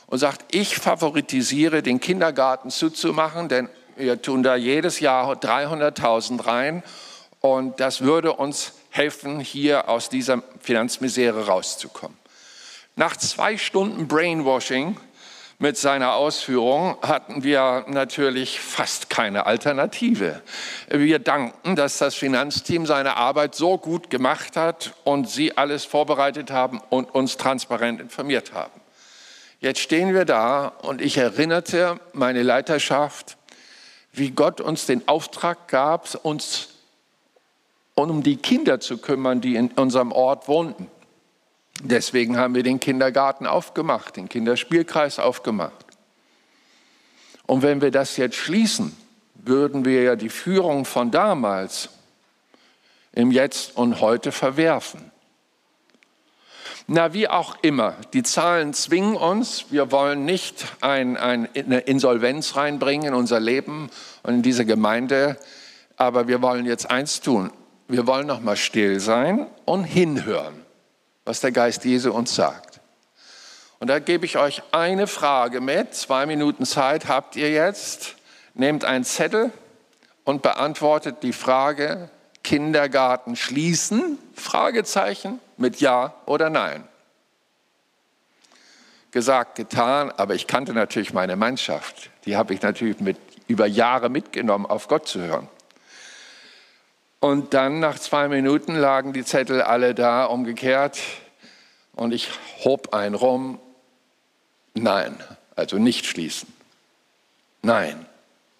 und 0.08 0.20
sagt, 0.20 0.54
ich 0.54 0.76
favoritisiere 0.76 1.82
den 1.82 2.00
Kindergarten 2.00 2.70
zuzumachen, 2.70 3.50
denn 3.50 3.70
wir 3.96 4.22
tun 4.22 4.44
da 4.44 4.56
jedes 4.56 5.00
Jahr 5.00 5.34
300.000 5.34 6.46
rein 6.46 6.84
und 7.40 7.80
das 7.80 8.02
würde 8.02 8.34
uns 8.34 8.74
helfen, 8.90 9.40
hier 9.40 9.90
aus 9.90 10.10
dieser 10.10 10.44
Finanzmisere 10.60 11.48
rauszukommen. 11.48 12.18
Nach 12.96 13.16
zwei 13.16 13.58
Stunden 13.58 14.08
Brainwashing 14.08 14.98
mit 15.62 15.78
seiner 15.78 16.16
Ausführung 16.16 16.98
hatten 17.04 17.44
wir 17.44 17.86
natürlich 17.88 18.60
fast 18.60 19.12
keine 19.12 19.46
Alternative. 19.46 20.42
Wir 20.90 21.20
danken, 21.20 21.76
dass 21.76 22.00
das 22.00 22.16
Finanzteam 22.16 22.88
seine 22.88 23.16
Arbeit 23.16 23.54
so 23.54 23.78
gut 23.78 24.10
gemacht 24.10 24.58
hat 24.58 24.96
und 25.04 25.30
sie 25.30 25.56
alles 25.58 25.86
vorbereitet 25.86 26.50
haben 26.50 26.82
und 26.90 27.14
uns 27.14 27.38
transparent 27.38 28.02
informiert 28.02 28.54
haben. 28.54 28.82
Jetzt 29.60 29.82
stehen 29.82 30.16
wir 30.16 30.26
da 30.26 30.70
und 30.82 31.00
ich 31.00 31.18
erinnerte 31.18 32.00
meine 32.14 32.42
Leiterschaft, 32.42 33.38
wie 34.14 34.32
Gott 34.32 34.62
uns 34.62 34.88
den 34.88 35.08
Auftrag 35.08 35.68
gab, 35.68 36.16
uns 36.26 36.70
um 37.94 38.24
die 38.24 38.38
Kinder 38.38 38.80
zu 38.80 38.98
kümmern, 38.98 39.42
die 39.42 39.56
in 39.56 39.70
unserem 39.74 40.12
Ort 40.12 40.48
wohnten. 40.48 40.88
Deswegen 41.84 42.38
haben 42.38 42.54
wir 42.56 42.64
den 42.64 42.80
Kindergarten 42.80 43.48
aufgemacht, 43.48 44.16
den 44.16 44.30
Kinderspielkreis 44.30 45.20
aufgemacht. 45.20 45.86
Und 47.48 47.64
wenn 47.64 47.82
wir 47.82 47.92
das 47.92 48.18
jetzt 48.18 48.36
schließen, 48.36 48.96
würden 49.34 49.84
wir 49.84 50.04
ja 50.04 50.16
die 50.16 50.30
Führung 50.30 50.86
von 50.86 51.12
damals 51.12 51.90
im 53.14 53.32
Jetzt 53.32 53.76
und 53.76 54.00
heute 54.00 54.32
verwerfen. 54.32 55.12
Na, 56.88 57.14
wie 57.14 57.28
auch 57.28 57.56
immer, 57.62 57.96
die 58.14 58.24
Zahlen 58.24 58.74
zwingen 58.74 59.16
uns. 59.16 59.66
Wir 59.70 59.92
wollen 59.92 60.26
nicht 60.26 60.66
ein, 60.82 61.18
ein, 61.18 61.48
eine 61.56 61.80
Insolvenz 61.80 62.56
reinbringen 62.56 63.10
in 63.10 63.14
unser 63.14 63.40
Leben 63.40 63.90
und 64.24 64.36
in 64.36 64.42
diese 64.42 64.66
Gemeinde, 64.66 65.38
aber 65.96 66.28
wir 66.28 66.42
wollen 66.42 66.66
jetzt 66.66 66.90
eins 66.90 67.22
tun. 67.22 67.52
Wir 67.88 68.08
wollen 68.08 68.28
noch 68.28 68.42
mal 68.42 68.56
still 68.56 69.00
sein 69.00 69.48
und 69.66 69.84
hinhören, 69.84 70.61
was 71.26 71.40
der 71.40 71.52
Geist 71.52 71.86
Jesu 71.86 72.12
uns 72.12 72.36
sagt. 72.36 72.80
Und 73.80 73.88
da 73.88 74.00
gebe 74.00 74.26
ich 74.26 74.38
euch 74.38 74.62
eine 74.72 75.08
Frage 75.08 75.60
mit. 75.60 75.96
Zwei 75.96 76.26
Minuten 76.26 76.66
Zeit 76.66 77.08
habt 77.08 77.36
ihr 77.36 77.50
jetzt. 77.50 78.16
Nehmt 78.54 78.86
einen 78.86 79.04
Zettel 79.04 79.52
und 80.24 80.42
beantwortet 80.42 81.24
die 81.24 81.34
Frage, 81.34 82.10
Kindergarten 82.44 83.36
schließen? 83.36 84.18
Fragezeichen 84.36 85.40
mit 85.58 85.80
Ja 85.80 86.14
oder 86.26 86.50
Nein. 86.50 86.88
Gesagt, 89.12 89.56
getan, 89.56 90.12
aber 90.16 90.36
ich 90.36 90.48
kannte 90.48 90.74
natürlich 90.74 91.14
meine 91.14 91.36
Mannschaft. 91.36 92.12
Die 92.26 92.38
habe 92.38 92.54
ich 92.54 92.62
natürlich 92.62 93.00
mit, 93.00 93.18
über 93.48 93.66
Jahre 93.66 94.10
mitgenommen, 94.10 94.66
auf 94.66 94.88
Gott 94.88 95.08
zu 95.08 95.20
hören. 95.20 95.50
Und 97.22 97.54
dann 97.54 97.80
nach 97.80 98.00
zwei 98.00 98.28
Minuten 98.28 98.76
lagen 98.76 99.14
die 99.14 99.24
Zettel 99.24 99.62
alle 99.62 99.94
da, 99.94 100.26
umgekehrt. 100.26 101.00
Und 101.94 102.14
ich 102.14 102.30
hob 102.64 102.96
einen 102.96 103.14
rum. 103.14 103.60
Nein, 104.74 105.16
also 105.56 105.78
nicht 105.78 106.08
schließen. 106.08 106.52
Nein, 107.62 108.08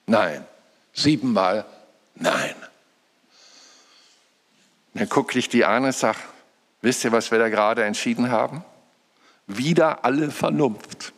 nein. 0.06 0.46
Siebenmal 0.94 1.66
nein. 2.14 2.54
Dann 4.94 5.10
guckte 5.10 5.40
ich 5.40 5.50
die 5.50 5.66
an 5.66 5.86
und 5.86 5.96
sage, 5.96 6.20
wisst 6.82 7.04
ihr, 7.04 7.12
was 7.12 7.32
wir 7.32 7.40
da 7.40 7.50
gerade 7.50 7.84
entschieden 7.84 8.30
haben? 8.30 8.64
Wieder 9.48 10.06
alle 10.06 10.30
Vernunft. 10.30 11.14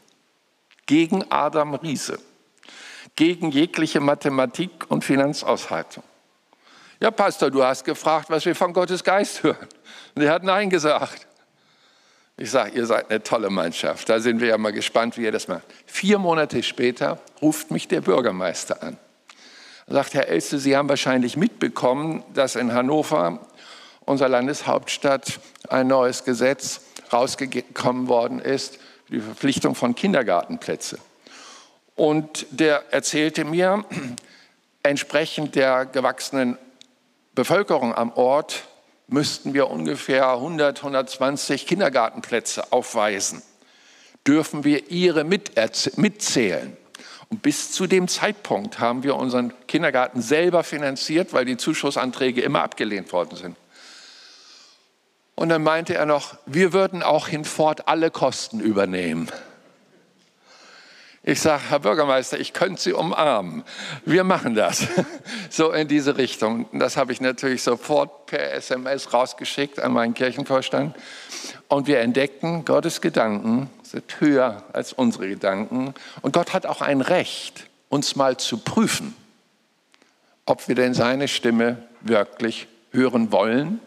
Gegen 0.86 1.30
Adam 1.30 1.76
Riese. 1.76 2.20
Gegen 3.18 3.52
jegliche 3.52 4.00
Mathematik 4.00 4.86
und 4.88 5.04
Finanzaushaltung. 5.04 6.04
Ja, 7.04 7.12
Pastor, 7.12 7.51
du 7.51 7.62
hast 7.62 7.84
gefragt, 7.84 8.30
was 8.30 8.45
wir 8.45 8.56
von 8.56 8.72
Gottes 8.72 9.04
Geist 9.04 9.43
hören. 9.43 9.68
Und 10.16 10.22
er 10.22 10.32
hat 10.32 10.43
Nein 10.43 10.70
gesagt. 10.70 11.28
Ich 12.38 12.49
sage, 12.49 12.78
ihr 12.78 12.86
seid 12.86 13.10
eine 13.10 13.22
tolle 13.22 13.49
Mannschaft. 13.49 14.08
Da 14.08 14.22
sind 14.22 14.39
wir 14.39 14.47
ja 14.47 14.58
mal 14.58 14.72
gespannt, 14.72 15.18
wie 15.18 15.24
ihr 15.24 15.34
das 15.34 15.49
macht. 15.49 15.64
Vier 15.86 16.18
Monate 16.18 16.64
später 16.64 17.20
ruft 17.41 17.72
mich 17.72 17.89
der 17.89 17.99
Bürgermeister 17.99 18.82
an. 18.82 18.95
Er 19.88 19.95
sagt, 19.95 20.14
Herr 20.14 20.30
Elste, 20.30 20.60
Sie 20.60 20.78
haben 20.78 20.88
wahrscheinlich 20.88 21.36
mitbekommen, 21.36 22.24
dass 22.34 22.56
in 22.56 22.74
Hannover, 22.74 23.45
unserer 24.06 24.30
Landeshauptstadt, 24.30 25.41
ein 25.68 25.88
neues 25.88 26.24
Gesetz 26.24 26.80
rausgekommen 27.12 28.08
worden 28.08 28.39
ist, 28.39 28.80
die 29.10 29.20
Verpflichtung 29.20 29.76
von 29.76 29.93
Kindergartenplätzen. 29.93 30.99
Und 31.97 32.45
der 32.51 32.93
erzählte 32.93 33.43
mir, 33.43 33.84
entsprechend 34.84 35.56
der 35.56 35.86
gewachsenen 35.86 36.58
Bevölkerung 37.36 37.96
am 37.96 38.12
Ort 38.14 38.64
müssten 39.08 39.54
wir 39.54 39.70
ungefähr 39.70 40.30
100, 40.30 40.80
120 40.80 41.66
Kindergartenplätze 41.66 42.72
aufweisen. 42.72 43.42
Dürfen 44.28 44.64
wir 44.64 44.92
ihre 44.92 45.24
mitzählen? 45.24 46.78
Und 47.30 47.42
bis 47.42 47.72
zu 47.72 47.88
dem 47.88 48.08
Zeitpunkt 48.08 48.80
haben 48.80 49.02
wir 49.02 49.16
unseren 49.16 49.54
Kindergarten 49.68 50.22
selber 50.22 50.64
finanziert, 50.64 51.34
weil 51.34 51.46
die 51.46 51.58
Zuschussanträge 51.58 52.42
immer 52.42 52.62
abgelehnt 52.62 53.12
worden 53.12 53.36
sind. 53.36 53.58
Und 55.36 55.50
dann 55.50 55.64
meinte 55.64 55.96
er 55.96 56.06
noch, 56.06 56.38
wir 56.46 56.74
würden 56.74 57.02
auch 57.02 57.28
hinfort 57.28 57.88
alle 57.88 58.12
Kosten 58.12 58.60
übernehmen. 58.60 59.30
Ich 61.26 61.40
sage, 61.40 61.64
Herr 61.70 61.80
Bürgermeister, 61.80 62.38
ich 62.38 62.52
könnte 62.52 62.82
Sie 62.82 62.92
umarmen. 62.92 63.64
Wir 64.06 64.26
machen 64.26 64.56
das. 64.56 64.88
So 65.50 65.72
in 65.72 65.88
diese 65.88 66.18
Richtung. 66.18 66.66
Das 66.74 66.98
habe 66.98 67.12
ich 67.12 67.22
natürlich 67.22 67.62
sofort 67.62 68.26
per 68.26 68.54
SMS 68.54 69.14
rausgeschickt 69.14 69.80
an 69.80 69.94
meinen 69.94 70.16
Kirchenvorstand. 70.16 70.96
Und 71.68 71.86
wir 71.86 72.00
entdeckten, 72.00 72.66
Gottes 72.66 73.02
Gedanken 73.02 73.70
sind 73.84 74.20
höher 74.20 74.64
als 74.74 74.94
unsere 74.94 75.30
Gedanken. 75.30 75.94
Und 76.24 76.34
Gott 76.34 76.54
hat 76.54 76.66
auch 76.66 76.82
ein 76.82 77.02
Recht, 77.02 77.68
uns 77.90 78.16
mal 78.16 78.38
zu 78.38 78.58
prüfen, 78.58 79.16
ob 80.46 80.68
wir 80.68 80.74
denn 80.74 80.96
seine 80.96 81.28
Stimme 81.28 81.78
wirklich 82.02 82.68
hören 82.92 83.32
wollen 83.32 83.80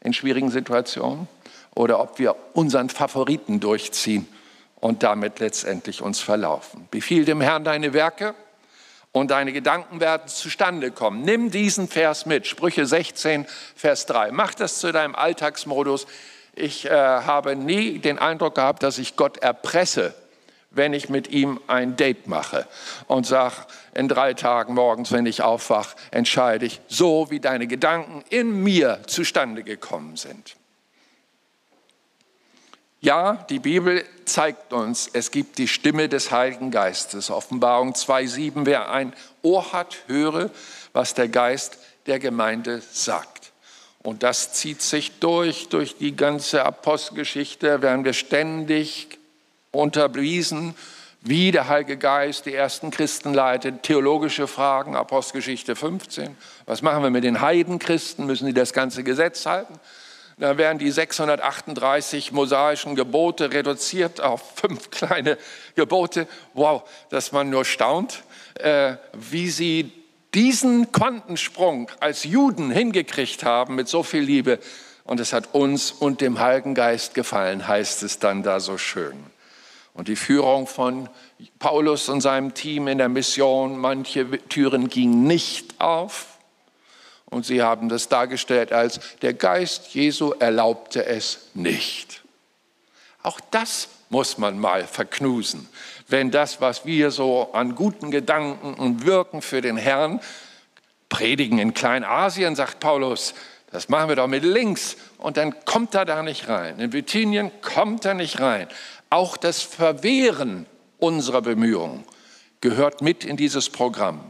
in 0.00 0.14
schwierigen 0.14 0.52
Situationen 0.52 1.26
oder 1.74 1.98
ob 1.98 2.20
wir 2.20 2.36
unseren 2.54 2.90
Favoriten 2.90 3.58
durchziehen 3.58 4.28
und 4.80 5.02
damit 5.02 5.40
letztendlich 5.40 6.02
uns 6.02 6.20
verlaufen. 6.20 6.86
Befiehl 6.90 7.24
dem 7.24 7.40
Herrn 7.40 7.64
deine 7.64 7.92
Werke 7.92 8.34
und 9.12 9.30
deine 9.30 9.52
Gedanken 9.52 10.00
werden 10.00 10.28
zustande 10.28 10.90
kommen. 10.90 11.22
Nimm 11.22 11.50
diesen 11.50 11.88
Vers 11.88 12.26
mit, 12.26 12.46
Sprüche 12.46 12.86
16, 12.86 13.46
Vers 13.74 14.06
3. 14.06 14.32
Mach 14.32 14.54
das 14.54 14.78
zu 14.78 14.92
deinem 14.92 15.14
Alltagsmodus. 15.14 16.06
Ich 16.54 16.86
äh, 16.86 16.90
habe 16.90 17.56
nie 17.56 17.98
den 17.98 18.18
Eindruck 18.18 18.56
gehabt, 18.56 18.82
dass 18.82 18.98
ich 18.98 19.16
Gott 19.16 19.38
erpresse, 19.38 20.14
wenn 20.70 20.92
ich 20.92 21.08
mit 21.08 21.28
ihm 21.28 21.60
ein 21.66 21.96
Date 21.96 22.26
mache 22.26 22.66
und 23.06 23.26
sage, 23.26 23.54
in 23.94 24.08
drei 24.08 24.34
Tagen 24.34 24.74
morgens, 24.74 25.12
wenn 25.12 25.26
ich 25.26 25.42
aufwache, 25.42 25.96
entscheide 26.10 26.66
ich, 26.66 26.80
so 26.88 27.30
wie 27.30 27.40
deine 27.40 27.66
Gedanken 27.66 28.22
in 28.28 28.62
mir 28.62 29.00
zustande 29.06 29.62
gekommen 29.62 30.16
sind. 30.16 30.56
Ja, 33.00 33.46
die 33.48 33.60
Bibel 33.60 34.04
zeigt 34.24 34.72
uns, 34.72 35.08
es 35.12 35.30
gibt 35.30 35.58
die 35.58 35.68
Stimme 35.68 36.08
des 36.08 36.32
Heiligen 36.32 36.72
Geistes. 36.72 37.30
Offenbarung 37.30 37.92
2.7, 37.92 38.66
wer 38.66 38.90
ein 38.90 39.12
Ohr 39.42 39.72
hat, 39.72 39.98
höre, 40.08 40.50
was 40.92 41.14
der 41.14 41.28
Geist 41.28 41.78
der 42.06 42.18
Gemeinde 42.18 42.82
sagt. 42.90 43.52
Und 44.02 44.24
das 44.24 44.52
zieht 44.52 44.82
sich 44.82 45.20
durch, 45.20 45.68
durch 45.68 45.96
die 45.96 46.16
ganze 46.16 46.64
Apostelgeschichte, 46.64 47.82
werden 47.82 48.04
wir 48.04 48.14
ständig 48.14 49.18
unterwiesen, 49.70 50.74
wie 51.20 51.52
der 51.52 51.68
Heilige 51.68 51.98
Geist 51.98 52.46
die 52.46 52.54
ersten 52.54 52.90
Christen 52.90 53.32
leitet, 53.32 53.84
theologische 53.84 54.48
Fragen, 54.48 54.96
Apostelgeschichte 54.96 55.76
15. 55.76 56.36
Was 56.66 56.82
machen 56.82 57.04
wir 57.04 57.10
mit 57.10 57.22
den 57.22 57.40
Heidenchristen? 57.40 58.26
Müssen 58.26 58.46
die 58.46 58.54
das 58.54 58.72
ganze 58.72 59.04
Gesetz 59.04 59.46
halten? 59.46 59.78
Da 60.38 60.56
werden 60.56 60.78
die 60.78 60.90
638 60.90 62.30
mosaischen 62.30 62.94
Gebote 62.94 63.52
reduziert 63.52 64.20
auf 64.20 64.42
fünf 64.54 64.90
kleine 64.90 65.36
Gebote. 65.74 66.28
Wow, 66.54 66.88
dass 67.10 67.32
man 67.32 67.50
nur 67.50 67.64
staunt, 67.64 68.22
äh, 68.54 68.94
wie 69.14 69.50
sie 69.50 69.92
diesen 70.34 70.92
Quantensprung 70.92 71.90
als 72.00 72.24
Juden 72.24 72.70
hingekriegt 72.70 73.44
haben 73.44 73.74
mit 73.74 73.88
so 73.88 74.02
viel 74.02 74.22
Liebe. 74.22 74.60
Und 75.04 75.20
es 75.20 75.32
hat 75.32 75.54
uns 75.54 75.90
und 75.90 76.20
dem 76.20 76.38
Heiligen 76.38 76.74
Geist 76.74 77.14
gefallen, 77.14 77.66
heißt 77.66 78.02
es 78.02 78.18
dann 78.18 78.42
da 78.42 78.60
so 78.60 78.78
schön. 78.78 79.16
Und 79.94 80.06
die 80.06 80.16
Führung 80.16 80.68
von 80.68 81.08
Paulus 81.58 82.08
und 82.08 82.20
seinem 82.20 82.54
Team 82.54 82.86
in 82.86 82.98
der 82.98 83.08
Mission, 83.08 83.78
manche 83.78 84.30
Türen 84.48 84.88
gingen 84.88 85.26
nicht 85.26 85.80
auf. 85.80 86.37
Und 87.30 87.44
sie 87.44 87.62
haben 87.62 87.88
das 87.88 88.08
dargestellt 88.08 88.72
als 88.72 89.00
der 89.20 89.34
Geist 89.34 89.94
Jesu 89.94 90.32
erlaubte 90.38 91.04
es 91.04 91.48
nicht. 91.54 92.22
Auch 93.22 93.40
das 93.50 93.88
muss 94.08 94.38
man 94.38 94.58
mal 94.58 94.86
verknusen, 94.86 95.68
wenn 96.08 96.30
das, 96.30 96.60
was 96.60 96.86
wir 96.86 97.10
so 97.10 97.52
an 97.52 97.74
guten 97.74 98.10
Gedanken 98.10 98.74
und 98.74 99.04
Wirken 99.04 99.42
für 99.42 99.60
den 99.60 99.76
Herrn 99.76 100.20
predigen 101.10 101.58
in 101.58 101.74
Kleinasien, 101.74 102.56
sagt 102.56 102.80
Paulus, 102.80 103.34
das 103.70 103.90
machen 103.90 104.08
wir 104.08 104.16
doch 104.16 104.28
mit 104.28 104.44
links 104.44 104.96
und 105.18 105.36
dann 105.36 105.54
kommt 105.66 105.94
er 105.94 106.06
da 106.06 106.22
nicht 106.22 106.48
rein. 106.48 106.78
In 106.78 106.90
Bithynien 106.90 107.50
kommt 107.60 108.06
er 108.06 108.14
nicht 108.14 108.40
rein. 108.40 108.68
Auch 109.10 109.36
das 109.36 109.60
Verwehren 109.60 110.64
unserer 110.98 111.42
Bemühungen 111.42 112.04
gehört 112.62 113.02
mit 113.02 113.24
in 113.24 113.36
dieses 113.36 113.68
Programm. 113.68 114.20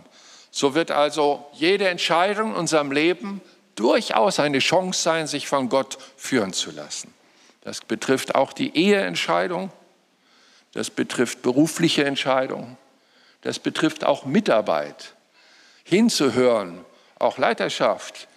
So 0.51 0.75
wird 0.75 0.91
also 0.91 1.47
jede 1.53 1.89
Entscheidung 1.89 2.51
in 2.51 2.57
unserem 2.57 2.93
Leben 2.93 3.41
durchaus 3.75 4.41
eine 4.41 4.59
Chance 4.59 5.01
sein, 5.01 5.27
sich 5.27 5.47
von 5.47 5.69
Gott 5.69 5.99
führen 6.17 6.53
zu 6.53 6.71
lassen. 6.71 7.15
Das 7.63 7.81
betrifft 7.81 8.35
auch 8.35 8.53
die 8.53 8.77
Eheentscheidung, 8.77 9.71
das 10.73 10.91
betrifft 10.91 11.43
berufliche 11.43 12.05
Entscheidungen, 12.05 12.77
das 13.43 13.59
betrifft 13.59 14.05
auch 14.05 14.25
Mitarbeit, 14.25 15.15
hinzuhören, 15.85 16.85
auch 17.19 17.39
Leiterschaft, 17.39 18.29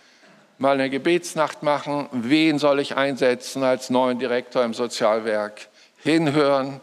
mal 0.57 0.73
eine 0.73 0.89
Gebetsnacht 0.89 1.63
machen, 1.63 2.07
wen 2.11 2.59
soll 2.59 2.79
ich 2.79 2.95
einsetzen 2.95 3.63
als 3.63 3.89
neuen 3.89 4.19
Direktor 4.19 4.63
im 4.63 4.75
Sozialwerk, 4.75 5.69
hinhören, 5.97 6.81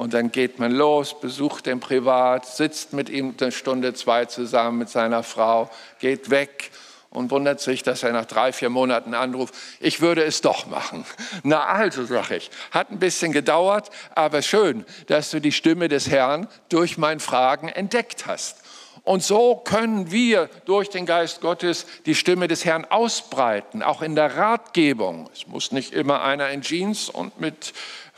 und 0.00 0.14
dann 0.14 0.32
geht 0.32 0.58
man 0.58 0.72
los, 0.72 1.20
besucht 1.20 1.66
den 1.66 1.78
privat, 1.78 2.46
sitzt 2.46 2.94
mit 2.94 3.10
ihm 3.10 3.34
eine 3.38 3.52
Stunde, 3.52 3.92
zwei 3.92 4.24
zusammen 4.24 4.78
mit 4.78 4.88
seiner 4.88 5.22
Frau, 5.22 5.68
geht 5.98 6.30
weg 6.30 6.70
und 7.10 7.30
wundert 7.30 7.60
sich, 7.60 7.82
dass 7.82 8.02
er 8.02 8.12
nach 8.12 8.24
drei, 8.24 8.54
vier 8.54 8.70
Monaten 8.70 9.12
anruft, 9.12 9.54
ich 9.78 10.00
würde 10.00 10.24
es 10.24 10.40
doch 10.40 10.66
machen. 10.66 11.04
Na 11.42 11.66
also, 11.66 12.06
sag 12.06 12.30
ich, 12.30 12.50
hat 12.70 12.90
ein 12.90 12.98
bisschen 12.98 13.32
gedauert, 13.32 13.90
aber 14.14 14.40
schön, 14.40 14.86
dass 15.08 15.30
du 15.32 15.38
die 15.38 15.52
Stimme 15.52 15.88
des 15.88 16.08
Herrn 16.08 16.48
durch 16.70 16.96
mein 16.96 17.20
Fragen 17.20 17.68
entdeckt 17.68 18.24
hast. 18.24 18.56
Und 19.02 19.22
so 19.22 19.56
können 19.56 20.10
wir 20.10 20.48
durch 20.64 20.88
den 20.88 21.04
Geist 21.04 21.42
Gottes 21.42 21.86
die 22.06 22.14
Stimme 22.14 22.48
des 22.48 22.64
Herrn 22.64 22.86
ausbreiten, 22.86 23.82
auch 23.82 24.00
in 24.00 24.14
der 24.14 24.36
Ratgebung. 24.36 25.28
Es 25.34 25.46
muss 25.46 25.72
nicht 25.72 25.92
immer 25.92 26.22
einer 26.22 26.48
in 26.50 26.62
Jeans 26.62 27.10
und 27.10 27.38
mit 27.40 27.74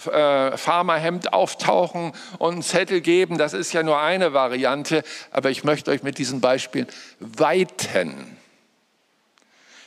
äh, 0.06 0.56
Pharmahemd 0.56 1.32
auftauchen 1.32 2.12
und 2.38 2.52
einen 2.52 2.62
Zettel 2.62 3.00
geben. 3.00 3.38
Das 3.38 3.52
ist 3.52 3.72
ja 3.72 3.82
nur 3.82 4.00
eine 4.00 4.32
Variante. 4.32 5.02
Aber 5.30 5.50
ich 5.50 5.64
möchte 5.64 5.90
euch 5.90 6.02
mit 6.02 6.18
diesen 6.18 6.40
Beispielen 6.40 6.86
weiten, 7.20 8.36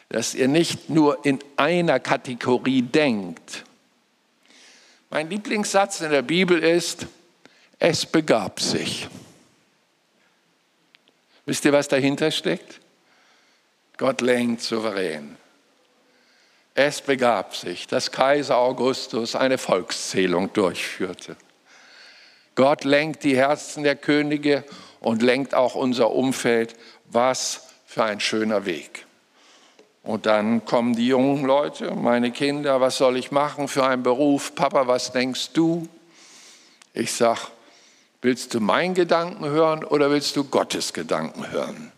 dass 0.09 0.35
ihr 0.35 0.47
nicht 0.47 0.89
nur 0.89 1.25
in 1.25 1.39
einer 1.57 1.99
Kategorie 1.99 2.81
denkt. 2.81 3.63
Mein 5.09 5.29
Lieblingssatz 5.29 6.01
in 6.01 6.11
der 6.11 6.21
Bibel 6.21 6.63
ist, 6.63 7.07
es 7.79 8.05
begab 8.05 8.59
sich. 8.59 9.07
Wisst 11.45 11.65
ihr, 11.65 11.73
was 11.73 11.87
dahinter 11.87 12.31
steckt? 12.31 12.79
Gott 13.97 14.21
lenkt 14.21 14.61
souverän. 14.61 15.37
Es 16.77 16.99
begab 16.99 17.55
sich, 17.55 17.87
dass 17.87 18.11
Kaiser 18.11 18.57
Augustus 18.57 19.33
eine 19.35 19.57
Volkszählung 19.57 20.51
durchführte. 20.51 21.37
Gott 22.55 22.83
lenkt 22.83 23.23
die 23.23 23.37
Herzen 23.37 23.83
der 23.83 23.95
Könige 23.95 24.65
und 24.99 25.21
lenkt 25.21 25.55
auch 25.55 25.75
unser 25.75 26.11
Umfeld. 26.11 26.75
Was 27.05 27.67
für 27.85 28.03
ein 28.03 28.19
schöner 28.19 28.65
Weg. 28.65 29.05
Und 30.03 30.25
dann 30.25 30.65
kommen 30.65 30.95
die 30.95 31.07
jungen 31.07 31.45
Leute, 31.45 31.95
meine 31.95 32.31
Kinder, 32.31 32.81
was 32.81 32.97
soll 32.97 33.15
ich 33.15 33.31
machen 33.31 33.69
für 33.69 33.85
einen 33.85 34.03
Beruf? 34.03 34.53
Papa, 34.53 34.85
was 34.85 35.13
denkst 35.13 35.51
du? 35.53 35.87
Ich 36.93 37.13
sage, 37.13 37.39
willst 38.21 38.53
du 38.53 38.59
meinen 38.59 38.95
Gedanken 38.95 39.45
hören 39.45 39.85
oder 39.85 40.11
willst 40.11 40.35
du 40.35 40.43
Gottes 40.43 40.91
Gedanken 40.91 41.51
hören? 41.51 41.93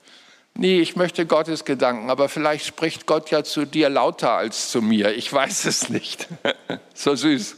Nee, 0.58 0.80
ich 0.80 0.96
möchte 0.96 1.26
Gottes 1.26 1.66
Gedanken, 1.66 2.10
aber 2.10 2.30
vielleicht 2.30 2.66
spricht 2.66 3.06
Gott 3.06 3.30
ja 3.32 3.44
zu 3.44 3.66
dir 3.66 3.90
lauter 3.90 4.32
als 4.32 4.70
zu 4.70 4.82
mir. 4.82 5.16
Ich 5.16 5.32
weiß 5.32 5.66
es 5.66 5.90
nicht. 5.90 6.28
so 6.94 7.16
süß. 7.16 7.58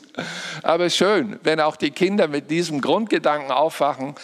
Aber 0.63 0.89
schön, 0.89 1.39
wenn 1.43 1.59
auch 1.59 1.75
die 1.75 1.91
Kinder 1.91 2.27
mit 2.27 2.51
diesem 2.51 2.81
Grundgedanken 2.81 3.51
aufwachen. 3.51 4.15